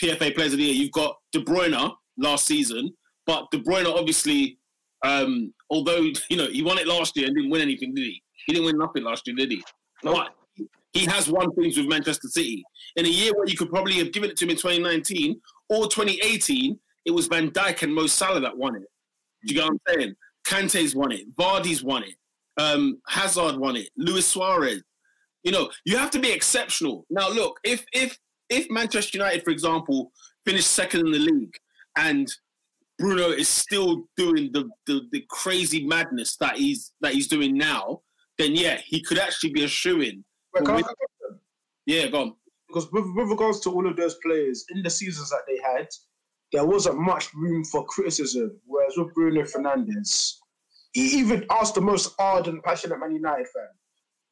[0.00, 2.92] PFA Players of the Year, you've got De Bruyne last season,
[3.26, 4.58] but De Bruyne obviously
[5.04, 6.00] um, although
[6.30, 8.22] you know he won it last year and didn't win anything, did he?
[8.46, 9.62] He didn't win nothing last year, did he?
[10.02, 10.34] But
[10.92, 12.62] he has won things with Manchester City
[12.96, 15.40] in a year where you could probably have given it to him in 2019
[15.70, 16.78] or 2018.
[17.04, 18.82] It was Van Dijk and Mo Salah that won it.
[19.44, 20.14] Do you get what I'm saying?
[20.46, 21.34] Kante's won it.
[21.36, 22.14] Vardy's won it.
[22.58, 23.88] Um, Hazard won it.
[23.96, 24.82] Luis Suarez.
[25.42, 27.04] You know, you have to be exceptional.
[27.10, 28.16] Now, look, if if
[28.48, 30.12] if Manchester United, for example,
[30.44, 31.54] finished second in the league
[31.96, 32.28] and
[32.98, 38.02] Bruno is still doing the, the, the crazy madness that he's that he's doing now,
[38.38, 40.24] then yeah, he could actually be a shoe in.
[40.54, 41.40] Wait, can I with- ask a question?
[41.86, 42.34] Yeah, go on.
[42.68, 45.88] because with, with regards to all of those players in the seasons that they had,
[46.52, 48.58] there wasn't much room for criticism.
[48.66, 50.34] Whereas with Bruno Fernandes,
[50.92, 53.68] he even asked the most ardent, passionate Man United fan.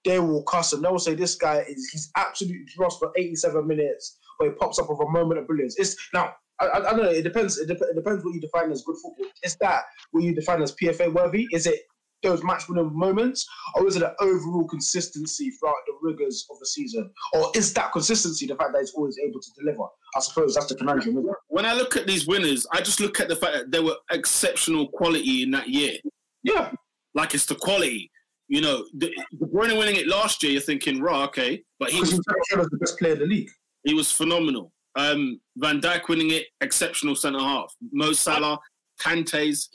[0.05, 4.18] They will cuss and they'll say this guy is he's absolutely lost for 87 minutes,
[4.38, 5.78] but he pops up with a moment of brilliance.
[5.78, 7.10] It's now I, I, I don't know.
[7.10, 7.59] It depends.
[7.59, 9.26] It, dep- it depends what you define as good football.
[9.42, 9.82] Is that
[10.12, 11.48] what you define as PFA worthy?
[11.52, 11.80] Is it
[12.22, 16.66] those match winning moments, or is it an overall consistency throughout the rigors of the
[16.66, 17.10] season?
[17.34, 19.84] Or is that consistency the fact that he's always able to deliver?
[20.16, 21.24] I suppose that's the conundrum.
[21.48, 23.97] When I look at these winners, I just look at the fact that they were
[24.10, 25.94] exceptional quality in that year.
[26.42, 26.72] Yeah,
[27.14, 28.10] Like it's the quality.
[28.48, 32.01] You know, the, De Bruyne winning it last year, you're thinking, right, okay, but he
[32.01, 33.51] was shown the best player in the league.
[33.84, 34.72] he was phenomenal.
[34.97, 37.72] Um, Van Dijk winning it, exceptional centre half.
[37.92, 38.59] Mo Salah,
[39.01, 39.70] Kante's,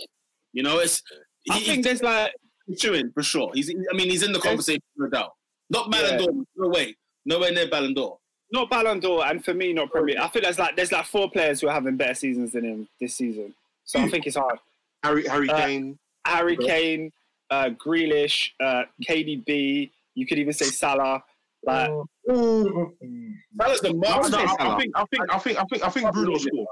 [0.51, 1.01] you know, it's
[1.49, 2.33] I he, think there's like
[2.67, 3.51] he's chewing for sure.
[3.53, 5.33] He's, I mean, he's in the conversation, no doubt.
[5.69, 6.25] Not Ballon Yeah.
[6.25, 6.95] d'Or, no way,
[7.25, 8.17] nowhere near Ballon d'Or.
[8.51, 10.17] not Ballon d'Or, and for me, not Premier.
[10.21, 12.87] I think there's like there's like four players who are having better seasons than him
[13.01, 13.53] this season.
[13.83, 14.59] So I think it's hard.
[15.03, 15.99] Harry Harry Uh, Kane.
[16.25, 17.11] Harry Kane,
[17.51, 19.91] uh, Grealish, uh, KDB.
[20.15, 21.23] You could even say Salah.
[21.63, 21.89] Like,
[22.27, 24.29] Salah's the No, mark.
[24.31, 26.67] no, I, I think I think I think I think I think Bruno's fourth.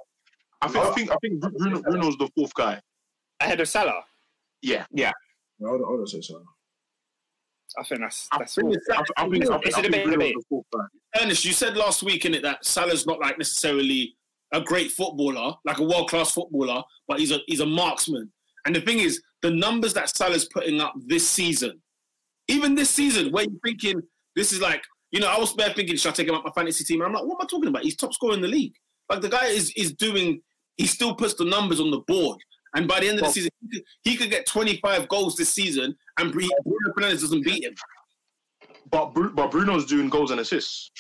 [0.62, 2.80] I think I think I think Bruno Bruno's the fourth guy.
[3.40, 4.04] ahead of Salah.
[4.64, 5.12] Yeah, I
[5.60, 6.42] don't, I don't say so.
[7.78, 8.76] I think that's I that's think all.
[9.18, 10.36] I, I think I think, It's I a think debate, debate.
[10.36, 11.22] the fourth guy.
[11.22, 14.16] Ernest, you said last week in it that Salah's not like necessarily
[14.54, 18.32] a great footballer, like a world class footballer, but he's a he's a marksman.
[18.66, 21.82] And the thing is, the numbers that Salah's putting up this season,
[22.48, 24.02] even this season, where you're thinking
[24.36, 26.52] this is like, you know, I was there thinking, should I take him up my
[26.52, 27.02] fantasy team?
[27.02, 27.84] And I'm like, what am I talking about?
[27.84, 28.74] He's top scorer in the league.
[29.10, 30.42] Like the guy is is doing,
[30.78, 32.40] he still puts the numbers on the board.
[32.76, 35.50] And by the end of the season, he could, he could get 25 goals this
[35.50, 36.50] season, and Bruno
[36.98, 37.76] Fernandes doesn't beat him.
[38.90, 40.92] But but Bruno's doing goals and assists.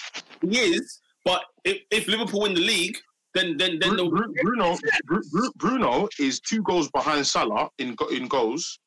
[0.41, 2.97] He is, but if, if Liverpool win the league,
[3.33, 7.95] then then then Bru- the, Bruno Bru- Bru- Bruno is two goals behind Salah in
[8.11, 8.79] in goals,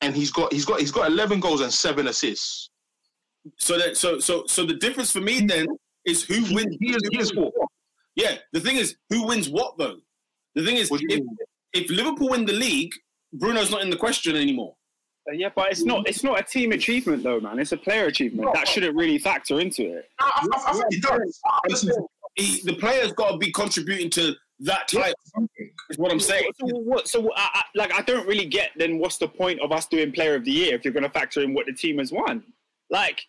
[0.00, 2.70] and he's got he's got he's got eleven goals and seven assists.
[3.58, 5.66] so that so so so the difference for me then
[6.06, 6.76] is who He, wins.
[6.80, 7.32] he is he is.
[8.16, 9.96] Yeah, the thing is who wins what though.
[10.54, 11.48] The thing is What do you if?
[11.74, 12.92] If Liverpool win the league,
[13.34, 14.74] Bruno's not in the question anymore.
[15.28, 17.58] Uh, Yeah, but it's not it's not a team achievement though, man.
[17.58, 18.50] It's a player achievement.
[18.54, 20.08] That shouldn't really factor into it.
[20.20, 21.40] I, I, I think he does.
[22.36, 25.14] He, the player's got to be contributing to that type.
[25.90, 26.50] Is what I'm saying.
[26.58, 27.06] So what?
[27.08, 28.70] So I, I, like, I don't really get.
[28.76, 31.10] Then what's the point of us doing Player of the Year if you're going to
[31.10, 32.42] factor in what the team has won?
[32.90, 33.26] Like, th-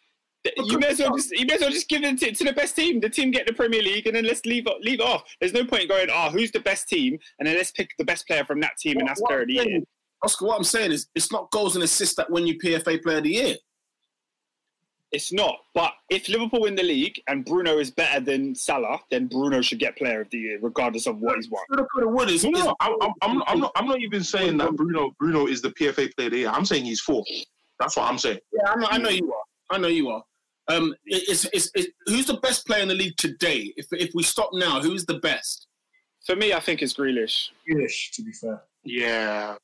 [0.58, 2.54] you may as well just you may as well just give it to, to the
[2.54, 3.00] best team.
[3.00, 5.24] The team get the Premier League, and then let's leave it leave off.
[5.40, 8.28] There's no point going, oh, who's the best team, and then let's pick the best
[8.28, 9.80] player from that team, and that's What- Player of the I'm Year.
[10.24, 13.18] Oscar, what I'm saying is it's not goals and assists that win you PFA Player
[13.18, 13.56] of the Year.
[15.12, 15.56] It's not.
[15.74, 19.80] But if Liverpool win the league and Bruno is better than Salah, then Bruno should
[19.80, 21.64] get Player of the Year, regardless of what he's won.
[22.30, 23.72] Is- No, no, I'm not.
[23.76, 26.50] I'm not even saying that Bruno Bruno is the PFA player of the year.
[26.50, 27.28] I'm saying he's fourth.
[27.80, 28.40] That's what I'm saying.
[28.52, 29.44] Yeah, I know, I know you are.
[29.76, 30.24] I know you are.
[30.68, 33.74] Um, it- it's, it's, it's, who's the best player in the league today?
[33.78, 35.68] If, if we stop now, who's the best?
[36.26, 37.50] For me, I think it's Grealish.
[37.70, 38.64] Grealish, to be fair.
[38.84, 39.56] Yeah,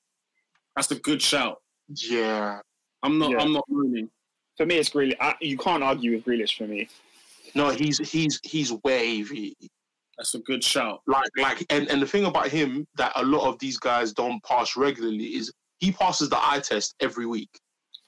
[0.75, 1.57] That's a good shout.
[1.89, 2.59] yeah.
[3.03, 3.31] I'm not.
[3.31, 3.37] Yeah.
[3.39, 4.09] I'm not ruining.
[4.57, 5.15] For me, it's Grealish.
[5.19, 6.87] I, you can't argue with Grealish for me.
[7.55, 9.55] No, he's he's he's wavy.
[10.17, 11.01] That's a good shout.
[11.07, 14.41] Like like, and, and the thing about him that a lot of these guys don't
[14.43, 17.49] pass regularly is he passes the eye test every week.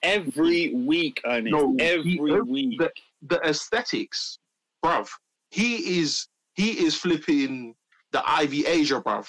[0.04, 1.52] Every week, Ernest.
[1.52, 2.78] No, every he- week.
[2.80, 2.92] the-
[3.24, 4.38] The aesthetics,
[4.84, 5.08] bruv.
[5.52, 7.74] He is he is flipping
[8.12, 9.28] the Ivy Asia, bruv.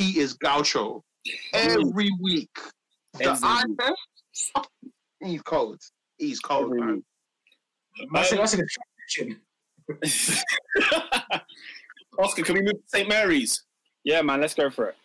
[0.00, 1.04] He is Gaucho
[1.54, 2.50] every week.
[3.14, 4.66] The Every eye week.
[5.22, 5.80] He's cold.
[6.18, 7.04] He's cold, man.
[8.10, 9.40] Man said that's an attraction.
[12.18, 13.08] Oscar, can we move to St.
[13.08, 13.62] Mary's?
[14.04, 14.96] Yeah, man, let's go for it.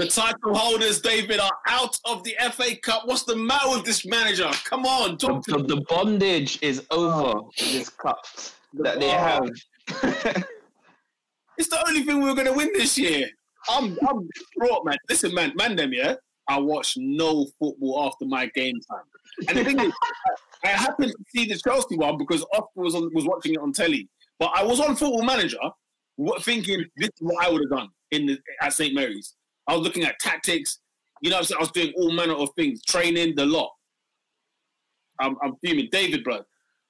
[0.00, 3.02] The title holders, David, are out of the FA Cup.
[3.04, 4.48] What's the matter with this manager?
[4.64, 7.50] Come on, The, to the, the bondage is over oh.
[7.58, 8.24] in this cup
[8.74, 9.50] that they have.
[11.58, 13.28] It's the only thing we were going to win this year.
[13.68, 14.96] I'm, I'm brought, man.
[15.10, 16.14] Listen, man, man, them, yeah.
[16.48, 19.04] I watch no football after my game time,
[19.48, 19.92] and the thing is,
[20.64, 23.74] I happened to see the Chelsea one because Oscar was on, was watching it on
[23.74, 24.08] telly.
[24.38, 25.58] But I was on Football Manager,
[26.40, 29.34] thinking this is what I would have done in the, at St Mary's.
[29.70, 30.80] I was looking at tactics.
[31.22, 31.58] You know, I'm saying?
[31.58, 33.70] I was doing all manner of things, training the lot.
[35.20, 36.40] I'm, I'm fuming, David, bro.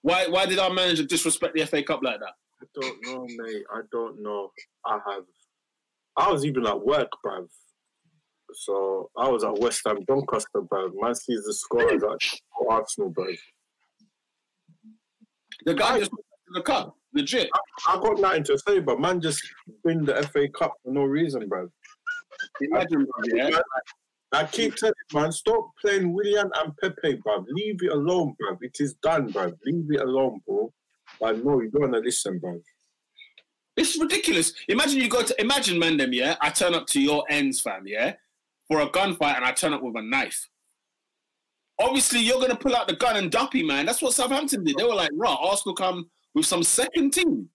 [0.01, 2.33] Why, why did our manager disrespect the FA Cup like that?
[2.63, 3.65] I don't know, mate.
[3.71, 4.51] I don't know.
[4.87, 5.25] I have.
[6.17, 7.49] I was even at work, bruv.
[8.55, 10.93] So I was at West Ham Doncaster, bruv.
[10.95, 13.37] Man sees the scorers at Arsenal, bruv.
[15.67, 16.13] The guy I- just
[16.55, 17.51] the cup, legit.
[17.87, 19.47] I got nothing to say, but man just
[19.85, 21.69] win the FA Cup for no reason, bruv.
[22.61, 23.59] Imagine, bro, yeah.
[24.33, 27.47] I keep telling man, stop playing Willian and Pepe, bruv.
[27.49, 28.59] Leave it alone, bruv.
[28.61, 29.57] It is done, bruv.
[29.65, 30.73] Leave it alone, bro.
[31.21, 32.63] But no, you don't want to listen, bruv.
[33.77, 34.53] It's ridiculous.
[34.69, 36.37] Imagine you go to imagine Mandem, yeah.
[36.41, 38.15] I turn up to your ends, fam, yeah,
[38.69, 40.49] for a gunfight, and I turn up with a knife.
[41.79, 43.87] Obviously, you're gonna pull out the gun and duppy, man.
[43.87, 44.77] That's what Southampton did.
[44.77, 47.49] They were like, "Right, Arsenal come with some second team,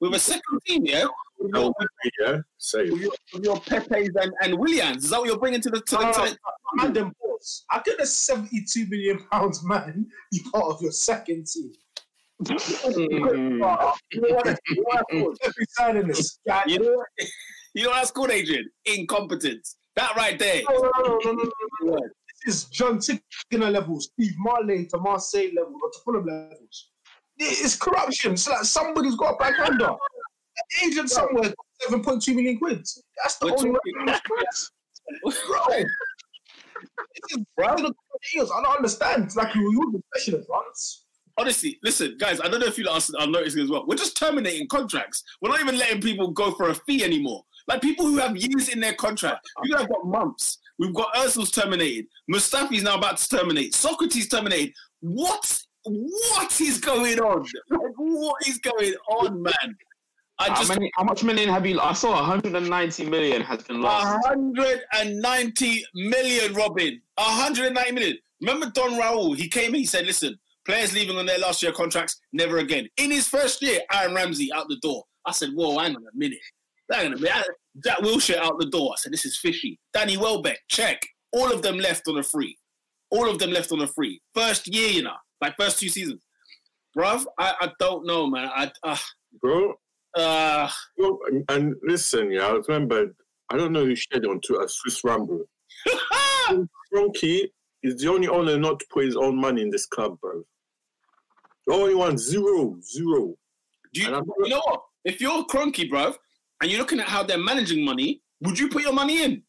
[0.00, 1.06] with a second team, yeah,
[1.40, 1.72] with your,
[2.20, 5.04] Yeah, say with your, with your Pepe's and, and Willian's.
[5.04, 6.02] Is that what you're bringing to the to the?
[6.02, 6.36] No, To uh, the
[6.76, 7.64] Man, them balls.
[7.70, 10.06] I get a 72 million pounds man.
[10.32, 11.72] You part of your second team.
[12.48, 14.60] You know what that's- you know what that's
[15.12, 15.38] called?
[15.42, 16.38] Every sign in this.
[16.66, 17.28] You know what-
[17.74, 18.68] you know that's called, Adrian?
[18.84, 19.76] Incompetence.
[19.96, 20.62] That right there.
[20.68, 21.50] No, no, no, no, no,
[21.82, 21.98] no, no.
[22.46, 26.90] This is John Tickener level, Steve Marlet to Marseille level, or to Fulham levels.
[27.38, 28.32] It's corruption.
[28.32, 29.90] It's like somebody's got a back under.
[30.84, 32.86] Agent somewhere got 7.2 million quid.
[33.22, 33.78] That's the We're only way.
[37.56, 37.76] Bro.
[37.76, 38.50] This is.
[38.50, 39.34] I don't understand.
[39.36, 41.04] Like you use the special advance.
[41.40, 43.84] honestly, listen, guys, I don't know if you are noticing as well.
[43.86, 45.22] We're just terminating contracts.
[45.40, 47.44] We're not even letting people go for a fee anymore.
[47.66, 50.58] Like people who have years in their contract, people have got months.
[50.78, 52.06] We've got Ozil's terminated.
[52.30, 53.72] Mustafi's now about to terminate.
[53.72, 54.74] Sokratis terminated.
[55.00, 55.62] What?
[55.84, 57.46] What is going on?
[57.70, 59.76] Like, what is going on, man?
[60.40, 61.78] I How, just many, how much million have you?
[61.78, 64.26] I saw 190 million has been lost.
[64.26, 67.02] 190 million, Robin.
[67.16, 68.16] 190 million.
[68.40, 69.36] Remember Don Raul?
[69.36, 72.88] He came in, he said, listen, players leaving on their last year contracts, never again.
[72.96, 75.04] In his first year, Aaron Ramsey out the door.
[75.26, 76.38] I said, whoa, hang on a minute.
[76.90, 77.46] Hang on a minute.
[77.84, 78.94] Jack Wilshere out the door.
[78.94, 79.78] I said, this is fishy.
[79.92, 81.06] Danny Welbeck, check.
[81.32, 82.56] All of them left on a free.
[83.10, 84.22] All of them left on a free.
[84.34, 86.22] First year, you know, like first two seasons.
[86.96, 88.48] Bruv, I, I don't know, man.
[88.54, 88.96] I, uh,
[89.42, 89.74] bro.
[90.16, 91.18] Uh, Well,
[91.48, 93.14] and- listen, yeah, I remember,
[93.50, 95.44] I don't know who shared it on Twitter, Swiss Ramble.
[96.92, 97.48] Kroenke
[97.82, 100.42] is the only owner not to put his own money in this club, bro.
[101.66, 103.34] The only one, zero, zero.
[103.92, 104.82] Do you, you know what?
[105.04, 106.14] If you're Kroenke, bro,
[106.60, 109.42] and you're looking at how they're managing money, would you put your money in?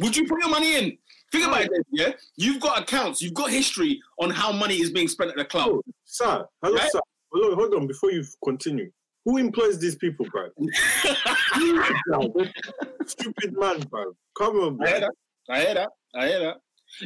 [0.00, 0.98] Would you put your money in?
[1.30, 2.12] Think about it, yeah?
[2.36, 5.68] You've got accounts, you've got history on how money is being spent at the club.
[5.68, 6.90] Oh, sir, hello, Right?
[6.90, 7.00] sir.
[7.32, 8.90] Hold on, hold on, before you continue.
[9.24, 10.50] Who employs these people, bro?
[13.06, 14.12] Stupid man, bro.
[14.36, 15.08] Come on, I hear bro.
[15.08, 15.14] that.
[15.48, 15.90] I hear that.
[16.14, 16.56] I hear that.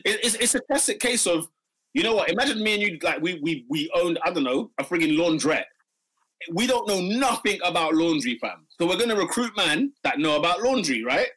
[0.04, 1.48] It, it's, it's a classic case of,
[1.94, 2.30] you know what?
[2.30, 5.64] Imagine me and you, like, we, we, we owned, I don't know, a frigging laundrette.
[6.52, 8.66] We don't know nothing about laundry, fam.
[8.68, 11.28] So we're going to recruit man that know about laundry, right?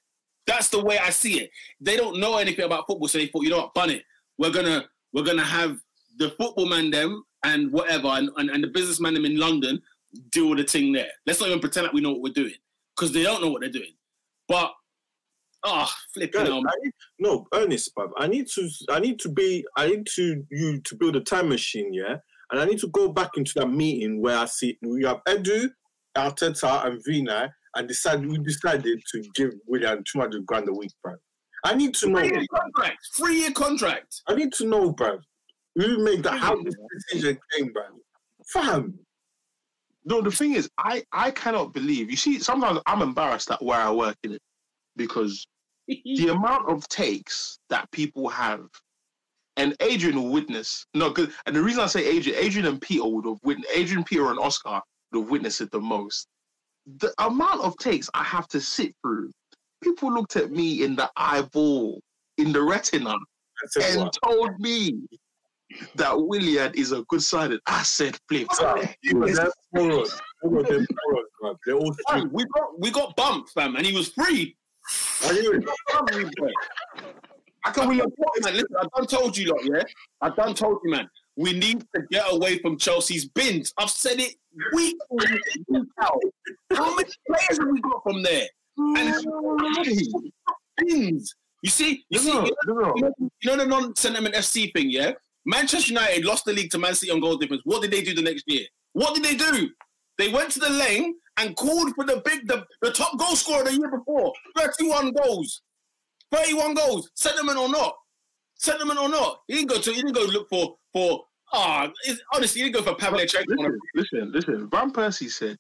[0.47, 1.51] That's the way I see it.
[1.79, 4.03] They don't know anything about football, so they thought, you know what, bun it.
[4.37, 5.77] We're gonna we're gonna have
[6.17, 9.81] the football man them and whatever, and, and, and the businessman them in London
[10.31, 11.09] deal with the thing there.
[11.25, 12.53] Let's not even pretend like we know what we're doing
[12.95, 13.93] because they don't know what they're doing.
[14.47, 14.71] But
[15.63, 18.11] ah, flipping Guys, need, no, Ernest, bruv.
[18.17, 21.49] I need to, I need to be, I need to you to build a time
[21.49, 22.17] machine, yeah.
[22.51, 25.69] And I need to go back into that meeting where I see we have Edu,
[26.17, 30.91] Arteta, and Vinai, and decide we decided to give Willian two hundred grand a week,
[31.05, 31.15] bruv.
[31.63, 32.19] I need to know.
[32.19, 34.21] three year contract, three year contract.
[34.27, 35.19] I need to know, bruv.
[35.75, 36.39] Who made that?
[36.39, 36.75] How this
[37.09, 37.91] decision came, bruv?
[38.51, 38.99] Fam,
[40.05, 42.09] No, the thing is, I I cannot believe.
[42.09, 44.41] You see, sometimes I'm embarrassed at where I work in it
[44.95, 45.45] because
[45.87, 48.67] the amount of takes that people have,
[49.57, 50.85] and Adrian will witness.
[50.93, 51.31] No, good.
[51.45, 53.69] and the reason I say Adrian, Adrian and Peter would have witnessed.
[53.75, 56.27] Adrian, Peter, and Oscar would have witnessed it the most.
[56.97, 59.31] The amount of takes I have to sit through.
[59.83, 62.01] People looked at me in the eyeball,
[62.37, 64.17] in the retina, And said and what?
[64.23, 64.95] told me
[65.95, 67.59] that Willian is a good signing.
[67.65, 68.47] I said, flip.
[68.59, 70.21] All of them morons.
[70.43, 71.57] All of them morons, bruv.
[71.65, 74.55] They're all Fam, we got we got bumped, fam, and he was free.
[77.63, 78.05] I can we man,
[78.43, 79.83] listen, I done told you lot, yeah.
[80.21, 81.07] I done told you, man.
[81.37, 83.73] We need to get away from Chelsea's bins.
[83.77, 84.33] I've said it
[84.73, 85.39] week in,
[85.69, 86.19] week out.
[86.73, 88.47] How many players have we got from there?
[88.77, 89.25] And
[90.77, 91.35] bins.
[91.63, 92.93] You see, you see, No, you no, no.
[92.95, 95.11] know, you know the non-sentiment FC thing, yeah?
[95.45, 97.61] Manchester United lost the league to Man City on goal difference.
[97.65, 98.65] What did they do the next year?
[98.93, 99.69] What did they do?
[100.17, 103.63] They went to the lane and called for the big, the, the top goal scorer
[103.63, 104.33] the year before.
[104.57, 105.61] 31 goals.
[106.31, 107.09] 31 goals.
[107.15, 107.95] Sentiment or not.
[108.55, 109.39] Sentiment or not.
[109.47, 111.23] He didn't go to, he didn't go look for, for,
[111.53, 113.45] ah, it's- honestly, he didn't go for Pavlicek.
[113.47, 114.69] Listen, listen, listen.
[114.69, 115.57] Van Persie said,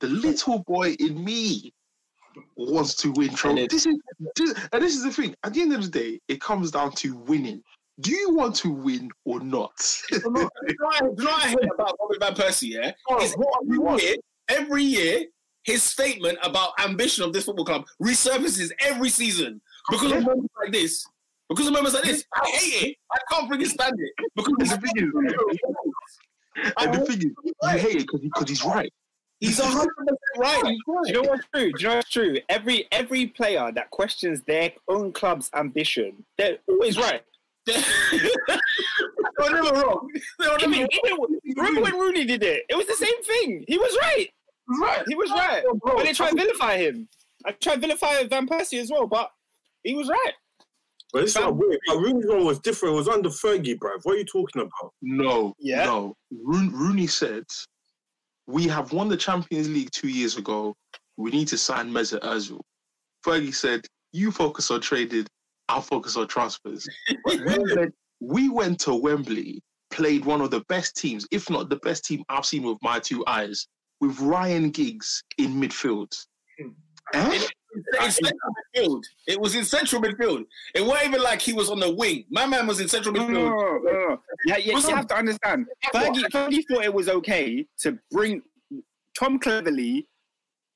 [0.00, 1.72] "The little boy in me
[2.56, 3.96] wants to win trophies." This is,
[4.36, 5.34] this, and this is the thing.
[5.44, 7.62] At the end of the day, it comes down to winning.
[8.00, 9.72] Do you want to win or not?
[10.10, 10.50] Do you know
[10.92, 12.92] I- do you know what I hate about Robin Van Persie, yeah?
[13.20, 14.02] Is what do you want?
[14.02, 14.16] every year,
[14.48, 15.24] every year,
[15.62, 19.60] his statement about ambition of this football club resurfaces every season
[19.90, 21.06] because of moments like this.
[21.48, 22.96] Because of moments like this, I hate it.
[23.12, 24.12] I can't freaking stand it.
[24.34, 28.92] Because And the thing is, and the thing is, you hate it because he's right.
[29.40, 30.62] he's a hundred percent right.
[30.66, 31.06] He's right.
[31.06, 31.72] you know what's true?
[31.72, 32.38] Do you know what's true?
[32.48, 37.22] Every every player that questions their own club's ambition, they're always right.
[37.66, 40.08] They're never wrong.
[40.38, 41.28] They're I never mean, wrong.
[41.44, 42.62] even, remember when Rooney did it?
[42.68, 43.64] It was the same thing.
[43.68, 44.28] He was right.
[44.80, 45.02] Right.
[45.08, 45.62] He was right.
[45.84, 47.08] But they tried to vilify him.
[47.46, 49.30] I tried to vilify Van Persie as well, but
[49.82, 50.32] he was right.
[51.12, 51.78] But it's not weird.
[51.86, 52.94] But Rooney's one was different.
[52.94, 54.00] It was under Fergie, bruv.
[54.02, 54.92] What are you talking about?
[55.02, 55.84] No, Yeah.
[55.84, 56.14] no.
[56.42, 57.44] Roon- Rooney said,
[58.46, 60.74] "We have won the Champions League two years ago.
[61.16, 62.60] We need to sign Mesut Ozil."
[63.24, 65.26] Fergie said, "You focus on trading.
[65.68, 66.88] I'll focus on transfers."
[67.24, 71.76] we, went, we went to Wembley, played one of the best teams, if not the
[71.76, 73.66] best team I've seen with my two eyes,
[74.00, 76.14] with Ryan Giggs in midfield.
[77.14, 77.46] Eh?
[78.02, 79.02] in central midfield.
[79.26, 80.44] It was in central midfield.
[80.74, 82.24] It wasn't even like he was on the wing.
[82.30, 83.32] My man was in central midfield.
[83.32, 84.20] no, no, no.
[84.46, 85.66] Yeah, yeah, you have to understand.
[85.94, 88.42] Fergie, Fergie thought it was okay to bring
[89.18, 90.06] Tom Cleverley,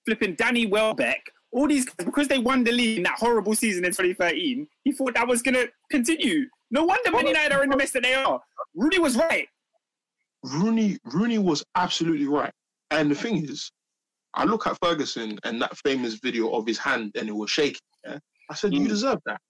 [0.05, 3.85] flipping Danny Welbeck, all these guys, because they won the league in that horrible season
[3.85, 4.67] in 2013.
[4.85, 6.47] He thought that was going to continue.
[6.71, 8.41] No wonder Man United are in the mess that they are.
[8.75, 9.49] Rooney was right.
[10.45, 12.53] Rooney Rooney was absolutely right.
[12.91, 13.71] And the thing is,
[14.35, 17.81] I look at Ferguson and that famous video of his hand and it was shaking.
[18.07, 18.19] Yeah?
[18.51, 18.89] I said, you Mm.
[18.89, 19.41] deserve that.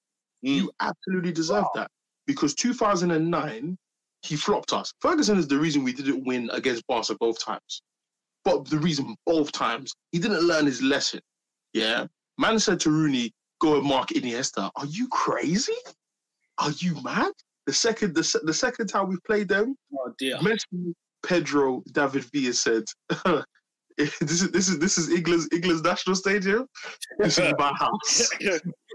[0.43, 1.91] You absolutely deserve that.
[2.27, 3.77] Because 2009,
[4.23, 4.93] he flopped us.
[5.01, 7.83] Ferguson is the reason we didn't win against Barca both times.
[8.45, 11.20] But the reason both times, he didn't learn his lesson.
[11.73, 12.07] Yeah.
[12.39, 14.70] Man said to Rooney, go and mark Iniesta.
[14.77, 15.77] Are you crazy?
[16.59, 17.32] Are you mad?
[17.66, 20.39] The second the, the second time we played them, Oh dear.
[20.39, 22.85] Messi, Pedro, David Villa said,
[23.99, 26.66] "This is this is this is England's England's national stadium.
[27.19, 28.31] This is my house."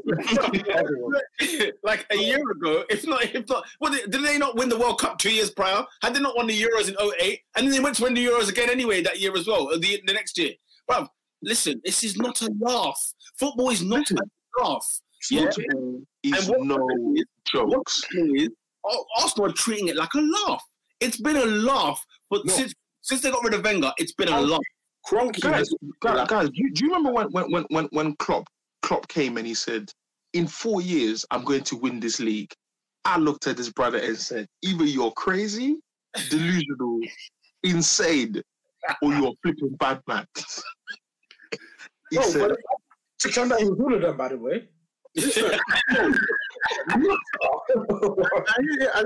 [1.83, 4.99] like a year ago, if not, if not, well, did, they not win the World
[4.99, 5.85] Cup two years prior?
[6.01, 7.39] Had they not won the Euros in 08?
[7.55, 9.77] And then they went to win the Euros again anyway that year as well, uh,
[9.77, 10.51] the, the next year.
[10.89, 11.07] Bruv,
[11.43, 13.13] listen, this is not a laugh.
[13.37, 14.85] Football is not a laugh.
[15.31, 15.49] Yeah.
[15.51, 18.03] Football is no is, jokes.
[18.11, 18.49] is,
[19.17, 20.63] Arsenal are treating it like a laugh.
[20.99, 22.53] It's been a laugh, but No.
[22.53, 24.41] since since they got rid of Wenger, it's been a Oh.
[24.43, 24.61] laugh.
[25.05, 28.47] Kroenke Guys, guys, guys do, you, do you remember when when when when when Klopp
[28.81, 29.91] Klopp came and he said,
[30.33, 32.53] "In four years, I'm going to win this league."
[33.05, 35.75] I looked at his brother and said, "Either you're crazy,
[36.29, 36.99] delusional,
[37.63, 38.41] insane,
[39.01, 40.25] or you're flipping bad man."
[42.13, 42.57] he No, said, but
[43.19, 44.67] to turn that he was all of them, by the way.
[45.15, 45.51] Listen.
[46.93, 47.07] and,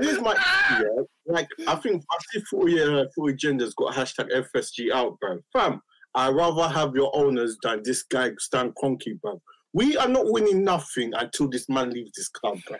[0.02, 1.02] here's my issue, yeah.
[1.26, 5.38] Like, I think I see 40 year 40 genders got hashtag FSG out, bro.
[5.52, 5.80] Fam,
[6.14, 9.40] I'd rather have your owners than this guy Stan Kroenke, bro.
[9.72, 12.78] We are not winning nothing until this man leaves this club, bro.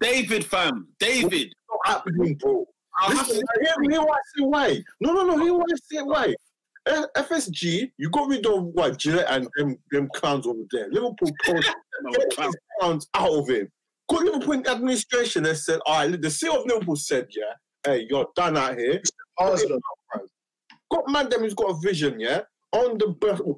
[0.00, 1.52] David, fam, David.
[1.70, 2.66] Not happening, bro.
[3.00, 4.82] I'll have Listen, to- here, here I say why.
[5.00, 6.34] No, no, no, here why I say why.
[6.88, 10.88] FSG, you got rid of what Gillett and them, them clowns over there.
[10.90, 11.64] Liverpool pulled
[12.12, 13.68] these clowns out of him.
[14.08, 17.52] Got Liverpool administration and said, all right, the CEO of Liverpool said, yeah,
[17.84, 19.00] hey, you're done out here.
[19.38, 19.78] Arsenal.
[20.90, 22.40] Got man them who's got a vision, yeah.
[22.72, 23.08] On the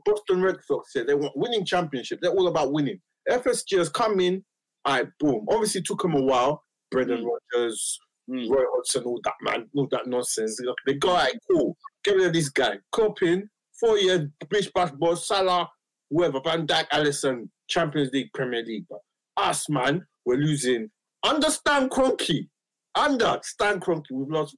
[0.05, 2.19] Boston Red Sox, yeah, they want winning championship.
[2.21, 3.01] They're all about winning.
[3.29, 4.45] FSG has come in,
[4.85, 5.47] all right, boom.
[5.49, 6.65] Obviously, took him a while.
[6.91, 7.99] Brendan Rodgers,
[8.31, 8.49] Mm.
[8.49, 10.61] Roy Hodgson, all that man, all that nonsense.
[10.87, 11.77] They go, all right, cool.
[12.05, 12.79] Get rid of this guy.
[13.23, 13.49] In,
[13.79, 15.69] four year British passport, Salah,
[16.11, 18.87] whoever, Van Dijk, Alisson, Champions League, Premier League.
[18.89, 19.01] But
[19.37, 20.91] us, man, we're losing
[21.25, 22.49] understand Kroenke.
[22.97, 24.11] Understand Kroenke.
[24.11, 24.55] We've lost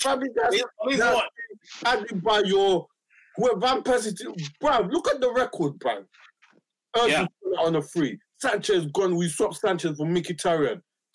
[1.14, 1.30] what?
[1.84, 2.86] Adebayor,
[3.36, 4.14] whoever Van Persie.
[4.60, 5.78] Bro, look at the record.
[6.96, 7.26] Ozil Yeah.
[7.58, 8.18] on a free.
[8.40, 9.16] Sanchez gone.
[9.16, 10.80] We swapped Sanchez for Mkhitaryan.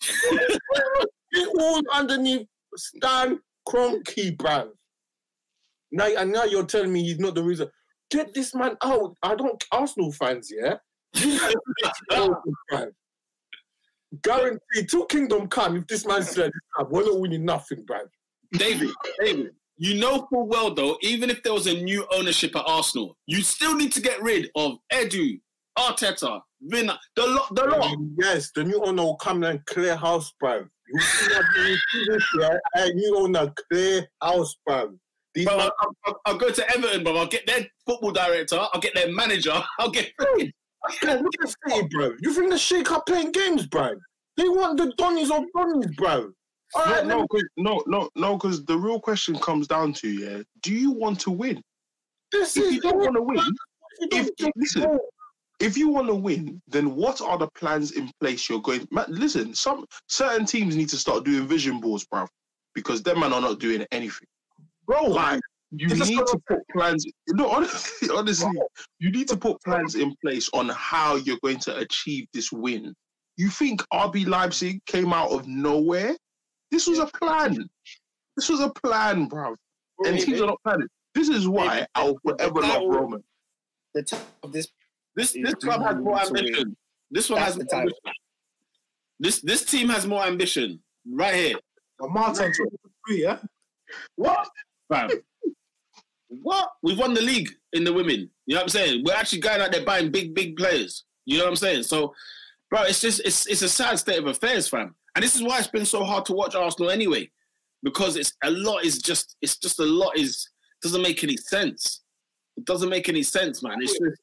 [1.32, 2.46] it all underneath
[2.76, 3.38] Stan
[3.68, 4.70] Kroenke, bro.
[5.92, 7.68] Now, and now you're telling me he's not the reason.
[8.10, 9.16] Get this man out.
[9.22, 10.76] I don't Arsenal fans, yeah.
[11.14, 11.54] You guys
[12.12, 12.92] are Arsenal fans.
[14.22, 15.76] Guarantee till kingdom come.
[15.76, 16.50] If this man said
[16.88, 17.98] we're not winning nothing, bro.
[18.52, 18.90] David,
[19.20, 23.16] David, you know full well though, even if there was a new ownership at Arsenal,
[23.26, 25.38] you still need to get rid of Edu,
[25.78, 26.40] Arteta,
[26.72, 27.94] Vinai, the lot, the lot.
[28.18, 30.64] Yes, the new owner will come and clear house, bro.
[30.90, 32.86] You see that you see this, yeah?
[32.94, 34.94] New owner clear house, bro.
[35.38, 37.16] These Bro, man- I'll, I'll, I'll go to Everton, bro.
[37.16, 38.58] I'll get their football director.
[38.74, 39.54] I'll get their manager.
[39.78, 40.10] I'll get.
[40.18, 42.12] Bro, look at City, bro.
[42.20, 43.90] You think the Sheikh are playing games, bro?
[44.36, 46.32] They want the Donnies of Donnies, bro.
[46.74, 49.68] All right, No, let no, me- 'cause- no, no, no, because the real question comes
[49.68, 51.62] down to yeah, do you want to win?
[52.32, 53.40] this If is you don't want to win,
[54.12, 54.98] if listen,
[55.60, 58.86] if you want to win, then what are the plans in place you're going?
[58.90, 62.26] Man, listen, some certain teams need to start doing vision boards, bro,
[62.74, 64.26] because them man are not doing anything.
[64.88, 65.40] Bro, Like
[65.70, 67.06] you need to put plans.
[67.28, 68.50] No, honestly, honestly,
[68.98, 72.94] you need to put plans in place on how you're going to achieve this win.
[73.36, 76.16] You think RB Leipzig came out of nowhere?
[76.70, 77.56] This was a plan.
[78.36, 79.54] This was a plan, bro.
[80.04, 80.88] And teams are not planning.
[81.14, 83.22] This is why I'll forever love Roman.
[83.94, 84.68] The top of this
[85.16, 86.76] This this club has more ambition.
[87.10, 87.94] This one That's has the title.
[89.18, 90.80] This this team has more ambition.
[91.10, 91.54] Right here.
[92.00, 92.52] Martin,
[93.08, 93.38] yeah.
[94.16, 94.48] What?
[94.88, 95.10] Fam.
[96.28, 96.70] what?
[96.82, 98.30] We've won the league in the women.
[98.46, 99.02] You know what I'm saying?
[99.04, 101.04] We're actually going out there buying big, big players.
[101.26, 101.82] You know what I'm saying?
[101.82, 102.14] So,
[102.70, 104.94] bro, it's just it's it's a sad state of affairs, fam.
[105.14, 107.30] And this is why it's been so hard to watch Arsenal anyway.
[107.82, 110.48] Because it's a lot is just it's just a lot is
[110.82, 112.02] doesn't make any sense.
[112.56, 113.78] It doesn't make any sense, man.
[113.80, 114.20] It's just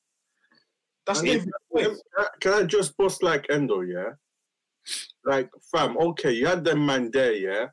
[1.05, 1.97] That's the point.
[2.41, 4.11] Can I just bust like Endo, yeah?
[5.23, 7.67] Like, fam, okay, you had them man there, yeah?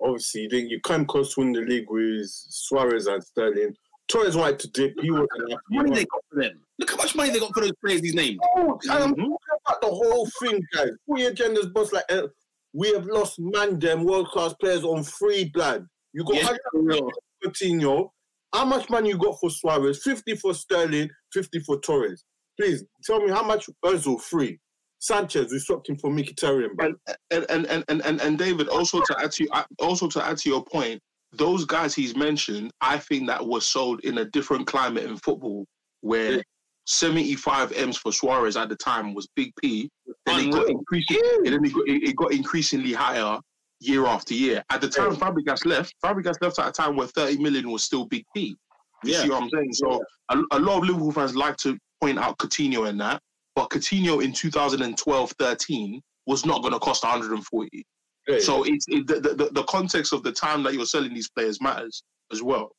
[0.00, 3.74] Obviously, you, didn't, you came close to win the league with Suarez and Sterling.
[4.08, 4.94] Torres wanted to dip.
[5.00, 5.62] He wasn't happy.
[5.70, 6.60] money they got for them.
[6.78, 8.40] Look how much money they got for those players he's named.
[8.56, 10.90] Oh, and I'm talking about the whole thing, guys.
[11.06, 12.28] Footy Agenda's boss like uh,
[12.72, 15.86] we have lost man them world class players on free blood.
[16.12, 17.10] You got real.
[17.44, 18.10] Coutinho.
[18.54, 20.02] How much money you got for Suarez?
[20.02, 22.24] 50 for Sterling, 50 for Torres.
[22.58, 24.58] Please tell me how much Ozil free.
[25.00, 26.74] Sanchez, we swapped him for Mkhitaryan.
[26.76, 26.92] bro.
[27.30, 30.38] and and and and and, and David also to add to you, also to add
[30.38, 31.00] to your point,
[31.32, 35.66] those guys he's mentioned, I think that was sold in a different climate in football
[36.00, 36.42] where Yeah.
[36.86, 39.90] 75 m's for Suarez at the time was big P.
[40.24, 40.78] Then it got Unreal.
[40.78, 43.38] increasing, and then it got, it, got increasingly higher
[43.80, 44.64] year after year.
[44.70, 48.06] At the time Fabregas left, Fabregas left at a time where 30 million was still
[48.06, 48.56] big P.
[49.04, 49.22] You Yeah.
[49.22, 49.72] see what I'm saying?
[49.74, 53.20] So a, a lot of Liverpool fans like to point out Coutinho in that,
[53.58, 57.84] but Coutinho in 2012-13 was not going to cost 140.
[58.28, 61.28] Yeah, So it's it, the, the the context of the time that you're selling these
[61.28, 62.70] players matters as well.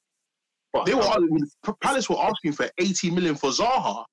[0.72, 1.04] but They were
[1.82, 4.06] Palace were asking for 80 million for Zaha.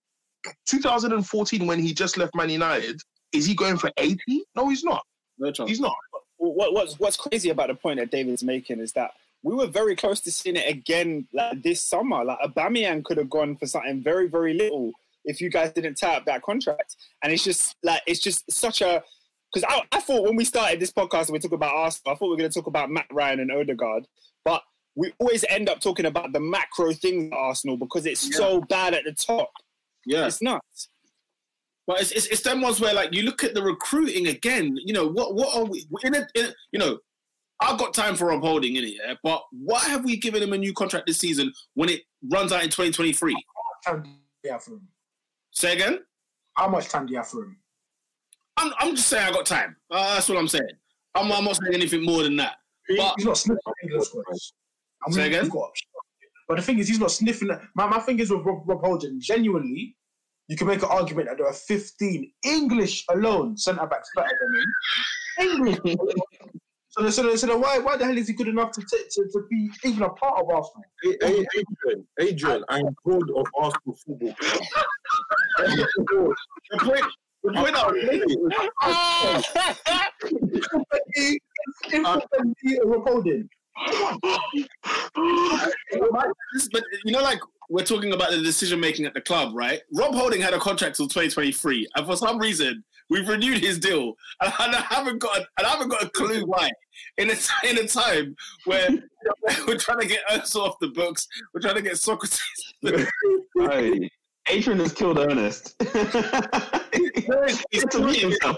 [0.67, 3.01] 2014 when he just left Man United,
[3.33, 4.19] is he going for 80?
[4.57, 5.05] No, he's not.
[5.39, 5.71] No chance.
[5.71, 5.95] He's not.
[6.39, 9.13] what, what's what's crazy about the point that David's making is that
[9.45, 12.25] we were very close to seeing it again like this summer.
[12.25, 14.91] Like Aubameyang could have gone for something very very little
[15.27, 16.97] if you guys didn't tie up that contract.
[17.23, 19.03] And it's just like it's just such a
[19.53, 22.17] because I, I thought when we started this podcast and we talk about Arsenal, I
[22.17, 24.07] thought we were going to talk about Mat Ryan and Odegaard,
[24.45, 24.63] but
[24.95, 28.95] we always end up talking about the macro things at Arsenal because it's so bad
[28.95, 29.51] at the top.
[30.05, 30.27] Yeah.
[30.27, 30.89] It's nuts.
[31.87, 34.77] But it's, it's, it's them ones where like you look at the recruiting again.
[34.85, 36.99] You know what what are we in a, in a you know
[37.61, 39.15] I've got time for Rob Holding in it, yeah.
[39.23, 42.63] But why have we given him a new contract this season when it runs out
[42.63, 43.33] in 2023?
[43.33, 44.11] How much time do
[44.45, 44.89] you have for him?
[45.57, 46.01] Say again.
[46.55, 47.57] How much time do you have for him?
[48.59, 49.75] I'm, I'm just saying I got time.
[49.91, 50.69] Uh, that's what I'm saying.
[51.15, 52.57] I'm, I'm not saying anything more than that.
[52.97, 54.53] But He's not sniffing England squads.
[55.07, 55.51] I Say again?
[56.49, 57.49] But the thing is, he's not sniffing.
[57.75, 59.97] My, my thing is with Rob, Rob Holding, genuinely,
[60.49, 64.29] you can make an argument that there are 15 English alone centre backs better
[65.39, 65.57] than him.
[65.57, 65.97] English.
[66.91, 69.05] so, then- so, then- so why, why the hell is he good enough to, t-
[69.11, 70.85] to, to be even a part of Arsenal?
[71.03, 74.35] Hey, hey, Adrian, Adrian, I'm bored of Arsenal football.
[75.59, 77.05] The point,
[77.45, 78.49] the point I was making-
[82.85, 83.49] Rob Holding.
[86.73, 89.81] But you know, like we're talking about the decision making at the club, right?
[89.95, 94.15] Rob Holding had a contract till 2023, and for some reason, we've renewed his deal,
[94.41, 96.71] and I haven't got, a, and I haven't got a clue why.
[97.19, 97.35] In a
[97.69, 98.35] in a time
[98.65, 98.89] where
[99.67, 102.39] we're trying to get Ernst off the books, we're trying to get Sokratis.
[104.49, 105.75] Adrian has killed Ernest.
[107.71, 108.57] He's to meet himself.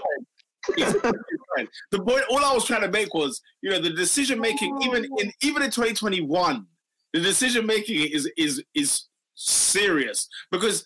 [0.67, 5.05] the point, all I was trying to make was, you know, the decision making, even
[5.17, 6.65] in even in 2021,
[7.13, 9.05] the decision making is is is
[9.35, 10.85] serious because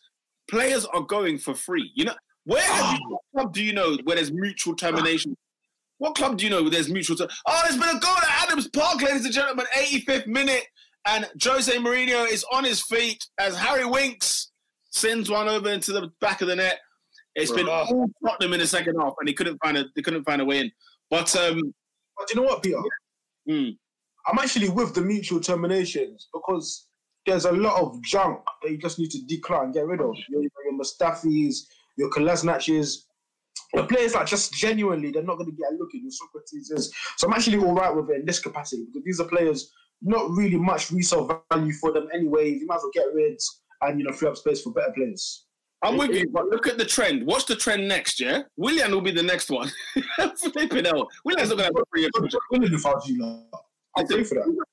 [0.50, 1.92] players are going for free.
[1.96, 2.16] You know,
[2.46, 5.36] where have you, club do you know where there's mutual termination?
[5.98, 7.18] What club do you know where there's mutual?
[7.18, 10.66] Ter- oh, there's been a goal at Adams Park, ladies and gentlemen, 85th minute,
[11.08, 14.52] and Jose Mourinho is on his feet as Harry Winks
[14.94, 16.80] sends one over into the back of the net.
[17.36, 17.88] It's been Right.
[17.90, 20.46] all Tottenham in the second half, and he couldn't find a they couldn't find a
[20.46, 20.72] way in.
[21.10, 21.74] But um,
[22.18, 22.78] But you know what, Peter?
[23.48, 23.70] hmm,
[24.28, 26.88] I'm actually with the mutual terminations because
[27.26, 30.16] there's a lot of junk that you just need to decline, get rid of.
[30.30, 31.66] Your, your Mustafis,
[31.98, 33.08] your Kolasinac's,
[33.74, 36.90] the players that just genuinely they're not going to get a look at your Sokratis.
[37.18, 39.72] So I'm actually all right with it in this capacity because these are players
[40.04, 42.50] not really much resale value for them anyway.
[42.50, 43.40] You might as well get rid
[43.86, 45.46] and you know free up space for better players.
[45.84, 46.30] I'm with you.
[46.30, 47.26] But look at the trend.
[47.26, 48.48] What's the trend next year.
[48.56, 49.70] Willian will be the next one.
[50.54, 52.10] Flipping hell, Willian's not gonna have a free.
[52.52, 53.64] Winning if I was you, lot.
[53.98, 54.66] I'll pay for that.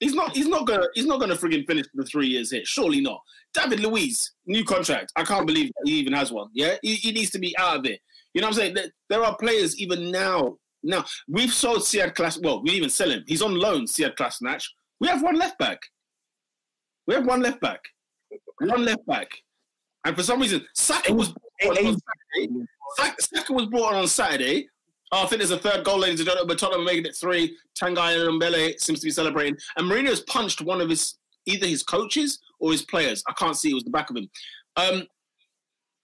[0.00, 0.36] He's not.
[0.36, 0.86] He's not gonna.
[0.94, 2.62] He's not gonna frigging finish the three years here.
[2.64, 3.20] Surely not.
[3.54, 5.12] David Luiz, new contract.
[5.16, 6.48] I can't believe he even has one.
[6.52, 8.00] Yeah, he, he needs to be out of it.
[8.34, 8.74] You know what I'm saying?
[8.74, 10.56] There, there are players even now.
[10.82, 12.38] Now we've sold Sead Class.
[12.42, 13.24] Well, we didn't even sell him.
[13.26, 13.86] He's on loan.
[13.86, 14.62] Sead Kolasinac.
[15.00, 15.78] We have one left back.
[17.06, 17.80] We have one left back.
[18.60, 19.30] One left back.
[20.04, 21.96] And for some reason, Saka was brought on
[22.38, 22.54] Saturday.
[22.96, 24.68] Saka, Saka was brought on on Saturday.
[25.12, 27.16] Oh, I think there's a third goal, ladies and gentlemen, but Tottenham are making it
[27.16, 27.56] three.
[27.80, 29.56] Tanguy Ndombele seems to be celebrating.
[29.76, 31.16] And Mourinho's punched one of his,
[31.46, 33.22] either his coaches or his players.
[33.28, 34.28] I can't see, it was the back of him.
[34.76, 35.06] Um,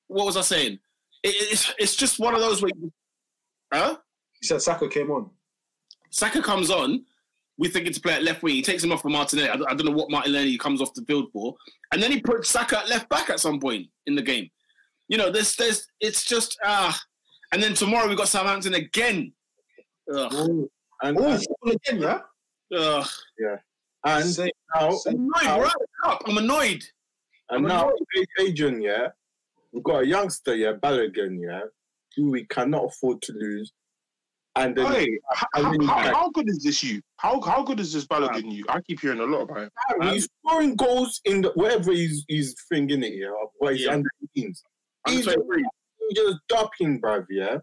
[0.06, 0.78] what was I saying?
[1.22, 2.70] It, it's, it's just one of those where,
[3.72, 3.96] huh?
[4.40, 5.30] He said Saka came on.
[6.10, 7.04] Saka comes on.
[7.58, 8.54] We think it's play at left wing.
[8.54, 9.48] He takes him off for Martinelli.
[9.50, 11.54] I don't, I don't know what Martinelli comes off the field for,
[11.92, 14.48] and then he puts Saka at left back at some point in the game.
[15.08, 16.98] You know, there's, there's, it's just ah.
[17.52, 19.32] and then tomorrow we got Southampton again.
[20.12, 20.32] Ugh,
[21.02, 22.20] And, Oh, and, again, yeah.
[22.78, 23.06] ugh.
[24.06, 24.98] and Same- now.
[25.06, 25.70] I'm annoyed.
[25.78, 26.22] The cup.
[26.26, 26.82] I'm annoyed.
[27.50, 27.92] and now,
[28.40, 29.08] Adrian, yeah,
[29.72, 31.60] we've got a youngster, yeah, Balogun, yeah,
[32.16, 33.72] who we cannot afford to lose.
[34.56, 35.06] And then Hey,
[35.54, 37.00] and how, then how, like, how good is this you?
[37.16, 38.64] How how good is this Balogun you?
[38.68, 39.70] I keep hearing a lot about him.
[40.12, 43.92] he's scoring goals in the, wherever he's he's thinking it, yeah, what he's Yeah.
[43.92, 44.58] under 18s.
[45.08, 45.64] He's sorry.
[46.14, 47.56] just ducking, bruv, yeah.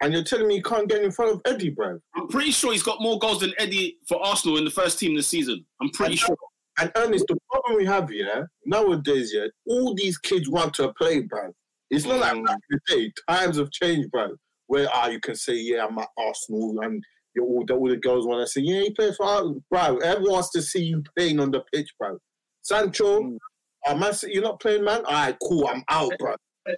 [0.00, 2.00] And you're telling me he can't get in front of Eddie, bruv.
[2.16, 5.14] I'm pretty sure he's got more goals than Eddie for Arsenal in the first team
[5.14, 5.64] this season.
[5.82, 6.36] I'm pretty sure.
[6.78, 11.22] And Ernest, the problem we have, yeah, nowadays, yeah, all these kids want to play,
[11.22, 11.52] bruv.
[11.90, 12.46] It's not like Mm.
[12.46, 13.12] back in the day.
[13.28, 14.34] Times have changed, bruv.
[14.66, 17.02] Where ah, you can say, yeah, I'm at Arsenal, and
[17.34, 20.02] you're all, the, all the girls want to say, yeah, you play for Arsenal, bruv.
[20.02, 22.18] Everyone wants to see you playing on the pitch, bro.
[22.62, 23.38] Sancho, Mm.
[23.86, 25.04] uh, man, you're not playing, man.
[25.04, 26.34] All right, cool, I'm out, bro.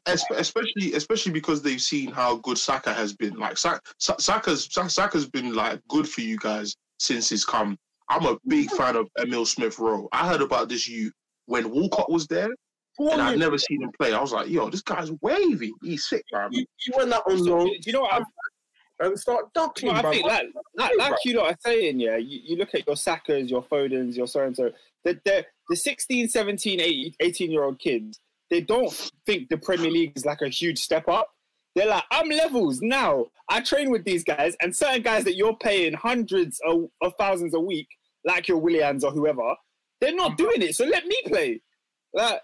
[0.07, 3.35] Especially, especially because they've seen how good Saka has been.
[3.39, 7.79] Like Sa- Sa- Saka's Saka's been like good for you guys since he's come.
[8.09, 10.09] I'm a big fan of Emil Smith Rowe.
[10.11, 11.13] I heard about this you
[11.47, 12.49] when Walcott was there,
[12.98, 14.12] and I've never seen him play.
[14.12, 15.73] I was like, yo, this guy's wavy.
[15.82, 16.48] He's sick, man.
[16.52, 18.23] You, you went out on Do you know what?
[18.23, 18.24] I,
[18.98, 20.10] and start ducking, I bruv.
[20.10, 20.47] think like,
[20.77, 24.16] like, like you lot are saying, yeah, you, you look at your Sackers, your Fodens,
[24.16, 24.70] your so and so,
[25.05, 28.18] the, the, the 16, 17, 18 year old kids,
[28.51, 28.93] they don't
[29.27, 31.28] think the Premier League is like a huge step up.
[31.74, 33.27] They're like, I'm levels now.
[33.51, 37.52] I train with these guys, and certain guys that you're paying hundreds of, of thousands
[37.52, 37.89] a week,
[38.24, 39.55] like your Williams or whoever,
[40.01, 40.44] they're not mm-hmm.
[40.44, 40.74] doing it.
[40.74, 41.60] So let me play.
[42.14, 42.40] Like,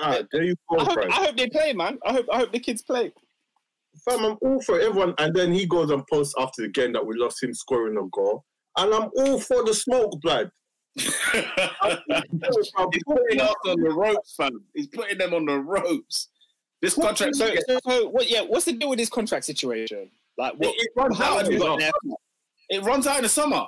[0.00, 0.98] Ah, there you go, I, hope.
[0.98, 1.98] I hope they play, man.
[2.06, 3.12] I hope I hope the kids play.
[4.08, 5.14] Fam, I'm all for everyone.
[5.18, 8.06] And then he goes and posts after the game that we lost him scoring a
[8.08, 8.44] goal.
[8.78, 10.50] And I'm all for the smoke, blood.
[10.94, 11.10] He's
[13.06, 14.64] putting us on the ropes, fam.
[14.74, 16.28] He's putting them on the ropes.
[16.82, 17.36] This contract.
[17.36, 18.30] So, so, so what?
[18.30, 20.10] Yeah, what's the deal with this contract situation?
[20.38, 20.74] Like, what?
[20.74, 21.38] it, it runs How out.
[21.38, 21.90] have In you the, got there?
[22.70, 23.64] it runs out in the summer.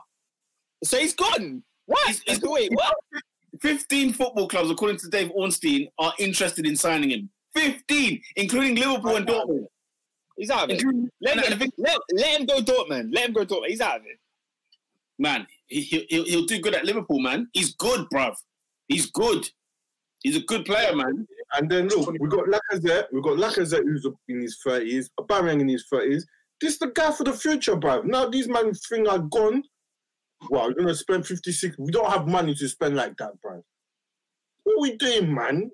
[0.84, 1.62] So he's gone.
[1.86, 2.06] What?
[2.06, 2.94] He's- he's- Wait, what?
[3.62, 7.30] 15 football clubs, according to Dave Ornstein, are interested in signing him.
[7.54, 9.66] 15, including Liverpool and Dortmund.
[10.36, 10.80] He's out of it.
[10.80, 13.14] Including- Let, and him, the let, let him go Dortmund.
[13.14, 13.68] Let him go Dortmund.
[13.68, 14.18] He's out of it.
[15.18, 17.48] Man, he, he, he'll, he'll do good at Liverpool, man.
[17.52, 18.34] He's good, bruv.
[18.88, 19.48] He's good.
[20.22, 21.26] He's a good player, man.
[21.54, 23.04] And then look, we got Lacazette.
[23.12, 25.10] We got Lacazette who's in his thirties.
[25.20, 26.26] Aubameyang in his thirties.
[26.60, 28.04] This the guy for the future, bruv.
[28.04, 29.62] Now these man thing are gone.
[30.50, 31.76] Wow, we're gonna spend fifty six.
[31.78, 33.62] We don't have money to spend like that, bruv.
[34.64, 35.70] What are we doing, man?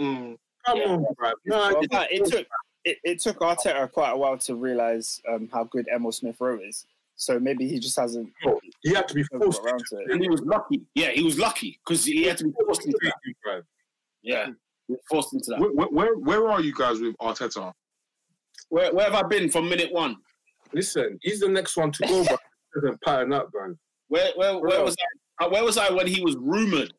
[0.00, 0.36] Mm.
[0.66, 0.84] Come Yeah.
[0.88, 1.32] on, bruv.
[1.46, 2.46] Nah, Well, it's- but it took
[2.84, 6.58] it, it took Arteta quite a while to realize um, how good Emil Smith Rowe
[6.58, 6.84] is.
[7.14, 8.32] So maybe he just hasn't
[8.82, 9.60] He had to be forced.
[9.62, 10.10] around to it.
[10.10, 10.82] And he was lucky.
[10.94, 13.14] Yeah, he was lucky because he had to be forced into that.
[13.46, 13.62] Bruv.
[14.22, 14.48] Yeah,
[14.88, 15.60] he forced into that.
[15.60, 17.72] Where, where, where, where are you guys with Arteta?
[18.70, 20.16] Where, where have I been from minute one?
[20.72, 22.40] Listen, he's the next one to go, but
[22.74, 23.78] he doesn't pattern up, man.
[24.12, 24.84] Where, where, where Bro.
[24.84, 24.96] was
[25.40, 25.44] I?
[25.46, 26.92] uh, Where was I when he was rumored?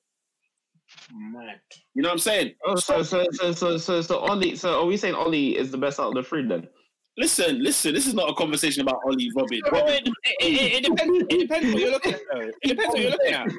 [1.14, 1.60] Mad.
[1.94, 2.54] You know what I'm saying?
[2.66, 4.56] Oh, so so so so so so Ole.
[4.56, 6.68] So are we saying Ole is the best out of the three then?
[7.16, 7.94] Listen, listen.
[7.94, 9.62] This is not a conversation about Ole Robin.
[9.72, 10.12] Well, it, it,
[10.42, 11.26] it, it depends.
[11.30, 12.22] It depends what you're looking at.
[12.34, 12.40] Though.
[12.64, 13.52] It depends what you're looking at.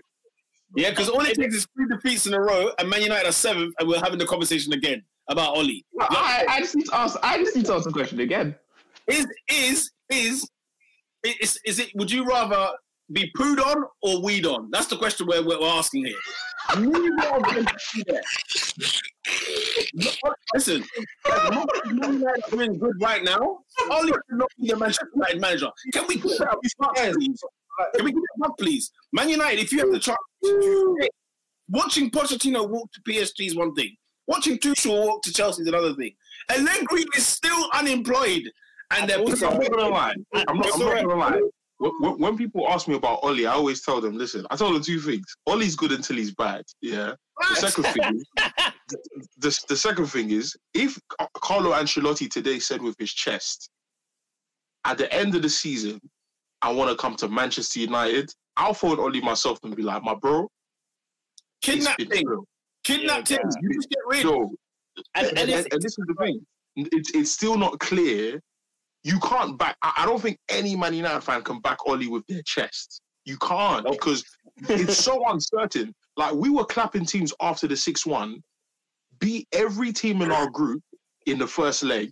[0.76, 3.32] Yeah, because all it takes is three defeats in a row, and Man United are
[3.32, 5.80] seventh, and we're having the conversation again about Ole.
[6.00, 7.16] I, I just need to ask.
[7.22, 8.56] I just need to ask the question again.
[9.06, 10.50] Is is is
[11.22, 11.90] is is it?
[11.94, 12.70] Would you rather
[13.12, 14.70] be pooed on or weed on?
[14.70, 16.16] That's the question we're, we're asking here.
[16.78, 18.22] Neither of them be there.
[20.54, 20.84] Listen,
[21.86, 23.58] Man United are doing good right now.
[23.78, 25.70] Should not be the Manchester United manager.
[25.92, 26.74] Can we get that up, please?
[27.94, 28.90] Can we get that up, please?
[29.12, 30.18] Man United, if you have the chance,
[31.68, 33.96] watching Pochettino walk to PSG is one thing.
[34.26, 36.14] Watching Tuchel walk to Chelsea is another thing.
[36.48, 38.50] And Green is still unemployed,
[38.90, 40.14] and they're I'm not gonna lie.
[40.48, 41.40] I'm not gonna lie.
[41.78, 44.72] When, when- when people ask me about Ole, I always tell them, listen, I tell
[44.72, 45.24] them two things.
[45.46, 46.64] Ole's good until he's bad.
[46.80, 47.12] Yeah.
[47.40, 48.24] The second thing is,
[49.38, 50.98] the, the second thing is, if
[51.36, 53.68] Carlo Ancelotti today said with his chest,
[54.84, 55.98] at the end of the season,
[56.62, 60.14] I want to come to Manchester United, I'll phone Ole myself and be like, my
[60.14, 60.48] bro,
[61.62, 62.24] it's Kidnap been things.
[63.30, 63.38] Yeah.
[63.62, 64.22] You just get rid.
[64.22, 64.50] Yo,
[65.16, 66.46] And, and, and and, and this is the thing.
[66.76, 68.40] It's, it's still not clear.
[69.04, 69.76] You can't back.
[69.82, 73.02] I, I don't think any Man United fan can back Ole with their chest.
[73.26, 74.24] You can't because
[74.68, 75.94] it's so uncertain.
[76.16, 78.42] Like we were clapping teams after the six-one,
[79.20, 80.82] beat every team in our group
[81.26, 82.10] in the first leg,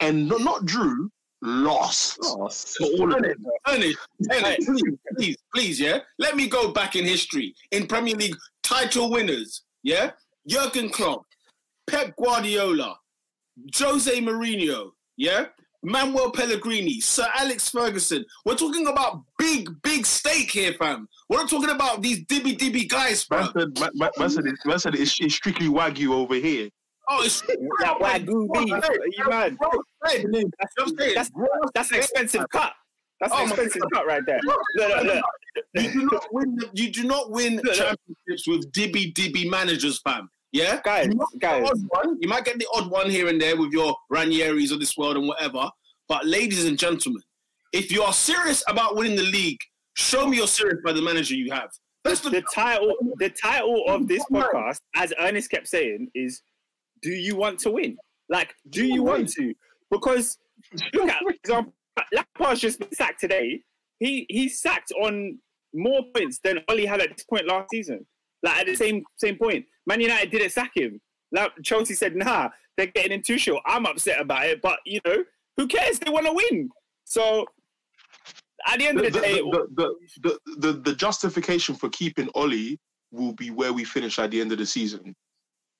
[0.00, 1.10] and not, not drew,
[1.42, 2.18] lost.
[2.22, 2.78] Lost.
[2.80, 3.24] all of.
[3.68, 3.98] Ernest,
[4.30, 6.00] Ernest, please, please, please, yeah.
[6.18, 9.62] Let me go back in history in Premier League title winners.
[9.82, 10.10] Yeah,
[10.46, 11.22] Jurgen Klopp,
[11.88, 12.98] Pep Guardiola,
[13.76, 14.90] Jose Mourinho.
[15.16, 15.46] Yeah,
[15.86, 18.24] Manuel Pellegrini, Sir Alex Ferguson.
[18.44, 21.08] We're talking about big, big stake here, fam.
[21.28, 23.42] We're not talking about these dibby dibby guys, bro.
[23.42, 26.68] Man said, man, man- man said, it- man said it's, it's strictly wagyu over here.
[27.08, 28.72] Oh, it's that wagyu beef.
[28.72, 29.56] Are you mad?
[30.02, 31.30] That's, that's,
[31.74, 32.72] that's an expensive cut.
[33.20, 34.40] That's Oh an expensive cut right there.
[34.42, 35.24] Look, look, look.
[35.74, 36.56] you do not win.
[36.56, 37.74] the- You do not win Look, look.
[37.74, 40.28] championships with dibby dibby managers, fam.
[40.52, 41.70] Yeah, Guys, you might get the guys.
[41.70, 42.18] odd one.
[42.20, 45.16] You might get the odd one here and there with your Ranieris of this world
[45.16, 45.68] and whatever.
[46.08, 47.22] But ladies and gentlemen,
[47.72, 49.58] if you are serious about winning the league,
[49.94, 51.70] show me you're serious by the manager you have.
[52.04, 56.42] That's the, the title the title of this podcast, as Ernest kept saying, is
[57.02, 57.96] do you want to win?
[58.28, 59.52] Like, do you want to?
[59.90, 60.38] Because
[60.94, 61.72] look at for example,
[62.14, 63.60] Lampard's just been sacked today.
[63.98, 65.38] He he's sacked on
[65.74, 68.06] more points than Ole had at this point last season.
[68.42, 69.66] Like at the same same point.
[69.86, 71.00] Man United didn't sack him.
[71.32, 73.62] Like Chelsea said, nah, they're getting in too short.
[73.66, 75.24] I'm upset about it, but you know,
[75.56, 75.98] who cares?
[75.98, 76.70] They want to win.
[77.04, 77.46] So
[78.66, 82.76] at the end The, of the day, the, the, the, the, justification for keeping Ole
[83.12, 85.14] will be where we finish at the end of the season.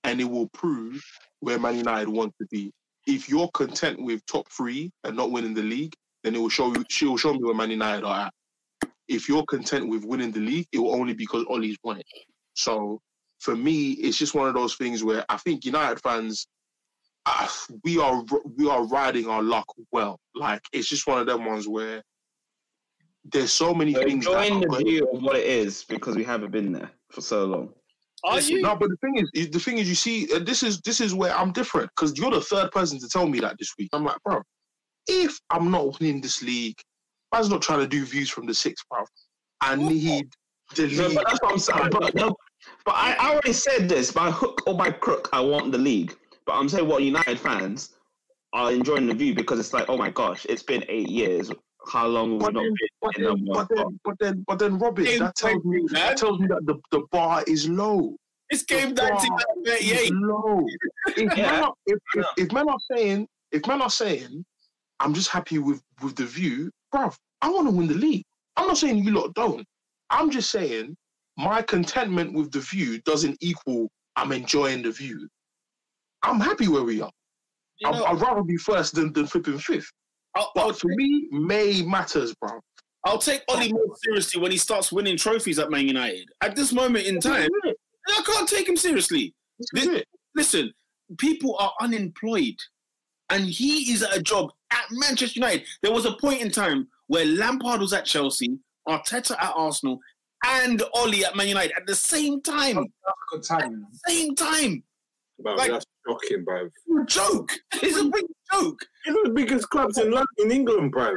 [0.05, 1.03] And it will prove
[1.41, 2.73] where Man United want to be.
[3.07, 6.73] If you're content with top three and not winning the league, then it will show
[6.75, 8.91] you she will show me where Man United are at.
[9.09, 12.07] If you're content with winning the league, it will only be because Ole's won it.
[12.57, 13.01] So
[13.41, 16.47] for me, it's just one of those things where I think United fans
[17.27, 17.49] uh,
[17.85, 18.25] we are
[18.57, 20.19] we are riding our luck well.
[20.35, 22.03] Like it's just one of them ones where
[23.25, 24.25] there's so many We're things.
[24.25, 26.91] that enjoying are the going- view of what it is because we haven't been there
[27.11, 27.73] for so long.
[28.25, 28.63] are you?
[28.63, 31.01] No, but the thing is, is- the thing is, you see, uh, this is this
[31.01, 33.89] is where I'm different because you're the third person to tell me that this week.
[33.93, 34.41] I'm like, bro,
[35.09, 36.79] if I'm not winning this league,
[37.35, 39.03] man's not trying to do views from the sixth, bro.
[39.61, 40.29] I need
[40.77, 41.17] the No, league.
[41.17, 41.89] but that's what I'm saying.
[41.91, 42.37] But, no,
[42.85, 45.29] but I, I already said this by hook or by crook.
[45.33, 46.17] I want the league.
[46.47, 47.97] But I'm saying what United fans
[48.53, 51.51] are enjoying the view because it's like, oh my gosh, it's been eight years.
[51.93, 54.45] How long have we But not then, been but in then, but then, but then,
[54.47, 55.87] but then, Robin, that tells me man.
[55.93, 58.17] that tells me that the, the bar is low.
[58.51, 60.05] It's game The bar 1938.
[60.05, 60.67] is low.
[61.17, 61.51] If, Yeah.
[61.53, 64.45] men are, if, if, if men are saying, if men are saying,
[65.01, 68.25] I'm just happy with with the view, bruv, I want to win the league.
[68.57, 69.65] I'm not saying you lot don't.
[70.11, 70.97] I'm just saying
[71.37, 75.29] my contentment with the view doesn't equal I'm enjoying the view.
[76.23, 77.11] I'm happy where we are.
[77.79, 79.91] You I'd, know, I'd rather be first than, than flipping fifth.
[80.35, 82.61] I'll, I'll, But for me, May matters, bro.
[83.05, 86.29] I'll take Ole more seriously when he starts winning trophies at Man United.
[86.41, 87.49] At this moment in time,
[88.09, 89.35] I can't take him seriously.
[89.73, 90.03] This.
[90.35, 90.73] Listen,
[91.19, 92.57] people are unemployed.
[93.31, 95.65] and he is at a job at Manchester United.
[95.83, 98.59] There was a point in time where Lampard was at Chelsea,
[98.89, 100.01] Arteta at Arsenal,
[100.45, 102.87] and Ole at Man United at the same time.
[103.33, 103.87] Good time.
[104.07, 104.83] Same time.
[105.41, 106.69] Bro, Like- that's shocking, bro.
[107.07, 107.53] Joke.
[107.83, 108.81] It's a big joke.
[109.05, 111.15] It's the biggest clubs in London, in England, bro.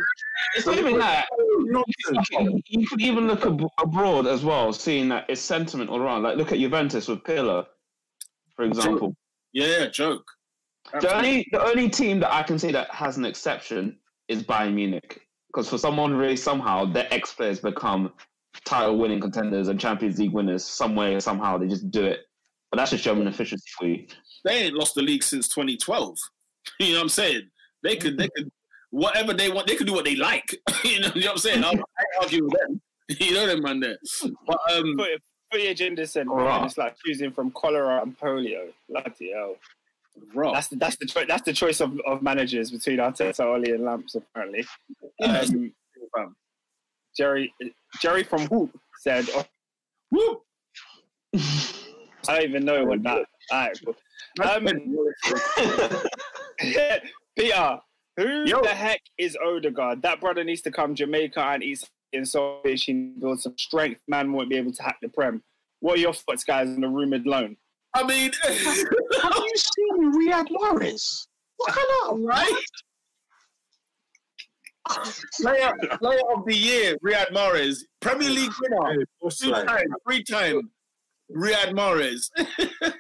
[0.55, 1.25] It's not even that.
[1.59, 2.27] Nonsense.
[2.31, 6.23] You- You could even look ab- abroad as well, seeing that it's sentiment all around.
[6.23, 7.65] Like look at Juventus with Pirlo,
[8.55, 9.15] for example.
[9.53, 10.25] Yeah, joke.
[10.99, 14.73] The only the only team that I can say that has an exception is Bayern
[14.73, 18.11] Munich, because for someone really somehow their ex players become
[18.65, 22.21] title winning contenders and Champions League winners some way somehow they just do it.
[22.71, 24.05] But that's just German efficiency for you.
[24.45, 26.17] They ain't lost the league since 2012.
[26.79, 27.49] You know what I'm saying?
[27.83, 28.51] They could, they could,
[28.91, 30.55] whatever they want, they could do what they like.
[30.83, 31.63] you, know, you know what I'm saying?
[31.63, 32.81] I'll, I argue with them.
[33.19, 33.79] You know them, man.
[33.79, 33.97] There,
[34.45, 35.21] but um, Put it,
[35.51, 36.45] put your agenda said, Alright.
[36.59, 38.71] man, it's like choosing from cholera and polio.
[38.87, 39.55] Bloody hell.
[40.33, 43.73] bro, That's the that's the cho- that's the choice of, of managers between Arteta, Ole,
[43.73, 44.63] and Lamps apparently.
[45.23, 45.73] Um,
[46.15, 46.35] fam.
[47.19, 47.53] Jerry
[48.01, 49.45] Jerry from Whoop said, oh,
[50.09, 50.41] Whoop.
[51.35, 53.25] I don't even know what that.
[53.51, 53.95] Alright, cool.
[54.47, 54.65] Um,
[57.37, 57.79] Peter,
[58.17, 58.61] who Yo.
[58.61, 60.01] the heck is Odegaard?
[60.01, 61.83] That brother needs to come Jamaica and eat
[62.13, 64.01] in so he can build some strength.
[64.07, 65.43] Man won't be able to hack the prem.
[65.81, 67.57] What are your thoughts, guys, on the rumored loan?
[67.95, 71.27] I mean, Have you seen Riyad Mahrez?
[71.57, 72.63] What kind of right?
[75.41, 79.67] Player, player of the year, Riyad Mahrez, Premier League winner, Hey, what's two like?
[79.67, 80.69] time, three time,
[81.35, 82.29] Riyad Mahrez.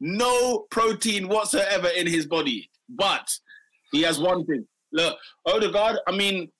[0.00, 3.36] no protein whatsoever in his body, but
[3.92, 4.66] he has one thing.
[4.92, 5.98] Look, Odegaard.
[6.06, 6.50] I mean,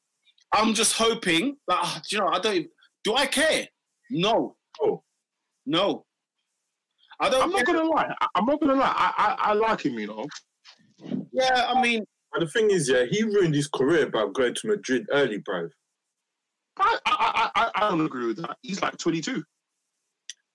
[0.53, 1.57] I'm just hoping.
[1.69, 2.55] Like, ah, do you know, I don't.
[2.55, 2.69] even-
[3.05, 3.69] Do I care?
[4.11, 4.57] No.
[4.81, 5.03] Oh.
[5.67, 6.05] No.
[7.21, 7.43] I don't.
[7.43, 8.13] I'm not gonna lie.
[8.21, 8.93] I, I'm not gonna lie.
[8.97, 10.27] I, I, I like him, you know.
[11.33, 12.05] Yeah, I mean,
[12.35, 15.69] But the thing is, yeah, he ruined his career by going to Madrid early, bro.
[16.79, 18.57] I, I, I, I- I don't agree with that.
[18.63, 19.43] He's like 22.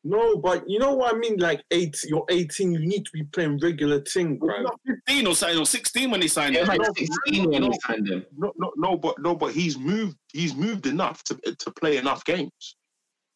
[0.06, 1.38] No, but you know what I mean?
[1.38, 4.58] Like eight, you're 18, you need to be playing regular thing, was bro.
[4.58, 6.62] he not 15 or something, or 16 when he signed He it.
[6.62, 7.68] was like No, 16 when no.
[7.70, 8.26] he signed him.
[8.38, 10.16] No, no, no, but no, but he's moved.
[10.32, 12.76] He's moved enough to to play enough games.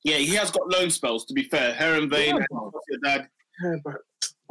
[0.06, 1.26] Yeah, he has got loan spells.
[1.26, 2.36] To be fair, Heerenveen, Yeah.
[2.36, 3.28] and your dad.
[3.64, 3.96] Yeah, but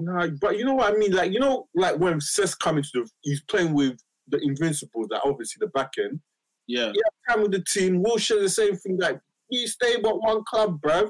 [0.05, 1.13] nah, but you know what I mean?
[1.13, 3.99] Like, you know, like when Cesc coming to the, he's playing with
[4.29, 6.21] the Invincibles, like obviously the back end.
[6.67, 7.03] Yeah, yeah.
[7.35, 8.99] Time with the team, we'll share the same thing.
[8.99, 9.21] Like,
[9.51, 11.09] you stay but one club, bruv.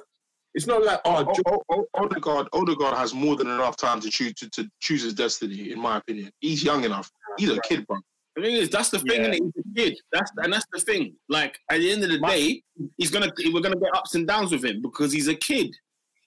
[0.55, 4.01] It's not like, oh, O- Jo- O- O- Odegaard, Odegaard has more than enough time
[4.01, 5.73] to choose to, to choose his destiny.
[5.73, 7.10] In my opinion, he's young enough.
[7.39, 7.98] He's a kid, bro.
[8.36, 9.31] the thing is, that's the thing, Yeah.
[9.32, 9.98] He's a kid.
[10.12, 11.14] That's and that's the thing.
[11.31, 12.62] Like at the end of the day,
[12.98, 15.74] he's gonna we're gonna get ups and downs with him because he's a kid,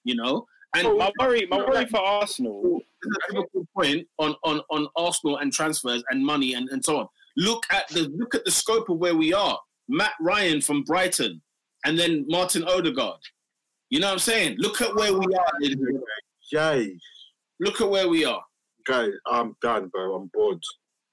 [0.03, 0.47] you know.
[0.75, 2.61] And My worry, my worry for Arsenal.
[3.01, 6.97] there's a Liverpool point on, on, on Arsenal and transfers and money and, and so
[6.99, 7.07] on.
[7.37, 9.59] Look at the look at the scope of where we are.
[9.87, 11.41] Mat Ryan from Brighton,
[11.85, 13.19] and then Martin Odegaard.
[13.89, 14.55] You know what I'm saying?
[14.57, 15.45] Look at where we are.
[15.61, 16.01] ladies and
[16.51, 16.83] gentlemen.
[16.87, 16.97] yay.
[17.59, 18.41] Look at where we are.
[18.87, 20.15] Guys, I'm done, bro.
[20.15, 20.61] I'm bored.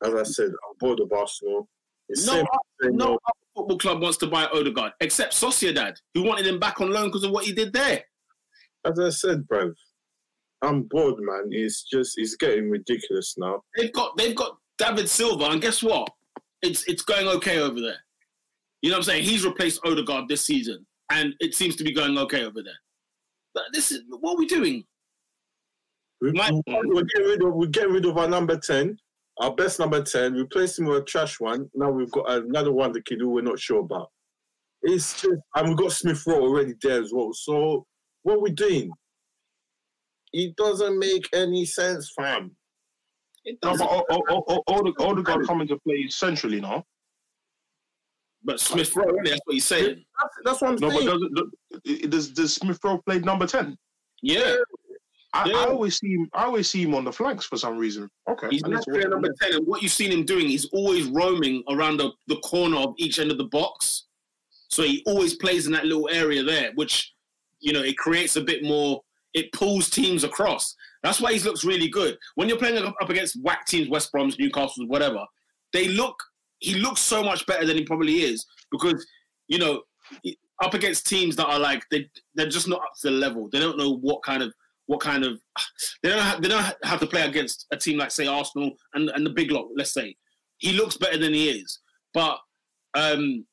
[0.05, 1.69] As I said, I'm bored of Arsenal.
[2.09, 2.47] It's No, same,
[2.83, 6.81] same no other football club wants to buy Odegaard except Sociedad, who wanted him back
[6.81, 8.03] on loan because of what he did there.
[8.85, 9.73] As I said, bro.
[10.65, 11.49] I'm bored, man.
[11.51, 13.63] It's just, it's getting ridiculous now.
[13.77, 16.09] They've got they've got David Silva, and guess what?
[16.63, 17.97] It's it's going okay over there.
[18.81, 19.25] You know what I'm saying?
[19.25, 22.79] He's replaced Odegaard this season, and it seems to be going okay over there.
[23.55, 24.85] But this is what are we doing?
[26.21, 28.97] We, My- we're getting rid of, we're getting rid of our number ten,
[29.39, 30.35] our best number ten.
[30.35, 31.69] Replace him with a trash one.
[31.75, 34.11] Now we've got another one, the kid who we're not sure about.
[34.83, 37.33] It's just, and we've got Smith Rowe already there as well.
[37.33, 37.85] So
[38.23, 38.91] what are we doing?
[40.33, 42.57] It doesn't make any sense, fam.
[43.45, 43.87] It No, doesn't.
[43.87, 46.85] but o- o- o- Ode- Odegaard coming to play centrally now.
[48.45, 50.05] But Smith Rowe, that's what he's saying.
[50.21, 51.07] That's, that's what I'm No, but saying.
[51.07, 51.47] does,
[51.85, 53.77] does, does, does Smith Rowe play number ten?
[54.21, 54.57] Yeah,
[55.33, 55.57] I, Yeah.
[55.59, 56.29] I always see him.
[56.33, 58.09] I always see him on the flanks for some reason.
[58.29, 59.35] Okay, he's I not to player number him.
[59.41, 62.95] ten, and what you've seen him doing, he's always roaming around the, the corner of
[62.99, 64.07] each end of the box.
[64.69, 67.12] So he always plays in that little area there, which
[67.63, 69.01] you know it creates a bit more.
[69.35, 70.75] It pulls teams across.
[71.03, 74.39] That's why he looks really good when you're playing up against whack teams, West Brom's,
[74.39, 75.25] Newcastle, whatever.
[75.73, 76.17] They look.
[76.59, 79.05] He looks so much better than he probably is because
[79.49, 79.83] you know
[80.63, 83.49] up against teams that are like they they're just not up to the level.
[83.51, 84.53] They don't know what kind of
[84.87, 85.41] what kind of
[86.03, 89.09] they don't have, they don't have to play against a team like say Arsenal and
[89.11, 89.69] and the big lot.
[89.77, 90.17] Let's say
[90.59, 91.81] he looks better than he is,
[92.15, 92.39] but
[92.95, 93.45] um,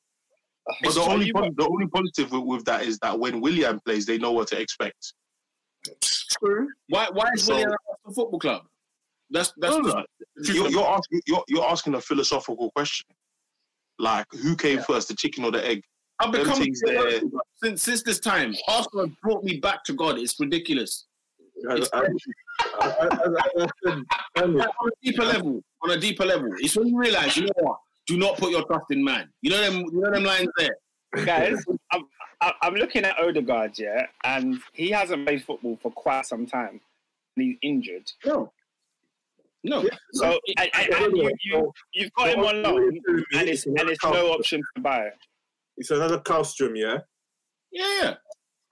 [0.82, 3.40] But the true, only you- po- the only positive with, with that is that when
[3.40, 5.14] Willian plays, they know what to expect.
[6.42, 6.68] True.
[6.88, 8.62] why why is So- Willian at Arsenal Football Club?
[9.30, 10.04] That's that's No, no, no.
[10.52, 13.06] You're, you're asking you're, you're asking a philosophical question.
[13.98, 15.82] Like, who came first, the chicken or the egg?
[16.18, 17.20] I've become them things there-
[17.62, 18.54] since since this time.
[18.68, 20.18] Arsenal have brought me back to God.
[20.18, 21.06] It's ridiculous.
[21.68, 22.06] I, I,
[22.80, 25.62] I, on a deeper level.
[25.82, 27.78] On a deeper level, it's when you realize, you know what?
[28.10, 29.28] Do not put your trust in man.
[29.40, 29.84] You know them.
[29.92, 30.76] You know them lines there.
[31.24, 32.04] Guys, I'm,
[32.40, 36.80] I'm- I'm looking at Odegaard, yeah, and he hasn't played football for quite some time.
[37.36, 38.10] And he's injured.
[38.24, 38.50] No,
[39.62, 39.84] no.
[40.14, 42.98] So and, and, and you, you, you've got him on loan,
[43.34, 45.10] and it's, and it's no option to buy.
[45.76, 46.98] It's another Kallstrom, yeah?
[47.70, 48.14] Yeah.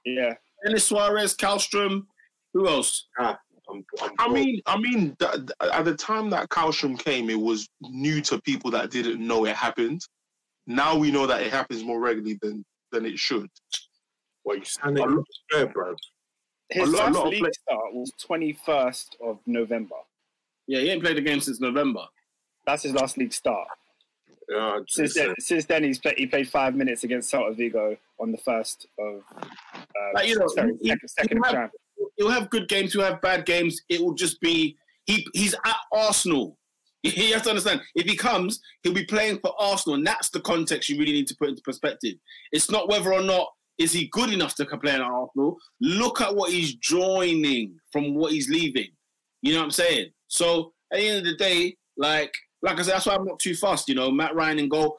[0.05, 0.35] Yeah.
[0.65, 2.06] Denis Suarez, Kallstrom.
[2.55, 3.06] Who else?
[3.20, 3.39] Ah.
[3.70, 7.39] I'm, I'm I mean, I mean, th- th- at the time that Calcium came, it
[7.40, 10.01] was new to people that didn't know it happened.
[10.66, 13.49] Now we know that it happens more regularly than than it should.
[14.45, 15.95] what you sounding fair, bro.
[16.70, 19.97] His A lot- a last league play- start was 21st of November.
[20.66, 22.07] Yeah, he ain't played a game since November.
[22.66, 23.69] That's his last league start.
[24.51, 28.32] Yeah, Since then, since then he's play, he played five minutes against Celta Vigo on
[28.32, 29.45] the first of uh,
[30.15, 31.70] Like, you know, sorry, he- second, second he of have- Jan.
[32.19, 32.93] He'll have good games.
[32.93, 33.81] He'll have bad games.
[33.89, 34.77] It will just be
[35.07, 35.27] he.
[35.32, 36.57] He's at Arsenal.
[37.05, 37.81] You have to understand.
[37.95, 41.28] If he comes, he'll be playing for Arsenal, and that's the context you really need
[41.28, 42.15] to put into perspective.
[42.51, 43.47] It's not whether or not
[43.78, 45.57] is he good enough to play at Arsenal.
[45.81, 48.89] Look at what he's joining from what he's leaving.
[49.43, 50.11] You know what I'm saying?
[50.27, 52.32] So at the end of the day, like
[52.62, 53.89] like I said, that's why I'm not too fast.
[53.89, 54.99] You know, Mat Ryan and goal.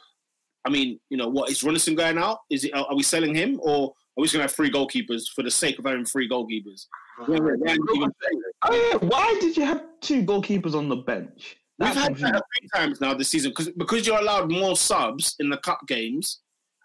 [0.66, 2.40] I mean, you know, what is Runarsson going out?
[2.50, 2.74] Is it?
[2.74, 5.52] Are we selling him, or are we just going to have three goalkeepers for the
[5.52, 6.88] sake of having three goalkeepers?
[7.28, 8.12] Yeah, yeah, Ryan even-
[8.64, 11.56] Oh yeah, why did you have two goalkeepers on the bench?
[11.78, 15.50] We've had that three times now this season because because you're allowed more subs in
[15.50, 16.42] the cup games,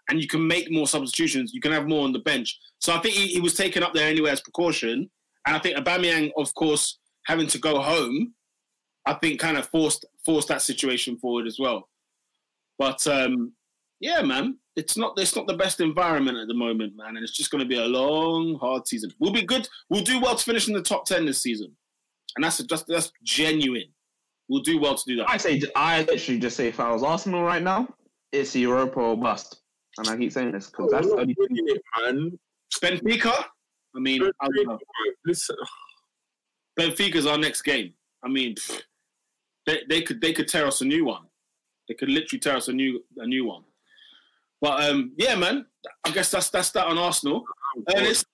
[0.09, 1.53] and you can make more substitutions.
[1.53, 2.57] You can have more on the bench.
[2.79, 5.09] So I think he, he was taken up there anyway as precaution,
[5.45, 8.33] and I think Aubameyang, of course, having to go home,
[9.05, 11.89] I think kind of forced forced that situation forward as well.
[12.79, 13.51] But um,
[13.99, 17.35] yeah, man, it's not it's not the best environment at the moment, man, and it's
[17.35, 19.11] just going to be a long, hard season.
[19.19, 19.67] We'll be good.
[19.89, 21.75] We'll do well to finish in the top ten this season,
[22.35, 23.89] and that's just that's genuine.
[24.49, 25.29] We'll do well to do that.
[25.29, 27.87] I say, I literally just say, if I was Arsenal right now,
[28.31, 29.61] it's Europa or bust.
[29.97, 32.37] And I keep saying this because that's the only winning it, man.
[32.81, 33.33] Benfica.
[33.95, 34.81] I mean, I don't.
[35.25, 35.55] Listen,
[36.77, 37.93] Benfica's our next game.
[38.23, 38.81] I mean, pfft,
[39.65, 41.23] they, they could they could tear us a new one.
[41.87, 43.63] They could literally tear us a new a new one.
[44.65, 45.67] But um, yeah, man.
[46.05, 47.45] I guess that's that's that on Arsenal.
[47.95, 48.25] Ernest,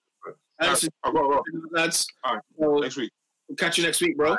[0.62, 1.42] Ernest, I've got, I've
[1.72, 2.08] lads.
[2.24, 2.44] All right.
[2.58, 3.12] So, next week.
[3.50, 4.38] we'll catch you next week, bro.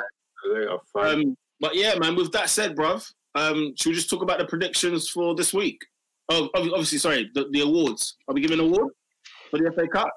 [0.51, 1.07] they are.
[1.07, 2.15] Um, but yeah, man.
[2.15, 5.85] With that said, bruv, um, should we just talk about the predictions for this week?
[6.29, 8.17] Oh, obviously, sorry, the, the awards.
[8.27, 8.91] Are we giving an award
[9.51, 10.09] for the FA Cup?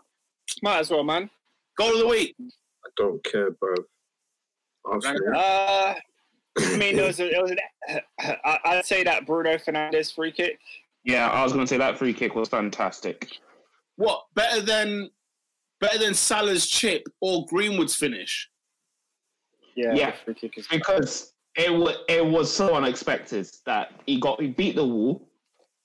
[0.62, 1.28] Might as well, man.
[1.76, 2.34] Goal of the week.
[2.40, 3.74] I don't care, bro.
[4.86, 5.20] Arsenal.
[5.36, 5.94] Uh,
[6.58, 7.58] I mean, there was, a, there was an,
[8.64, 10.58] I'd say that Bruno Fernandes free kick.
[11.06, 13.30] Yeah, I was going to say that free kick was fantastic.
[13.94, 15.08] What better than
[15.80, 18.50] better than Salah's chip or Greenwood's finish?
[19.76, 20.10] Yeah, Yeah.
[20.10, 24.48] the free kick is because it was it was so unexpected that he got he
[24.48, 25.28] beat the wall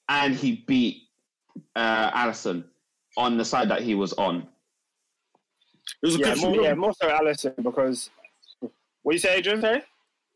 [0.10, 1.04] and he beat
[1.76, 2.66] uh Alisson
[3.16, 4.48] on the side that he was on.
[6.02, 8.10] It was a yeah, good more, yeah, more so Alisson because
[9.04, 9.62] what you say, Adrian?
[9.62, 9.84] Sorry.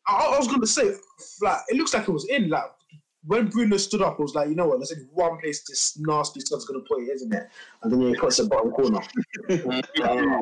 [0.08, 0.92] I, I was going to say,
[1.42, 2.50] like, it looks like it was in.
[2.50, 2.66] Like,
[3.28, 4.80] when Bruno stood up, I was like, you know what?
[4.80, 7.48] There's only one place this nasty son's going to put it, isn't it?
[7.84, 9.00] And then he puts it bottom corner.
[9.50, 9.58] Oh,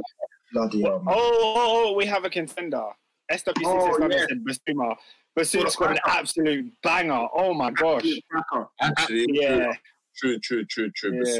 [0.53, 0.99] bloody hell.
[0.99, 1.13] man.
[1.15, 2.83] Oh, oh, oh, oh, we have a contender.
[3.31, 4.25] SWC Oh, oh, yeah.
[4.27, 4.95] said Basuma.
[5.37, 7.27] Basuma scored an absolute banger.
[7.33, 8.05] Oh my gosh.
[8.81, 9.71] Actually, Yeah,
[10.17, 11.21] true, true, true, true.
[11.25, 11.37] yeah.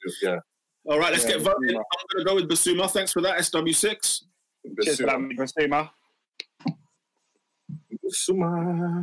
[0.00, 0.12] true.
[0.22, 0.38] Yeah.
[0.86, 1.70] All right, let's Yeah, get voting.
[1.70, 1.76] Basuma.
[1.76, 2.90] I'm going to go with Basuma.
[2.90, 4.22] Thanks for that, SW6.
[4.82, 5.90] Cheers for that, Basuma.
[8.08, 9.02] Suma.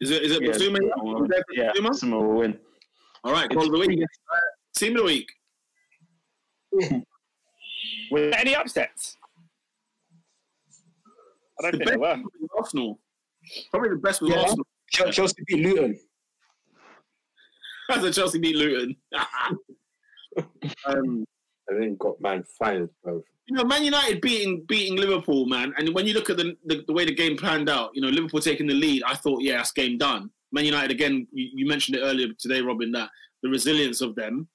[0.00, 0.78] Is it is it Yeah, Basuma?
[0.78, 1.22] Basuma.
[1.22, 1.86] Is that Yeah, Basuma?
[1.88, 2.58] Arsenal will win.
[3.24, 4.00] All right, goal of the week.
[4.02, 4.38] Uh,
[4.76, 5.28] Team of the week.
[8.10, 9.16] Were there any upsets?
[11.58, 12.22] I don't The think best there were.
[12.22, 13.00] was Arsenal.
[13.70, 14.40] Probably the best was Yeah.
[14.42, 14.66] Arsenal.
[14.90, 15.98] Chel- Chelsea beat Luton.
[17.90, 18.96] As a Chelsea beat Luton.
[20.86, 21.24] um,
[21.68, 22.88] And then got man fired,
[23.48, 25.72] you know, Man United beating beating Liverpool, man.
[25.78, 28.08] And when you look at the, the the way the game planned out, you know,
[28.08, 30.30] Liverpool taking the lead, I thought, yeah, that's game done.
[30.52, 31.26] Man United again.
[31.32, 33.08] You, you mentioned it earlier today, Robin, that
[33.42, 34.48] the resilience of them,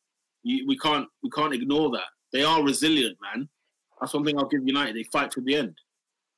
[0.44, 2.06] you, we can't we can't ignore that.
[2.32, 3.50] They are resilient, man.
[4.00, 4.96] That's one thing I'll give United.
[4.96, 5.76] They fight to the end.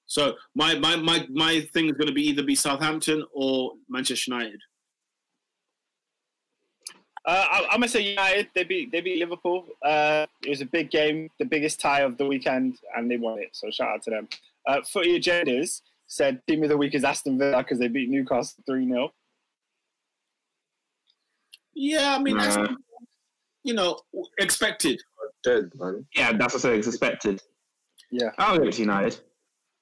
[0.08, 4.32] So my my my my thing is going to be either be Southampton or Manchester
[4.32, 4.60] United.
[7.28, 8.50] Uh, I, I'm gonna say United.
[8.54, 9.66] They beat they beat Liverpool.
[9.84, 13.40] Uh, it was a big game, the biggest tie of the weekend, and they won
[13.40, 13.50] it.
[13.54, 14.28] So shout out to them.
[14.68, 15.82] Uh, footy agendas.
[16.08, 19.12] said team of the week is Aston Villa because they beat Newcastle 3 0.
[21.74, 22.68] Yeah, I mean, that's, Nah.
[23.64, 24.00] you know,
[24.38, 25.02] expected.
[25.44, 26.06] Dead, man.
[26.16, 26.88] Yeah, that's what I say.
[26.90, 27.42] expected.
[28.12, 28.30] Yeah.
[28.38, 29.20] I'll give it to United.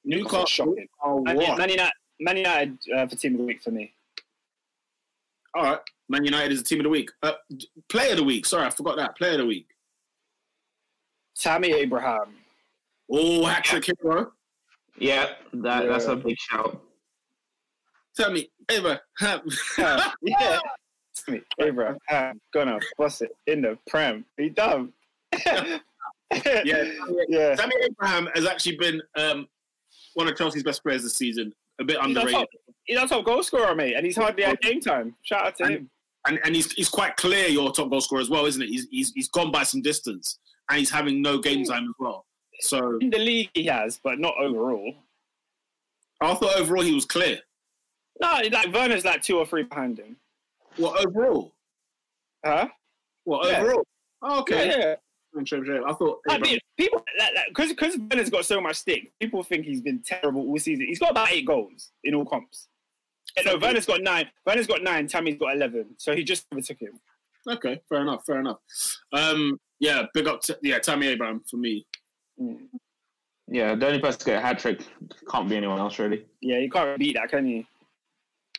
[0.03, 0.45] Newcastle.
[0.47, 0.87] Shocking.
[1.03, 1.57] Oh, Man, yeah, what?
[1.59, 3.93] Man United, Man United uh, for team of the week for me.
[5.55, 5.79] All right.
[6.09, 7.09] Man United is the team of the week.
[7.21, 7.33] Uh,
[7.89, 8.45] player of the week.
[8.45, 9.17] Sorry, I forgot that.
[9.17, 9.67] Player of the week.
[11.37, 12.35] Tammy Abraham.
[13.11, 14.31] Oh, hat trick hero.
[14.97, 16.81] Yeah, that, that's a big shout.
[18.15, 18.35] Tell
[18.69, 18.99] Abraham.
[19.79, 20.13] Ava.
[20.21, 20.59] Yeah.
[21.15, 22.39] Tammy Abraham.
[22.53, 24.25] Gonna bust it in the Prem.
[24.37, 24.93] He done.
[25.45, 25.79] yeah,
[27.27, 27.55] yeah.
[27.55, 29.47] Tammy Abraham has actually been um,
[30.13, 31.53] one of Chelsea's best players this season.
[31.79, 32.47] A bit He's our underrated, top,
[32.83, 35.15] he's our top goal scorer, mate, and he's hardly had game time.
[35.23, 35.89] Shout out to him.
[36.27, 38.69] And and he's he's quite clear your top goal scorer as well, isn't it?
[38.69, 40.39] He's he's he's gone by some distance,
[40.69, 42.25] and he's having no game time as well.
[42.61, 44.93] So In the league, he has, but not overall.
[46.21, 47.39] I thought overall he was clear.
[48.21, 50.15] No, like Werner's like two or three behind him.
[50.77, 51.51] What overall?
[52.45, 52.67] Huh?
[53.25, 53.59] What Yeah.
[53.61, 53.83] overall?
[54.21, 54.67] Oh, okay.
[54.69, 54.95] Yeah, yeah.
[55.35, 55.87] I'm sure, I'm sure.
[55.89, 57.03] I thought I mean, people
[57.49, 59.11] because because Werner's got so much stick.
[59.19, 60.85] People think he's been terrible all season.
[60.87, 62.67] He's got about eight goals in all comps.
[63.37, 64.29] Yeah, no, Werner's got nine.
[64.45, 65.07] Werner's got nine.
[65.07, 65.95] Tammy's got eleven.
[65.97, 66.99] So he just overtook him.
[67.47, 68.59] Okay, fair enough, fair enough.
[69.11, 71.85] Um, yeah, big up, to, yeah, Tammy Abraham for me.
[72.41, 72.67] Mm.
[73.47, 74.81] Yeah, the only person to get a hat trick
[75.29, 76.25] can't be anyone else, really.
[76.41, 77.65] Yeah, you can't beat that, can you?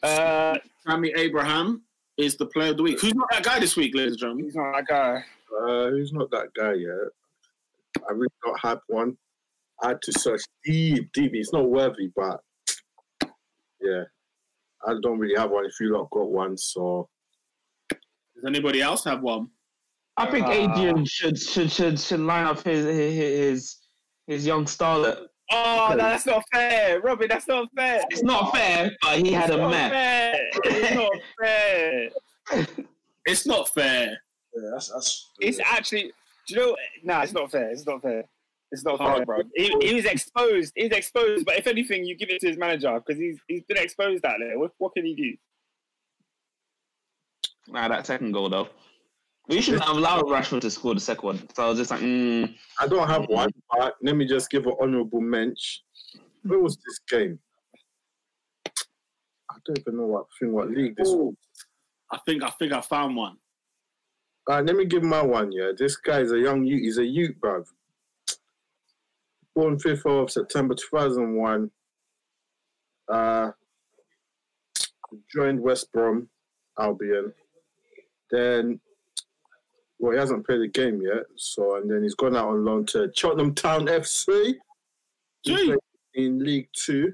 [0.02, 1.82] Uh, Tammy Abraham
[2.18, 3.00] is the player of the week.
[3.00, 4.44] Who's not that guy this week, ladies and gentlemen?
[4.44, 5.24] he's not that guy.
[5.58, 8.02] Uh, who's not that guy yet?
[8.08, 9.16] I really don't have one.
[9.82, 11.32] I had to search deep, deep.
[11.34, 12.40] It's not worthy, but
[13.80, 14.04] yeah,
[14.86, 15.64] I don't really have one.
[15.64, 17.08] If you lot got one, so
[17.90, 19.48] Does anybody else have one?
[20.16, 23.76] I think Uh, Adrian should should should should line up his his his,
[24.26, 25.26] his young starlet.
[25.50, 27.28] Oh, no, that's not fair, Robin.
[27.28, 28.02] That's not fair.
[28.10, 29.90] It's not fair, but he had It's a not map.
[29.92, 30.34] fair.
[30.64, 32.10] It's not fair.
[33.26, 34.18] It's not fair.
[34.56, 36.12] Yeah, that's, that's It's actually.
[36.48, 36.76] Do you know?
[37.02, 37.70] Nah, it's not fair.
[37.70, 38.24] It's not fair.
[38.72, 39.24] It's not fair, Oh.
[39.24, 39.38] bro.
[39.54, 40.72] He, he was exposed.
[40.74, 41.44] He's exposed.
[41.44, 44.36] But if anything, you give it to his manager because he's he's been exposed out
[44.40, 44.58] there.
[44.58, 45.36] What, what can he do?
[47.72, 48.68] Nah, that second goal though.
[49.48, 51.48] We should have allowed Rashford to score the second one.
[51.54, 53.50] So I was just like, mm, I don't have one.
[53.70, 55.82] But let me just give an honourable mention.
[56.44, 57.38] Where was this game?
[59.50, 61.34] I don't even know what thing, what league this was.
[62.10, 63.36] I think I think I found one.
[64.48, 65.52] All right, let me give my one.
[65.52, 66.82] Yeah, this guy is a young youth.
[66.82, 67.64] He's a youth, bruv.
[69.54, 71.70] Born 5th of September 2001.
[73.08, 73.50] Uh,
[75.34, 76.28] joined West Brom
[76.78, 77.32] Albion.
[78.30, 78.80] Then,
[79.98, 81.24] well, he hasn't played a game yet.
[81.36, 84.54] So, and then he's gone out on loan to Cheltenham Town FC.
[85.42, 85.66] He Gee.
[85.66, 85.78] played
[86.14, 87.12] in League Two.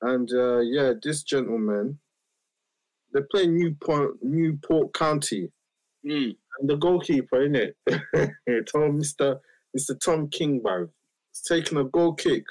[0.00, 1.98] And uh, yeah, this gentleman,
[3.12, 5.50] they're playing Newport, Newport County
[6.04, 6.34] Mm.
[6.58, 7.76] and the goalkeeper, in it,
[8.66, 9.38] Tom, Mr.
[9.78, 10.00] Mr.
[10.04, 10.60] Tom King,
[11.32, 12.44] bro, is taking a goal kick.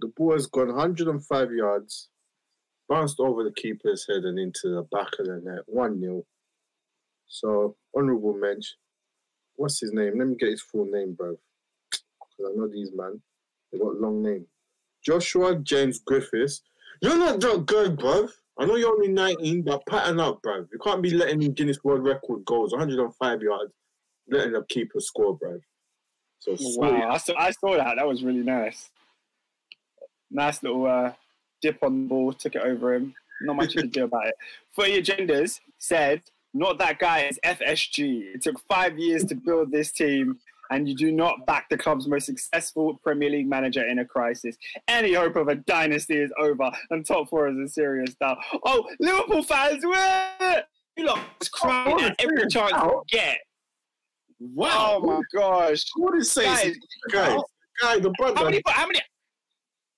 [0.00, 2.08] The ball has gone 105 yards,
[2.88, 5.62] bounced over the keeper's head and into the back of the net.
[5.66, 6.24] 1 0.
[7.26, 8.76] So, honourable mention.
[9.56, 10.18] What's his name?
[10.18, 11.36] Let me get his full name, bro.
[11.90, 13.20] Because I know these man.
[13.72, 14.46] They got long name.
[15.04, 16.62] Joshua James Griffiths.
[17.02, 18.30] You're not that good, bruv.
[18.58, 20.68] I know you're only 19, but pattern up, bruv.
[20.72, 23.72] You can't be letting in Guinness World Record goals, 105 yards,
[24.28, 25.60] letting the keeper score, bruv.
[26.40, 27.96] So, Wow, I saw, I saw that.
[27.96, 28.90] That was really nice.
[30.30, 31.12] Nice little uh,
[31.60, 33.14] dip on the ball, took it over him.
[33.42, 34.34] Not much you could do about it.
[34.74, 36.22] Footy Agendas said,
[36.54, 38.34] not that guy is FSG.
[38.34, 40.38] It took five years to build this team,
[40.70, 44.56] and you do not back the club's most successful Premier League manager in a crisis.
[44.88, 48.38] Any hope of a dynasty is over, and top four is a serious doubt.
[48.64, 50.64] Oh, Liverpool fans, where?
[50.96, 53.38] You lot was crying at every chance you get.
[54.40, 55.00] Wow.
[55.02, 55.84] Oh my gosh.
[55.96, 56.44] What did say?
[56.44, 56.76] Guys,
[57.12, 57.40] guys,
[57.82, 58.62] guy, the brother, How many?
[58.66, 59.00] How many?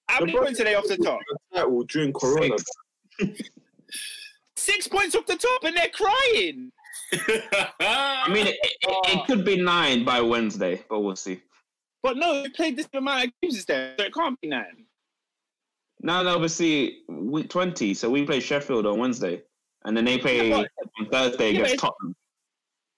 [0.09, 1.21] How The many brother- points are they off the top?
[1.55, 2.57] title during Corona.
[4.57, 6.71] Six points off the top, and they're crying.
[7.81, 9.25] I mean, it, it, it oh.
[9.27, 11.41] could be nine by Wednesday, but we'll see.
[12.03, 14.85] But no, they played this amount of games there, so it can't be nine.
[16.03, 19.43] Now, they'll obviously week 20, so we play Sheffield on Wednesday,
[19.85, 20.65] and then they play Yeah,
[20.99, 22.15] on Thursday Yeah, against it's- Tottenham.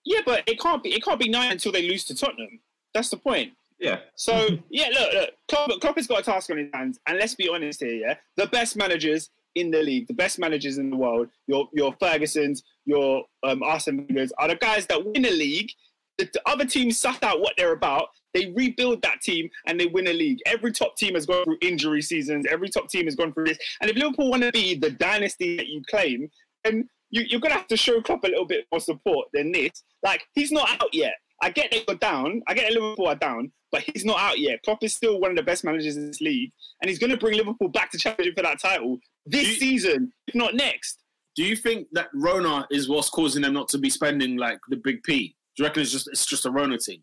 [0.04, 0.94] Yeah, but it can't be.
[0.94, 2.60] It can't be nine until they lose to Tottenham.
[2.94, 3.52] That's the point.
[3.78, 4.00] Yeah.
[4.16, 7.34] So yeah, look, look, Klopp, Klopp has got a task on his hands, and let's
[7.34, 7.94] be honest here.
[7.94, 11.92] Yeah, the best managers in the league, the best managers in the world, your your
[11.94, 15.70] Fergusons, your um, Arsene Wenger's, are the guys that win a league
[16.18, 18.08] the, the other teams suss out what they're about.
[18.34, 20.38] They rebuild that team and they win a league.
[20.46, 22.46] Every top team has gone through injury seasons.
[22.48, 23.58] Every top team has gone through this.
[23.80, 26.30] And if Liverpool want to be the dynasty that you claim,
[26.64, 29.52] then you, you're going to have to show Klopp a little bit more support than
[29.52, 29.84] this.
[30.02, 31.14] Like he's not out yet.
[31.40, 32.42] I get they go down.
[32.48, 34.60] I get Liverpool are down, but he's not out yet.
[34.64, 37.16] Klopp is still one of the best managers in this league, and he's going to
[37.16, 40.98] bring Liverpool back to challenging for that title this You- season, if not next.
[41.34, 44.76] Do you think that Rona is what's causing them not to be spending like the
[44.76, 45.34] big P?
[45.56, 47.00] Do you reckon it's just it's just a Rona thing?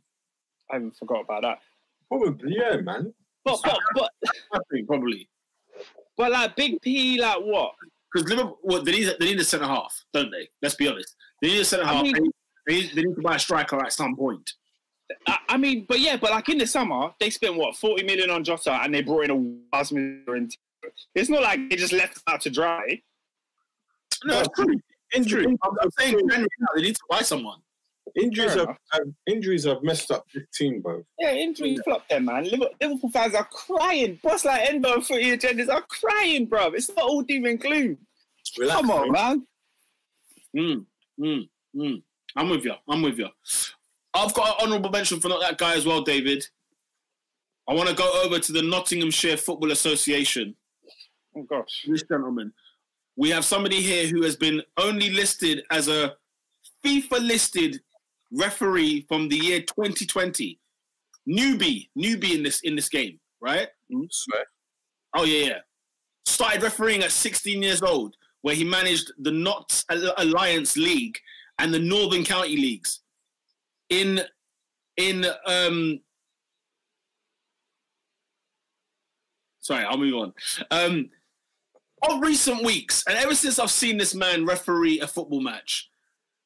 [0.71, 1.59] I haven't forgot about that.
[2.07, 3.13] Probably, yeah, man.
[3.43, 4.11] But but but,
[4.53, 5.27] I think probably
[6.17, 7.73] but like Big P, like what?
[8.11, 10.49] Because Liverpool well, they need they need a centre half, don't they?
[10.61, 11.15] Let's be honest.
[11.41, 12.03] They need a centre half.
[12.03, 12.13] mean-
[12.67, 14.51] they, need, they, need, to buy a striker at some point.
[15.27, 18.29] I, I mean, but yeah, but like in the summer, they spent what forty million
[18.29, 20.53] on Jota, and they brought in a minute.
[21.15, 23.01] It's not like they just left it out to dry.
[24.23, 24.75] No, it's true.
[25.13, 25.45] Injury.
[25.45, 27.59] I'm, I'm saying January now, they need to buy someone.
[28.15, 31.03] Injuries have, have injuries have messed up this team, bro.
[31.17, 32.43] Yeah, injury flopped them, man.
[32.45, 34.19] Liverpool, Liverpool fans are crying.
[34.23, 36.67] Boss like Endo and Footy Agendas are crying, bro.
[36.67, 37.97] It's not all doom and gloom.
[38.57, 39.11] Relax, Come on, bro.
[39.11, 39.47] man.
[40.57, 40.85] Mm,
[41.19, 42.03] mm, mm.
[42.35, 42.73] I'm with you.
[42.87, 43.29] I'm with you.
[44.13, 46.45] I've got an honourable mention for not that guy as well, David.
[47.67, 50.55] I want to go over to the Nottinghamshire Football Association.
[51.35, 51.85] Oh gosh.
[51.87, 52.51] This gentleman.
[53.15, 56.15] We have somebody here who has been only listed as a
[56.83, 57.81] FIFA listed
[58.31, 60.59] referee from the year 2020.
[61.27, 63.67] Newbie, newbie in this in this game, right?
[64.09, 64.45] Swear.
[65.15, 65.59] Oh yeah, yeah.
[66.25, 69.31] Started refereeing at 16 years old, where he managed the
[69.91, 71.19] Al- Alliance League
[71.59, 73.01] and the Northern County Leagues.
[73.89, 74.21] In
[74.97, 75.99] in um
[79.61, 80.33] sorry, I'll move on.
[80.71, 81.09] Um
[82.07, 85.88] of recent weeks, and ever since I've seen this man referee a football match,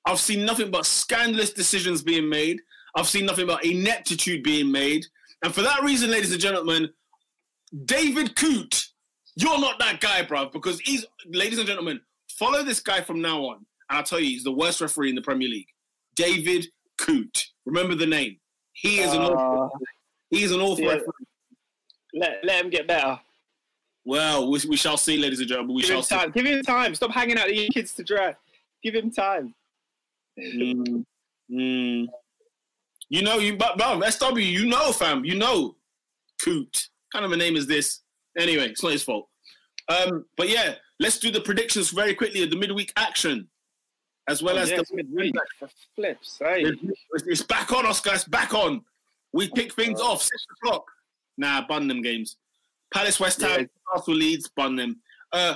[0.06, 2.62] I've seen nothing but scandalous decisions being made.
[2.96, 5.06] I've seen nothing but ineptitude being made.
[5.44, 6.90] And for that reason, ladies and gentlemen,
[7.86, 8.88] David Coote,
[9.36, 12.00] you're not that guy, bruv, because he's, ladies and gentlemen,
[12.30, 13.56] follow this guy from now on.
[13.90, 15.68] And I'll tell you, he's the worst referee in the Premier League.
[16.16, 16.68] David
[16.98, 17.48] Coote.
[17.66, 18.38] Remember the name.
[18.74, 19.80] He is an awful, Uh,
[20.30, 20.92] he is an awful yeah.
[20.94, 21.26] referee.
[22.14, 23.20] let, let him get better.
[24.06, 25.76] Well, we, we shall see, ladies and gentlemen.
[25.76, 26.16] We Give shall him see.
[26.16, 26.32] time.
[26.32, 26.94] Give him time.
[26.94, 28.36] Stop hanging out with your kids to dry.
[28.84, 29.56] Give him time.
[30.40, 31.06] Mm,
[31.52, 32.08] mm.
[33.10, 35.76] You know, you but bro, SW, you know, fam, you know,
[36.42, 36.90] Coot.
[37.12, 38.02] Kind of a name is this?
[38.38, 39.28] Anyway, it's not his fault.
[39.90, 43.48] Um, but yeah, let's do the predictions very quickly of the midweek action,
[44.28, 45.36] as well Oh, as yeah, the midweek.
[45.96, 46.64] Flips, hey.
[47.14, 48.14] It's, it's back on, Oscar.
[48.16, 48.82] It's back on.
[49.34, 50.86] We kick things off six o'clock.
[51.38, 52.38] Nah, bun them games.
[52.94, 53.66] Palace, West Ham, Yeah.
[53.94, 55.00] Arsenal, Leeds, bun them.
[55.32, 55.56] Uh,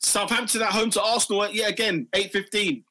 [0.00, 1.48] Southampton at home to Arsenal.
[1.50, 2.84] Yeah, again, eight fifteen.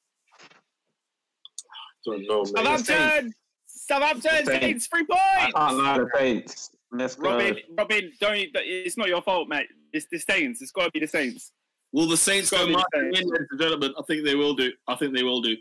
[2.06, 2.84] Don't know, man.
[2.84, 3.34] Southampton!
[3.66, 4.46] Southampton!
[4.46, 4.52] Saints.
[4.52, 6.72] Saints, three I can't lie, the Saints.
[6.92, 7.32] Let's go.
[7.32, 8.38] Robin, Robin, don't.
[8.56, 9.68] It's not your fault, mate.
[9.94, 10.62] It's the Saints.
[10.62, 11.52] It's got to be the Saints.
[11.92, 13.94] Will the Saints go Gotta be the marching in, ladies and gentlemen?
[13.98, 14.72] I think they will do.
[14.88, 15.56] I think they will do.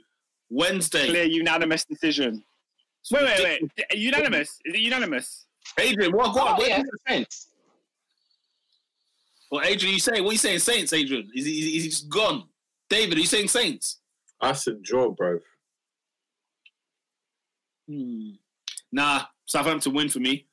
[0.51, 1.09] Wednesday.
[1.09, 2.45] Clear unanimous decision.
[3.11, 3.99] Wait, wait, wait.
[3.99, 4.59] Unanimous?
[4.65, 5.47] Is it unanimous?
[5.79, 6.35] Adrian, what?
[6.35, 6.61] What?
[6.61, 7.49] Oh, yeah, the Saints.
[9.51, 10.23] Well, Adrian, you saying?
[10.23, 10.59] What are you saying?
[10.61, 11.31] Saints, Adrian?
[11.35, 12.45] Is he, is he just gone?
[12.89, 14.01] David, are you saying Saints?
[14.41, 15.39] I said draw, bro.
[17.93, 18.31] Hmm.
[18.91, 20.47] Nah, Southampton win for me.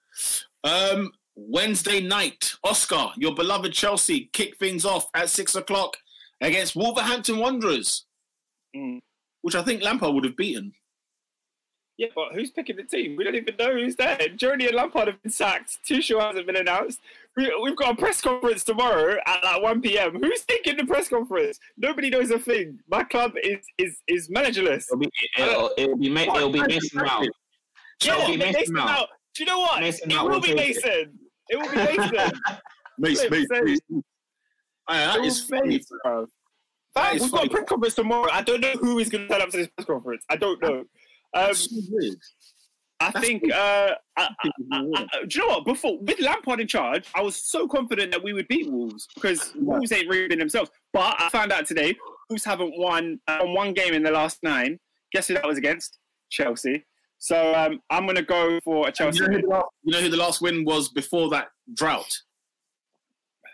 [0.64, 5.96] Um, Wednesday night, Oscar, your beloved Chelsea kick things off at six o'clock
[6.42, 8.06] against Wolverhampton Wanderers,
[8.76, 9.00] Mm.
[9.42, 10.74] which I think Lampard would have beaten.
[11.98, 13.16] Yeah, but who's picking the team?
[13.18, 14.18] We don't even know who's there.
[14.36, 15.80] Journey and Lampard have been sacked.
[15.86, 17.02] Tuchel hasn't been announced.
[17.40, 20.22] We, we've got a press conference tomorrow at like 1 p.m.
[20.22, 21.58] Who's taking the press conference?
[21.78, 22.78] Nobody knows a thing.
[22.90, 24.88] My club is is is managerless.
[24.90, 27.30] It'll be, it'll, it'll be, Ma- it'll be Mason Mount.
[28.04, 28.90] Yeah, It'll be Mason Mason Mount.
[28.90, 29.10] Mount.
[29.36, 29.80] Do you know what?
[29.80, 30.84] Mason it will will be take it.
[30.84, 31.20] Mason.
[31.48, 32.40] It will be Mason.
[32.98, 33.62] Mace, Flip, Mace, say.
[33.62, 33.80] Mace.
[34.90, 35.76] Aye, that It is will funny.
[35.78, 36.26] Mason, bro.
[36.96, 38.30] That Fam, We've got a press conference tomorrow.
[38.34, 40.26] I don't know who is going to turn up to this press conference.
[40.30, 40.80] I don't know.
[40.80, 40.86] Um,
[41.34, 42.18] That's so weird.
[43.02, 43.44] I think.
[43.52, 45.66] Uh, I, I, I, I- do you know what?
[45.66, 49.54] Before with Lampard in charge, I was so confident that we would beat Wolves because
[49.56, 50.70] Wolves ain't really been themselves.
[50.94, 51.96] But I found out today
[52.30, 54.80] Wolves haven't won uh, won one game in the last nine.
[55.14, 55.98] Guess who that was against?
[56.30, 56.86] Chelsea.
[57.18, 59.20] So um, I'm going to go for a You Chelsea.
[59.22, 59.42] know, who win.
[59.42, 62.18] the last, you know who the last win was before that drought?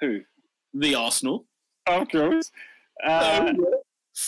[0.01, 0.21] Who?
[0.73, 1.45] The Arsenal.
[1.87, 2.51] Of course.
[3.03, 3.53] Uh, uh,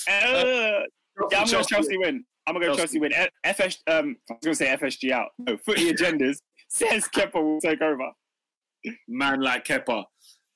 [0.10, 0.82] yeah,
[1.24, 2.24] I'm going to Chelsea win.
[2.48, 2.98] I'm going to go Chelsea.
[2.98, 3.14] Chelsea win.
[3.14, 5.30] F- FS, um, I was going to say FSG out.
[5.38, 6.38] No, Footy Agendas
[6.70, 8.10] says Kepa will take over.
[9.08, 10.06] Man like Kepa.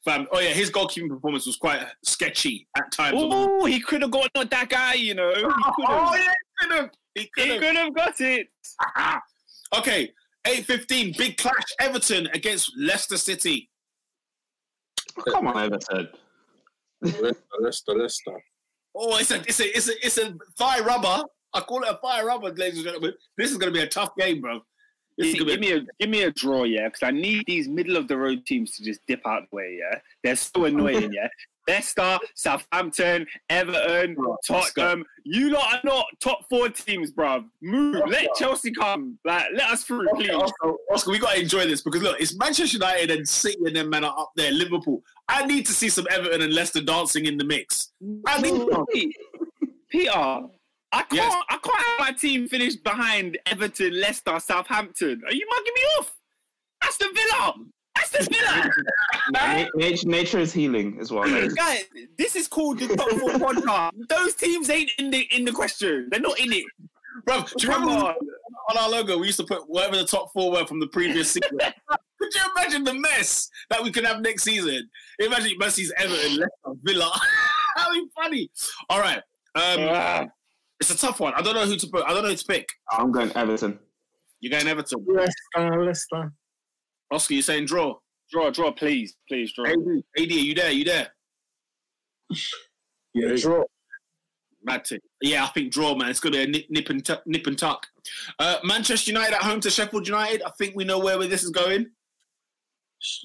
[0.06, 0.28] Fam.
[0.32, 3.18] Oh yeah, his goalkeeping performance was quite sketchy at times.
[3.20, 5.30] Oh, he could have got not that guy, you know.
[5.30, 6.12] He could have.
[6.12, 6.90] Oh yeah, he could have.
[7.14, 7.60] He could have.
[7.60, 8.48] could have got it.
[9.78, 10.12] okay,
[10.48, 11.14] eight fifteen.
[11.18, 11.54] Big clash.
[11.80, 13.70] Everton against Leicester City.
[15.30, 16.08] Come on, Everton.
[17.02, 18.44] Leicester, Leicester, Leicester.
[18.96, 21.24] Oh, it's a it's a it's a it's a thigh rubber.
[21.54, 23.14] I call it a fire rubber, ladies and gentlemen.
[23.38, 24.62] This is going to be a tough game, bro.
[25.18, 27.98] This give be me a give me a draw, yeah, because I need these middle
[27.98, 30.00] of the road teams to just dip out the way, yeah.
[30.24, 31.28] They're so annoying, yeah.
[31.68, 34.38] Leicester, Southampton, Everton, Bro.
[34.46, 35.06] Tottenham.
[35.24, 37.46] You lot are not top four teams, bruv.
[37.62, 38.02] Move.
[38.08, 39.20] Let Chelsea come.
[39.24, 40.32] Like, let us through, Okay, please.
[40.32, 43.76] Oscar, Oscar, we got to enjoy this because look, it's Manchester United and City and
[43.76, 44.52] them men are up there.
[44.52, 45.04] Liverpool.
[45.30, 47.92] I need to see some Everton and Leicester dancing in the mix.
[48.26, 49.14] I need.
[49.90, 50.40] Peter,
[50.92, 51.44] I can't Yes.
[51.50, 55.22] I can't have my team finish behind Everton, Leicester, Southampton.
[55.26, 56.14] Are you mugging me off?
[56.82, 57.54] That's the Villa.
[57.96, 58.70] That's the Villa.
[59.32, 61.24] Na- nature, nature is healing as well.
[61.30, 61.54] guys.
[61.54, 61.84] Guys,
[62.18, 63.92] this is called the top four podcast.
[64.10, 66.08] Those teams ain't in the in the question.
[66.10, 66.66] They're not in it.
[67.26, 68.16] Bro, do you remember on.
[68.70, 71.32] on our logo we used to put whatever the top four were from the previous
[71.32, 71.58] season?
[72.20, 74.90] could you imagine the mess that we could have next season?
[75.20, 77.12] Imagine Messi's Everton, Leicester, Villa.
[77.78, 78.50] That'd be funny.
[78.90, 79.18] All right.
[79.56, 80.26] Um, Ah,
[80.82, 81.34] it's a tough one.
[81.36, 82.04] I don't know who to put.
[82.06, 82.68] I don't know who to pick.
[82.92, 83.80] I'm going Everton.
[84.40, 85.06] You're going Everton.
[85.08, 86.34] Leicester, Leicester.
[87.12, 87.96] Oscar, you're saying draw.
[88.32, 89.66] draw, draw, please, please, draw.
[89.68, 89.76] AD,
[90.18, 90.72] AD, are you there?
[90.72, 91.08] You there?
[93.14, 93.64] Yeah, draw.
[94.64, 95.00] Mad thing.
[95.22, 96.10] Yeah, I think draw, man.
[96.10, 97.86] It's going to be a nip, nip, and tuck, nip and tuck.
[98.40, 100.44] Uh, Manchester United at home to Sheffield United.
[100.44, 101.88] I think we know where this is going.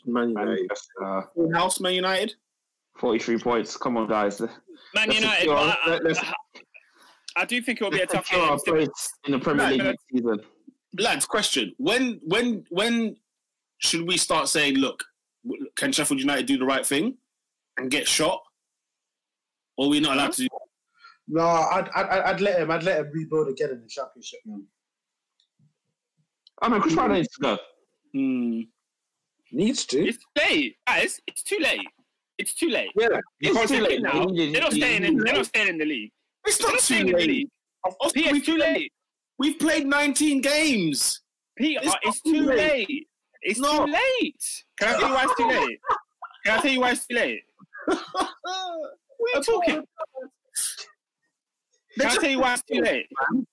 [0.06, 0.70] Man United.
[1.04, 1.22] Uh,
[1.54, 2.34] house, Man United.
[2.98, 3.76] 43 points.
[3.76, 4.40] Come on, guys.
[4.40, 4.50] Man
[4.94, 6.20] Let's United, secure- but I, let's-
[7.36, 8.74] I, I do think it will be a tough secure our game.
[8.74, 9.84] place in the Premier League no.
[9.84, 10.40] next season.
[10.98, 13.16] Lads, question: When, when, when
[13.78, 15.04] should we start saying, look,
[15.76, 17.16] can Sheffield United do the right thing
[17.76, 18.40] and get shot,
[19.76, 20.42] or are we not allowed to?
[20.42, 20.48] do
[21.28, 22.70] No, I'd, I'd, I'd I'd let him.
[22.70, 24.64] I'd let him rebuild again in the championship, man.
[26.62, 27.58] I mean, Chris Wilder needs to go.
[28.14, 28.60] Hmm.
[29.52, 30.08] Needs to.
[30.08, 31.20] It's too late, guys.
[31.26, 31.86] It's too late.
[32.38, 32.90] It's too late.
[32.98, 33.08] Yeah.
[33.40, 34.24] They It's can't too take late now.
[34.24, 34.26] now.
[34.34, 35.18] They're not staying in.
[35.18, 36.12] They're not staying in the league.
[36.46, 37.28] It's not too late.
[37.28, 37.48] league.
[38.12, 38.92] Peter, we've it's too played- late.
[39.38, 41.20] We've played 19 games.
[41.56, 42.88] Peter, It's it's, too late.
[42.88, 43.08] late.
[43.42, 43.84] It's No.
[43.86, 44.64] too late.
[44.80, 45.80] Can I tell you why it's too late?
[46.44, 47.42] Can I tell you why it's too late?
[49.18, 49.84] We're talking?
[51.98, 53.06] Can I tell you why it's too late?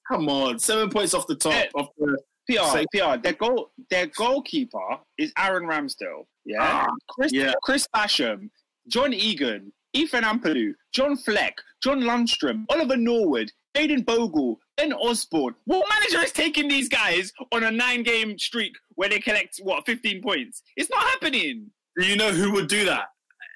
[0.07, 1.53] Come on, seven points off the top.
[1.53, 1.65] Yeah.
[1.75, 2.17] Off the,
[2.49, 3.17] PR, PR.
[3.21, 6.25] Their goal, their goalkeeper is Aaron Ramsdale.
[6.45, 7.53] Yeah, Ah, Chris, yeah.
[7.63, 8.49] Chris Basham,
[8.87, 15.55] John Egan, Ethan Ampadu, John Fleck, John Lundstram, Oliver Norwood, Jayden Bogle, Ben Osborne.
[15.65, 20.21] What manager is taking these guys on a nine-game streak where they collect what fifteen
[20.21, 20.61] points?
[20.75, 21.71] It's not happening.
[21.99, 23.05] do you know who would do that?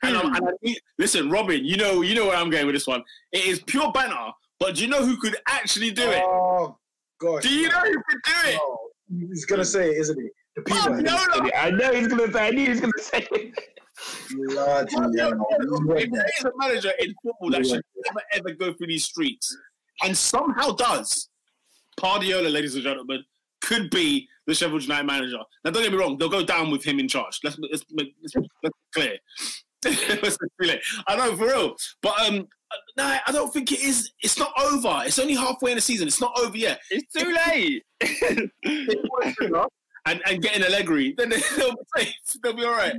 [0.04, 0.74] And, I'm- and I hmm.
[1.00, 3.04] listen, Robin, you know, you know where I'm going with this one.
[3.32, 6.24] It is pure banter, but do you know who could actually do it?
[6.24, 6.78] Oh
[7.20, 7.44] gosh.
[7.44, 8.60] Do you know who could do it?
[8.62, 8.90] Oh,
[9.30, 10.30] he's gonna say it, isn't he?
[10.58, 11.02] The Bob people.
[11.02, 11.52] Yola.
[11.56, 12.48] I know he's going to say.
[12.48, 13.28] I knew he was going to say.
[13.32, 13.54] it.
[14.32, 15.14] Bloody Bob hell.
[15.16, 15.96] Yola.
[15.98, 19.56] If there is a manager in football that should never ever go through these streets
[20.04, 21.30] and somehow does,
[22.00, 23.24] Pardiola, ladies and gentlemen,
[23.62, 25.40] could be the Sheffield United manager.
[25.66, 27.40] Now, don't get me wrong; they'll go down with him in charge.
[27.44, 29.18] Let's let's make let's, let's be clear.
[30.22, 30.80] let's be clear.
[31.08, 32.48] I know for real, but um,
[32.98, 34.12] no, I don't think it is.
[34.22, 35.02] It's not over.
[35.06, 36.08] It's only halfway in the season.
[36.08, 36.80] It's not over yet.
[36.90, 37.84] It's too late.
[40.06, 42.16] and and getting Allegri, then they'll be safe.
[42.44, 42.96] They'll be all right.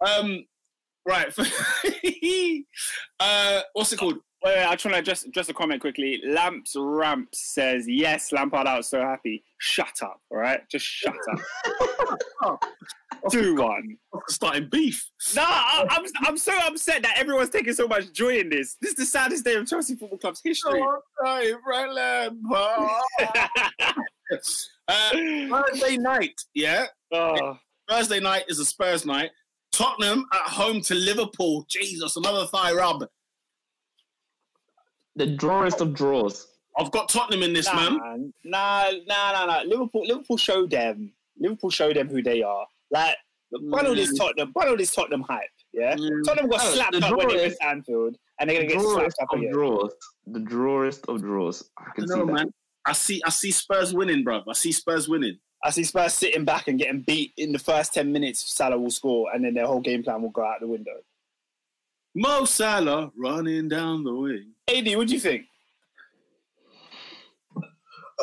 [0.00, 0.44] Um,
[1.06, 1.32] right.
[3.20, 4.18] uh, what's it called?
[4.44, 6.20] Wait, wait, I just want to just just a comment quickly.
[6.24, 8.32] Lamps Ramp says yes.
[8.32, 9.42] Lampard out, so happy.
[9.58, 10.60] Shut up, all right?
[10.70, 11.16] Just shut
[12.42, 12.62] up.
[13.30, 13.96] Two one.
[14.28, 15.10] Starting beef.
[15.34, 18.76] Nah, I, I'm I'm so upset that everyone's taking so much joy in this.
[18.80, 20.80] This is the saddest day of Chelsea Football Club's history.
[20.80, 22.90] Oh, right, right, Lampard.
[24.88, 26.86] uh, Thursday night, yeah.
[27.12, 27.58] oh,
[27.88, 29.30] Thursday night is a Spurs night.
[29.76, 31.66] Tottenham at home to Liverpool.
[31.68, 33.04] Jesus, another thigh rub.
[35.16, 36.46] The drawest of draws.
[36.78, 38.32] I've got Tottenham in this, nah, man.
[38.44, 39.62] nah, nah, nah, nah.
[39.62, 41.12] Liverpool, Liverpool show them.
[41.38, 42.66] Liverpool show them who they are.
[42.90, 43.16] Like,
[43.70, 45.42] follow this Tottenham, follow this Tottenham hype.
[45.72, 46.24] Yeah, Mm.
[46.24, 48.80] Tottenham got slapped the up when they went is- to Anfield, and they're gonna get
[48.80, 49.52] slapped up again.
[49.52, 49.92] draws.
[50.26, 51.70] The drawest of draws.
[51.78, 52.32] I I can don't see know, that.
[52.32, 52.54] man.
[52.86, 54.44] I see, I see Spurs winning, bruv.
[54.48, 55.38] I see Spurs winning.
[55.66, 58.54] I see Spurs sitting back and getting beat in the first 10 minutes.
[58.54, 60.92] Salah will score, and then their whole game plan will go out the window.
[62.14, 64.52] Mo Salah running down the wing.
[64.68, 65.46] AD, what do you think?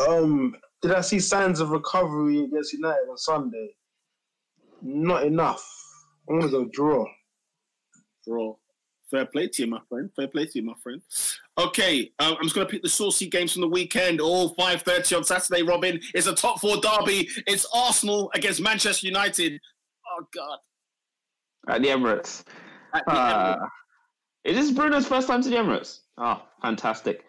[0.07, 3.75] Um, did I see signs of recovery against United on Sunday?
[4.81, 5.69] Not enough.
[6.29, 7.05] I'm gonna go draw.
[8.25, 8.55] Draw.
[9.13, 10.09] Fair play to you, my friend.
[10.15, 10.99] Fair play to you, my friend.
[11.59, 14.19] Okay, um, I'm just going to pick the saucy games from the weekend.
[14.19, 15.99] All 5.30 on Saturday, Robin.
[16.15, 17.29] It's a top four derby.
[17.45, 19.61] It's Arsenal against Manchester United.
[20.09, 20.57] Oh, God.
[21.67, 22.43] At the Emirates.
[22.95, 23.67] At the Uh, Emirates.
[24.45, 25.99] is this Bruno's first time to the Emirates?
[26.17, 27.23] Oh, fantastic.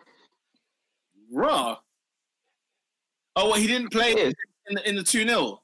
[1.30, 1.76] Raw.
[3.36, 4.32] Oh, well, he didn't play in
[4.70, 5.58] the, in the 2-0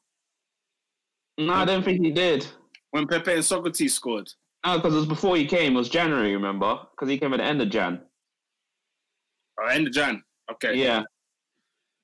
[1.39, 2.47] No, I don't think he did.
[2.91, 4.31] when Pepe and Sokratis scored.
[4.66, 5.74] No, because it was before he came.
[5.74, 6.81] It was January, remember?
[6.91, 8.01] Because he came at the end of Jan.
[9.61, 10.23] Oh, end of Jan.
[10.53, 10.74] Okay.
[10.77, 11.03] Yeah.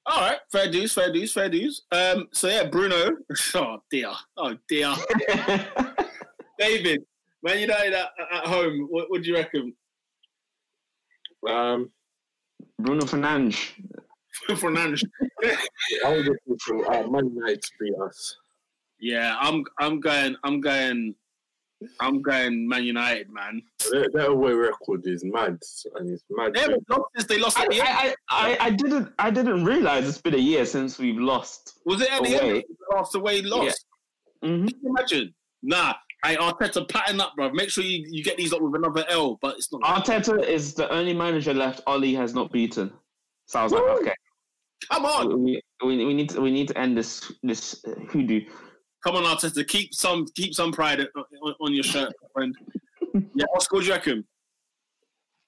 [0.06, 0.38] All right.
[0.50, 1.82] Fair dues, fair dues, fair dues.
[1.92, 3.16] Um, so, yeah, Bruno.
[3.54, 4.12] Oh, dear.
[4.36, 4.94] Oh, dear.
[6.58, 7.04] David,
[7.42, 8.86] Man United at, at home.
[8.90, 9.74] What, what do you reckon?
[11.48, 11.90] Um,
[12.78, 13.72] Bruno Fernandes.
[14.48, 15.02] Fernandes.
[16.04, 18.36] I was looking for uh, Man United to beat us.
[18.98, 21.14] Yeah, I'm I'm going I'm going
[22.00, 23.62] I'm going Man United, man.
[23.90, 25.58] Their, their away record is mad,
[25.96, 26.54] and it's mad.
[26.54, 27.88] They haven't lost since they lost I, at the end.
[27.88, 31.78] I, I, I didn't I didn't realize it's been a year since we've lost.
[31.84, 32.54] Was it at the away.
[32.54, 32.64] end
[32.96, 33.84] after way lost?
[34.42, 34.68] Mhm.
[34.68, 35.34] Can you imagine?
[35.62, 35.94] Nah,
[36.24, 37.52] I Arteta pattern up, bro.
[37.52, 39.82] Make sure you, you get these up with another L, but it's not.
[39.82, 42.90] Arteta is the only manager left Ole has not beaten.
[43.46, 44.14] So I was like, okay,
[44.90, 48.42] Come on, we, we, we need to we need to end this this hoodoo.
[49.06, 49.64] Come on, Arteta.
[49.68, 52.56] Keep some keep some pride on, on your shirt, my friend.
[53.36, 54.24] Yeah, Oscar, what do you reckon?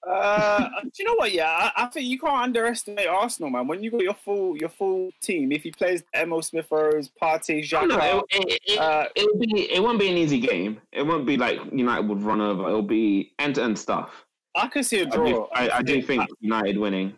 [0.09, 1.33] Uh, do you know what?
[1.33, 3.67] Yeah, I, I think you can't underestimate Arsenal, man.
[3.67, 7.61] When you got your full your full team, if he plays Emile Smith Rowe, Partey,
[7.61, 10.79] Xhaka, no, it, it, it, uh, it'll be it won't be an easy game.
[10.93, 12.65] It won't be like United would run over.
[12.65, 14.25] It'll be end to end stuff.
[14.55, 15.25] I can see a draw.
[15.25, 17.13] do, I, I do think United winning.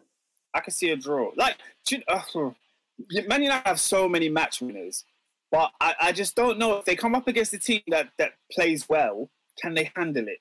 [0.55, 1.30] I can see a draw.
[1.38, 2.49] Like, do you- uh,
[3.27, 5.05] Man United have so many match winners,
[5.52, 8.32] but I, I just don't know if they come up against a team that, that
[8.52, 9.30] plays well,
[9.61, 10.40] can they handle it?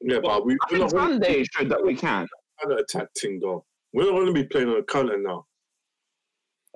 [0.00, 2.26] Yeah, but we, I we're think not going Sunday showed that we can.
[2.68, 3.64] to attack thing though.
[3.92, 5.46] We're not going to be playing on a counter now.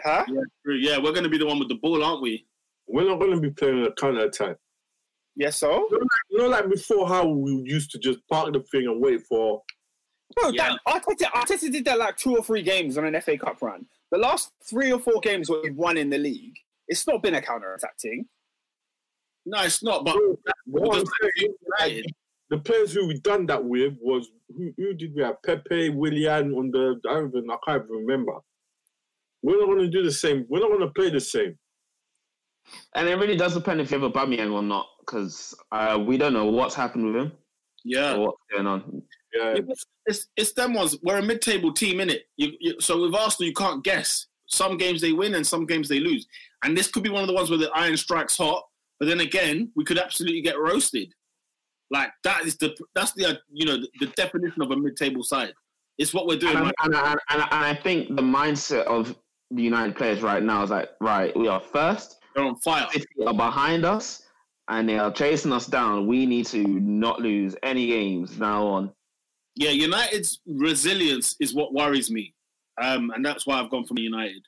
[0.02, 0.24] Huh?
[0.66, 2.46] Yeah, we're going to be the one with the ball, aren't we?
[2.86, 4.56] We're not going to be playing on a counter attack.
[5.36, 5.86] Yes, so?
[6.30, 9.62] You know, like before, how we used to just park the thing and wait for.
[10.36, 10.70] Bro, Yeah.
[10.86, 13.86] that, Arteta, Arteta did that like two or three games on an FA Cup run.
[14.10, 16.56] The last three or four games where we've won in the league,
[16.90, 18.26] it's not been a counter attack thing.
[19.46, 20.04] No, it's not.
[20.04, 20.16] But
[20.66, 22.12] What I'm because United,
[22.50, 25.42] the players who we done that with was who, who did we have?
[25.42, 28.34] Pepe, Willian on the I don't even I can't even remember.
[29.42, 30.44] We're not going to do the same.
[30.50, 31.56] We're not going to play the same.
[32.94, 36.34] And it really does depend if you have Aubameyang or not, because uh, we don't
[36.34, 37.32] know what's happened with him
[37.84, 38.14] yeah.
[38.14, 39.02] or what's going on.
[39.34, 39.74] Yeah, Yeah,
[40.06, 40.98] It's it's them ones.
[41.02, 42.24] We're a mid-table team, in it.
[42.36, 44.26] You, you, so with Arsenal, you can't guess.
[44.50, 46.26] Some games they win and some games they lose,
[46.64, 48.64] and this could be one of the ones where the iron strikes hot.
[48.98, 51.14] But then again, we could absolutely get roasted.
[51.90, 55.22] Like that is the that's the uh, you know the, the definition of a mid-table
[55.22, 55.52] side.
[55.98, 56.56] It's what we're doing.
[56.56, 56.74] And, right?
[56.80, 59.16] I- and, and, and I think the mindset of
[59.50, 62.86] the United players right now is like, right, we are first, They're on fire.
[62.92, 64.22] City are behind us,
[64.68, 66.06] and they are chasing us down.
[66.06, 68.92] We need to not lose any games now on.
[69.56, 72.32] Yeah, United's resilience is what worries me,
[72.80, 74.42] um, and that's why I've gone from United.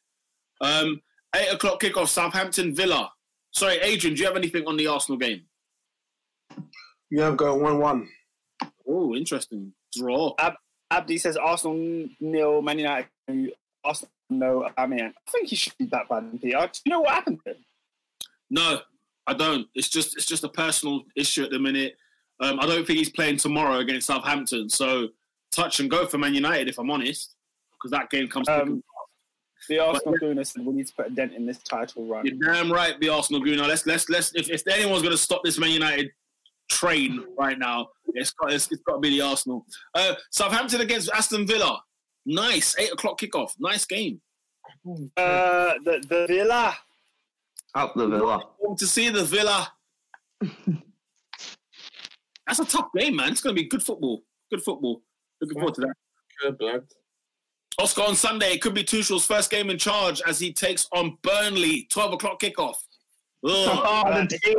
[0.60, 1.00] Um,
[1.34, 3.10] eight o'clock kickoff, Southampton Villa.
[3.52, 5.42] Sorry, Adrian, do you have anything on the Arsenal game?
[7.10, 8.08] Yeah, I'm going 1 1.
[8.88, 10.34] Oh, interesting draw.
[10.90, 13.52] Abdi says Arsenal nil, Man United two,
[13.84, 14.68] Arsenal no.
[14.76, 16.66] I mean, I think he should be back by the PR.
[16.66, 17.38] Do you know what happened?
[17.44, 17.64] to him?
[18.50, 18.80] No,
[19.26, 19.66] I don't.
[19.74, 21.96] It's just it's just a personal issue at the minute.
[22.40, 24.68] Um, I don't think he's playing tomorrow against Southampton.
[24.68, 25.08] So
[25.52, 27.36] touch and go for Man United, if I'm honest,
[27.82, 28.48] because that game comes.
[28.48, 28.82] Um,
[29.68, 32.26] The Arsenal Gooner said we need to put a dent in this title run.
[32.26, 33.66] You're damn right, the Arsenal Gooner.
[33.66, 34.34] Let's let's let's.
[34.34, 36.10] If, if anyone's going to stop this Man United
[36.68, 39.64] train right now, it's got it's, it's got to be the Arsenal.
[39.94, 41.80] Uh, Southampton against Aston Villa.
[42.26, 43.52] Nice eight o'clock kickoff.
[43.58, 44.20] Nice game.
[45.16, 46.76] Uh, the the Villa.
[47.74, 48.42] Up the Villa.
[48.78, 49.72] To see the Villa.
[52.46, 53.30] That's a tough game, man.
[53.30, 54.22] It's going to be good football.
[54.50, 55.02] Good football.
[55.40, 55.94] Looking forward to that.
[56.42, 56.84] good blood.
[57.82, 58.52] Oscar on Sunday.
[58.52, 61.88] It could be Tuchel's first game in charge as he takes on Burnley.
[61.90, 62.76] Twelve o'clock kickoff.
[63.44, 63.50] Ugh.
[63.50, 64.54] Oh, the tea,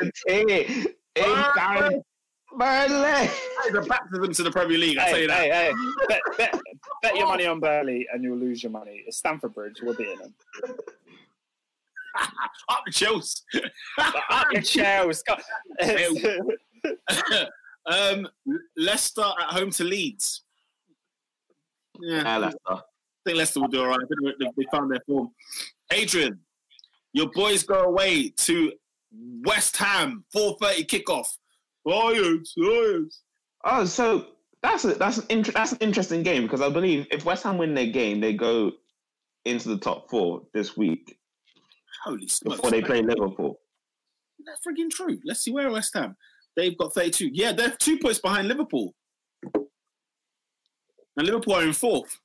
[0.00, 0.86] the tea.
[1.14, 2.02] Burnley.
[2.58, 3.30] Burnley.
[3.66, 4.98] It's a baptism to the Premier League.
[4.98, 5.40] I will tell you that.
[5.44, 5.72] hey, hey!
[6.08, 6.60] Bet, bet,
[7.02, 9.04] bet your money on Burnley and you'll lose your money.
[9.06, 9.76] It's Stamford Bridge.
[9.80, 10.34] We're beating them.
[12.68, 13.40] Up the Chelsea.
[14.30, 15.22] Up the Chelsea.
[17.86, 18.28] um,
[18.76, 20.43] Leicester at home to Leeds.
[22.00, 22.80] Yeah, Yeah, I
[23.26, 23.98] think Leicester will do all right.
[24.02, 25.30] I think they, found their form.
[25.92, 26.38] Adrian,
[27.12, 28.72] your boys go away to
[29.44, 30.24] West Ham.
[30.32, 31.28] Four thirty kickoff.
[31.84, 33.22] Lions, Lions.
[33.64, 34.26] Oh, so
[34.62, 37.74] that's a, that's an that's an interesting game because I believe if West Ham win
[37.74, 38.72] their game, they go
[39.44, 41.18] into the top four this week
[42.04, 42.56] Holy smokes!
[42.56, 43.60] before they play Liverpool.
[44.44, 45.18] That's frigging true.
[45.24, 46.16] Let's see where West Ham.
[46.56, 47.30] They've got 32.
[47.32, 48.94] Yeah, they're two points behind Liverpool.
[51.16, 52.18] And Liverpool are in fourth.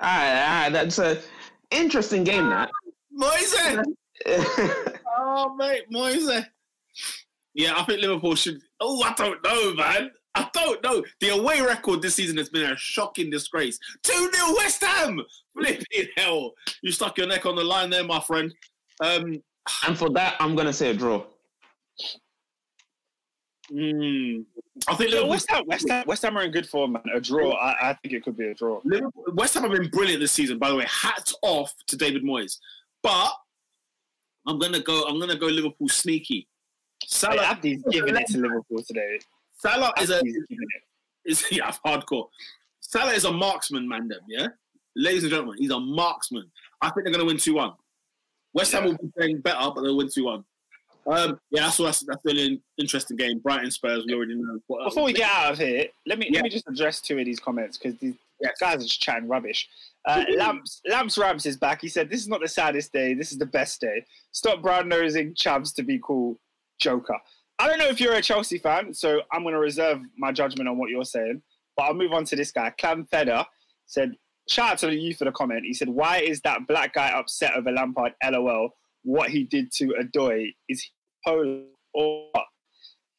[0.00, 1.20] Ah, ah, that's a
[1.70, 2.48] interesting game.
[2.50, 2.70] That.
[3.18, 3.84] Moyes!
[5.16, 6.44] Oh, mate, Moyes.
[7.54, 8.60] Yeah, I think Liverpool should.
[8.80, 10.10] Oh, I don't know, man.
[10.34, 11.04] I don't know.
[11.20, 13.78] The away record this season has been a shocking disgrace.
[14.02, 15.20] 2 0 West Ham!
[15.54, 16.52] Flipping hell.
[16.82, 18.52] You stuck your neck on the line there, my friend.
[19.00, 19.42] Um,
[19.86, 21.24] and for that, I'm gonna say a draw.
[23.74, 24.44] Mm,
[24.88, 27.02] I think Yeah, West Ham, West Ham, West Ham are in good form, man.
[27.14, 28.80] A draw, I, I think it could be a draw.
[28.84, 30.86] Liverpool, West Ham have been brilliant this season, by the way.
[30.88, 32.58] Hats off to David Moyes.
[33.02, 33.32] But
[34.46, 35.04] I'm gonna go.
[35.04, 36.48] I'm gonna go Liverpool sneaky.
[37.00, 39.18] Hey, Salah, Abdi's giving it to Liverpool today.
[39.58, 41.30] Salah is a Abdi's giving it.
[41.30, 42.28] is yeah hardcore.
[42.80, 44.08] Salah is a marksman, man.
[44.08, 44.48] Them, yeah,
[44.96, 46.50] ladies and gentlemen, he's a marksman.
[46.80, 47.72] I think they're gonna win two one.
[48.52, 50.44] West Ham will be playing better, but they'll win two one.
[51.06, 53.38] Um, yeah, that's that's that's an interesting game.
[53.40, 54.58] Brighton Spurs, we already know.
[54.66, 54.84] What?
[54.84, 56.36] Before we get out of here, let me Yeah.
[56.38, 58.14] let me just address two of these comments because these
[58.60, 59.68] guys are just chatting rubbish.
[60.06, 61.80] Uh, Lamps Lamps Rams is back.
[61.80, 63.14] He said, "This is not the saddest day.
[63.14, 64.04] This is the best day.
[64.32, 66.38] Stop brown nosing chavs to be cool,
[66.78, 67.18] Joker."
[67.58, 70.68] I don't know if you're a Chelsea fan, so I'm going to reserve my judgment
[70.68, 71.40] on what you're saying.
[71.76, 72.70] But I'll move on to this guy.
[72.70, 73.44] Clam Feder
[73.86, 74.16] said,
[74.48, 77.10] "Shout out to the youth for the comment." He said, "Why is that black guy
[77.10, 78.14] upset over Lampard?
[78.24, 78.74] LOL.
[79.04, 80.90] What he did to Odoi is he
[81.24, 81.64] Polish
[81.94, 82.44] or what?"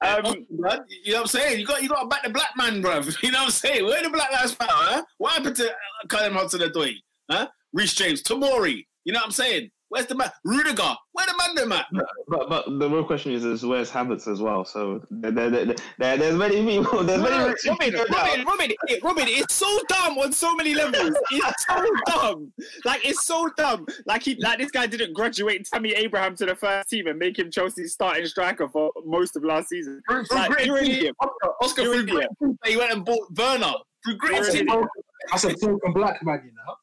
[0.02, 1.60] Um, Blood, you know what I'm saying?
[1.60, 3.02] You got you got to back the black man, bro.
[3.24, 3.86] You know what I'm saying?
[3.86, 4.74] Where the black lives matter?
[4.74, 5.03] Huh?
[5.18, 6.95] What happened to uh, Callum Hudson Odoi?
[7.32, 7.48] Huh?
[7.74, 8.86] Reece James, Tomori.
[9.06, 9.70] You know what I'm saying?
[9.95, 10.30] Where's the man?
[10.43, 10.93] Rudiger.
[11.13, 11.85] Where the man them at?
[12.27, 14.65] But but the real question is, is where's Havertz as well?
[14.65, 15.65] So there, there, there,
[15.97, 17.01] there- there's many people.
[17.03, 17.34] There's many.
[17.35, 18.17] Robin, rich Robin, people now.
[18.26, 21.15] Robin, Robin, it- Robin, it's so dumb on so many levels.
[21.31, 22.51] It's so dumb.
[22.84, 23.85] Like it's so dumb.
[24.05, 27.39] Like he, like this guy didn't graduate Tammy Abraham to the first team and make
[27.39, 30.01] him Chelsea's starting striker for most of last season.
[30.09, 31.15] Through, through Like, grit you're and an idiot.
[31.22, 33.72] Oscar, Oscar You're through an grit he went and bought Werner.
[34.03, 34.61] Through grit and You're an teeth.
[34.73, 34.88] idiot.
[35.31, 36.76] That's a token black man, you know.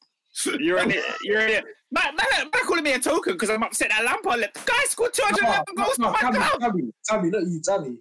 [0.59, 1.05] You're an idiot.
[1.23, 1.65] You're an idiot.
[1.91, 4.55] Man, man, man calling me a token because I'm upset that Lampard left.
[4.55, 6.61] The guy scored 211 goals no, for my club.
[6.61, 7.97] Tammy, Tammy, not you, Tammy.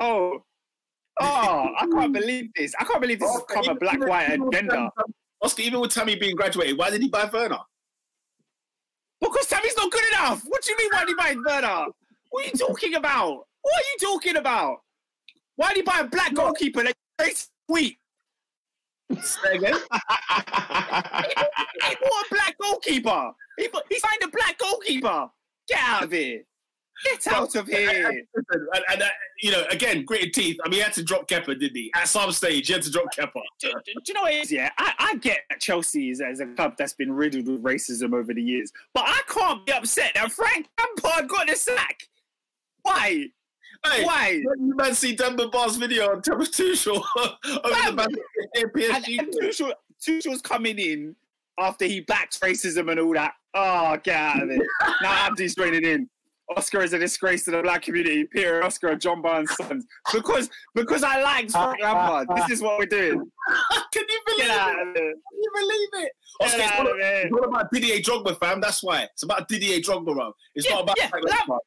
[0.00, 0.42] Oh.
[1.20, 2.74] Oh, I can't believe this.
[2.78, 4.90] I can't believe this has become a black white agenda.
[5.42, 7.58] Oscar, even with Tammy being graduated, why did he buy Werner?
[9.20, 10.42] Because Tammy's not good enough.
[10.46, 10.90] What do you mean?
[10.92, 11.86] Why did he buy Werner?
[12.30, 13.46] What are you talking about?
[13.62, 14.78] What are you talking about?
[15.56, 16.84] Why did he buy a black goalkeeper
[17.18, 17.98] that's sweet?
[21.88, 23.32] He bought a black goalkeeper.
[23.56, 25.28] He, bought, he signed a black goalkeeper.
[25.68, 26.42] Get out of here.
[27.04, 28.24] Get out of here.
[28.34, 29.06] Listen, and, and, uh,
[29.40, 30.58] you know, again, gritted teeth.
[30.64, 31.90] I mean, he had to drop Kepa, didn't he?
[31.94, 33.40] At some stage, he had to drop Kepa.
[33.60, 34.52] do, do- do you know what it is?
[34.52, 38.14] Yeah, I, I get that Chelsea is as a club that's been riddled with racism
[38.14, 42.08] over the years, but I can't be upset that Frank Lampard got the sack.
[42.82, 43.26] Why?
[43.86, 44.28] Hey, Why?
[44.58, 48.08] you man see Denver Bar's video on Thomas Tuchel over the of
[48.56, 49.18] And, PSG?
[49.18, 49.72] and Tuchel,
[50.06, 51.14] Tuchel's coming in
[51.58, 53.32] after he backs racism and all that.
[53.54, 54.60] Oh, get out of it.
[55.02, 56.08] now Abdi's joining in.
[56.56, 58.24] Oscar is a disgrace to the black community.
[58.24, 59.84] Peter Oscar John Barnes' sons.
[60.12, 62.26] Because because I like Frank Lampard.
[62.36, 63.18] This is what we're doing.
[63.92, 64.50] Can you believe it?
[64.50, 64.92] here.
[64.94, 66.12] Can you believe it?
[66.40, 67.22] Oscar, it's of here.
[67.24, 68.60] it's not about Didier Drogba, fam.
[68.62, 69.02] That's why.
[69.02, 70.32] It's about Didier Drogba, bro.
[70.54, 71.60] It's Yeah, not about yeah, Frank Lam- Lampard.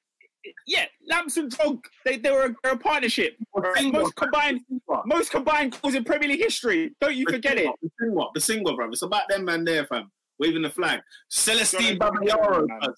[0.65, 3.35] Yeah, Lamps and Drog, they, they were a, they're a partnership.
[3.55, 3.93] Bosingwa.
[3.93, 4.61] Most combined
[5.05, 6.91] most combined goals in Premier League history.
[6.99, 7.69] Don't you forget it.
[7.81, 8.89] The Singwa, the Singwa, bro.
[8.89, 10.11] It's about them man there, fam.
[10.39, 11.01] Waving the flag.
[11.29, 12.65] Celestine Babayaro.
[12.71, 12.93] Oh,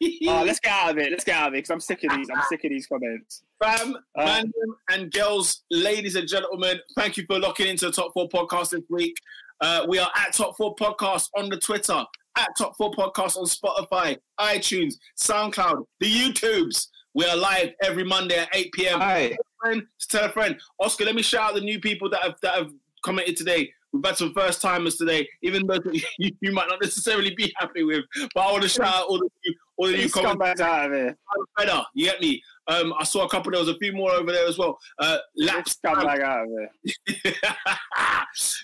[0.46, 1.10] let's get out of it.
[1.10, 2.28] Let's get out of it because I'm sick of these.
[2.32, 3.42] I'm sick of these comments.
[3.62, 4.52] Fam, Uh, man
[4.90, 8.82] and girls, ladies and gentlemen, thank you for locking into the Top 4 podcast this
[8.88, 9.16] week.
[9.60, 12.04] Uh, we are at Top 4 Podcast on the Twitter,
[12.38, 16.86] at Top 4 Podcast on Spotify, iTunes, SoundCloud, the YouTubes.
[17.14, 19.00] We are live every Monday at 8 p.m.
[19.00, 19.36] Hi.
[19.60, 20.56] friend, tell a friend.
[20.78, 22.70] Oscar, let me shout out the new people that have that have
[23.04, 23.72] commented today.
[23.92, 25.80] We've had some first timers today, even though
[26.18, 28.04] you, you might not necessarily be happy with.
[28.34, 30.96] But I want to shout out all the new, all the new comments out of
[30.96, 31.16] here.
[31.56, 31.82] better.
[31.94, 32.40] You get me?
[32.68, 33.50] Um, I saw a couple.
[33.50, 34.78] There was a few more over there as well.
[34.98, 35.78] Uh, These laps.
[35.84, 37.34] scumbag out of here.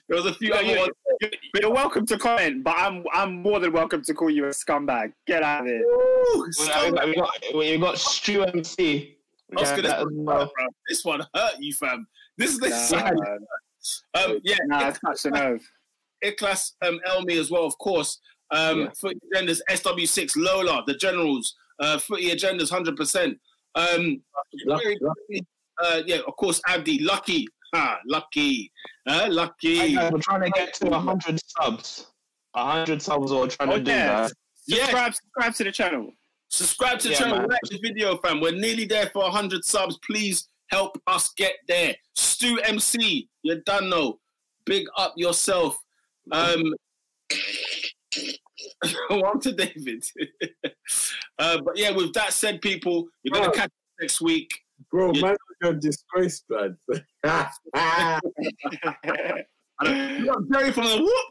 [0.09, 0.81] there was a few Yeah, other yeah.
[0.81, 0.91] ones.
[1.61, 5.13] You're welcome to comment, but I'm I'm more than welcome to call you a scumbag.
[5.27, 5.81] Get out of here.
[5.81, 9.17] Ooh, We got, we got, we got Stu MC.
[9.57, 10.39] Oscar, got this, one, well.
[10.41, 10.67] hurt, bro.
[10.89, 12.07] this one hurt you, fam.
[12.37, 13.15] This is the Nah, side.
[14.15, 15.61] Um, yeah, nah, it's touched the nerve.
[16.25, 18.19] Iklas um, Elmi as well, of course.
[18.51, 18.89] Um, Yeah.
[19.01, 23.37] Footy Agendas, SW6, Lola, the Generals, uh, Footy Agendas, 100%.
[23.75, 24.23] Um,
[24.67, 25.47] very quickly,
[25.83, 28.71] uh, yeah, of course, Abdi, Lucky, Ha, lucky.
[29.05, 29.97] Uh, lucky.
[29.97, 32.07] We're trying to get to 100 subs.
[32.53, 34.07] 100 subs or trying Oh, to do yeah.
[34.29, 34.33] that.
[34.69, 34.79] Yeah.
[34.85, 36.13] Subscribe, subscribe to the channel.
[36.51, 37.49] Subscribe to the Yeah, channel, man.
[37.49, 38.41] like the video, fam.
[38.41, 39.99] We're nearly there for 100 subs.
[40.07, 41.97] Please help us get there.
[42.15, 44.21] Stu MC, you're done know.
[44.67, 45.77] Big up yourself.
[46.31, 46.75] Um,
[49.11, 50.05] one to David.
[51.39, 53.53] uh, but yeah, with that said, people, you're gonna Oh.
[53.53, 53.71] catch us
[54.01, 54.51] next week.
[54.91, 55.23] Bro, Yeah.
[55.23, 56.77] man, you're a disgrace, man.
[59.83, 61.27] You got Jerry from the whoop.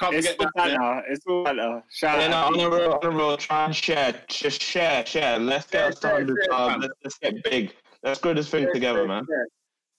[0.00, 1.02] Can't it's forget all banner.
[1.08, 1.82] It's all banner.
[1.90, 2.46] Shout Yeah, no, out.
[2.52, 4.14] on the road, on the road, try and share.
[4.28, 5.38] Just share, share.
[5.38, 7.74] Let's get us to 100 share, Let's, let's get big.
[8.02, 9.24] Let's grow this thing together, man.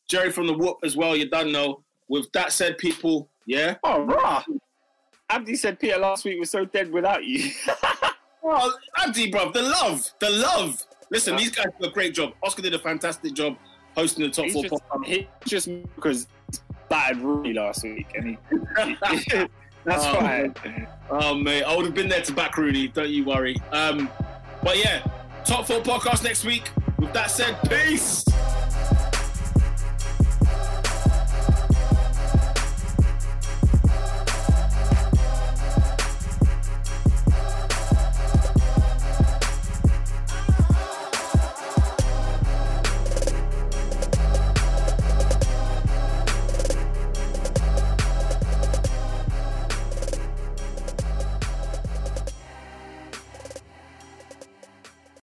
[0.10, 1.16] Jerry from the whoop as well.
[1.16, 1.84] You done know.
[2.08, 3.76] With that said, people, yeah.
[3.84, 4.44] Oh, rah.
[5.30, 7.52] Abdi said Peter last week was so dead without you.
[8.44, 10.84] Oh, Abdi, bro, the love, the love.
[11.10, 12.34] Listen, these guys did a great job.
[12.44, 13.58] Oscar did a fantastic job
[13.96, 15.06] hosting the top He's four just, podcast.
[15.06, 16.28] he just because
[16.90, 18.38] battered Rooney last week, and he.
[19.84, 20.52] that's Oh, why.
[21.10, 22.88] Oh mate, I would have been there to back Rooney.
[22.88, 23.56] Don't you worry.
[23.72, 24.10] Um,
[24.64, 25.04] but yeah,
[25.44, 26.70] top four podcast next week.
[27.00, 28.24] With that said, peace.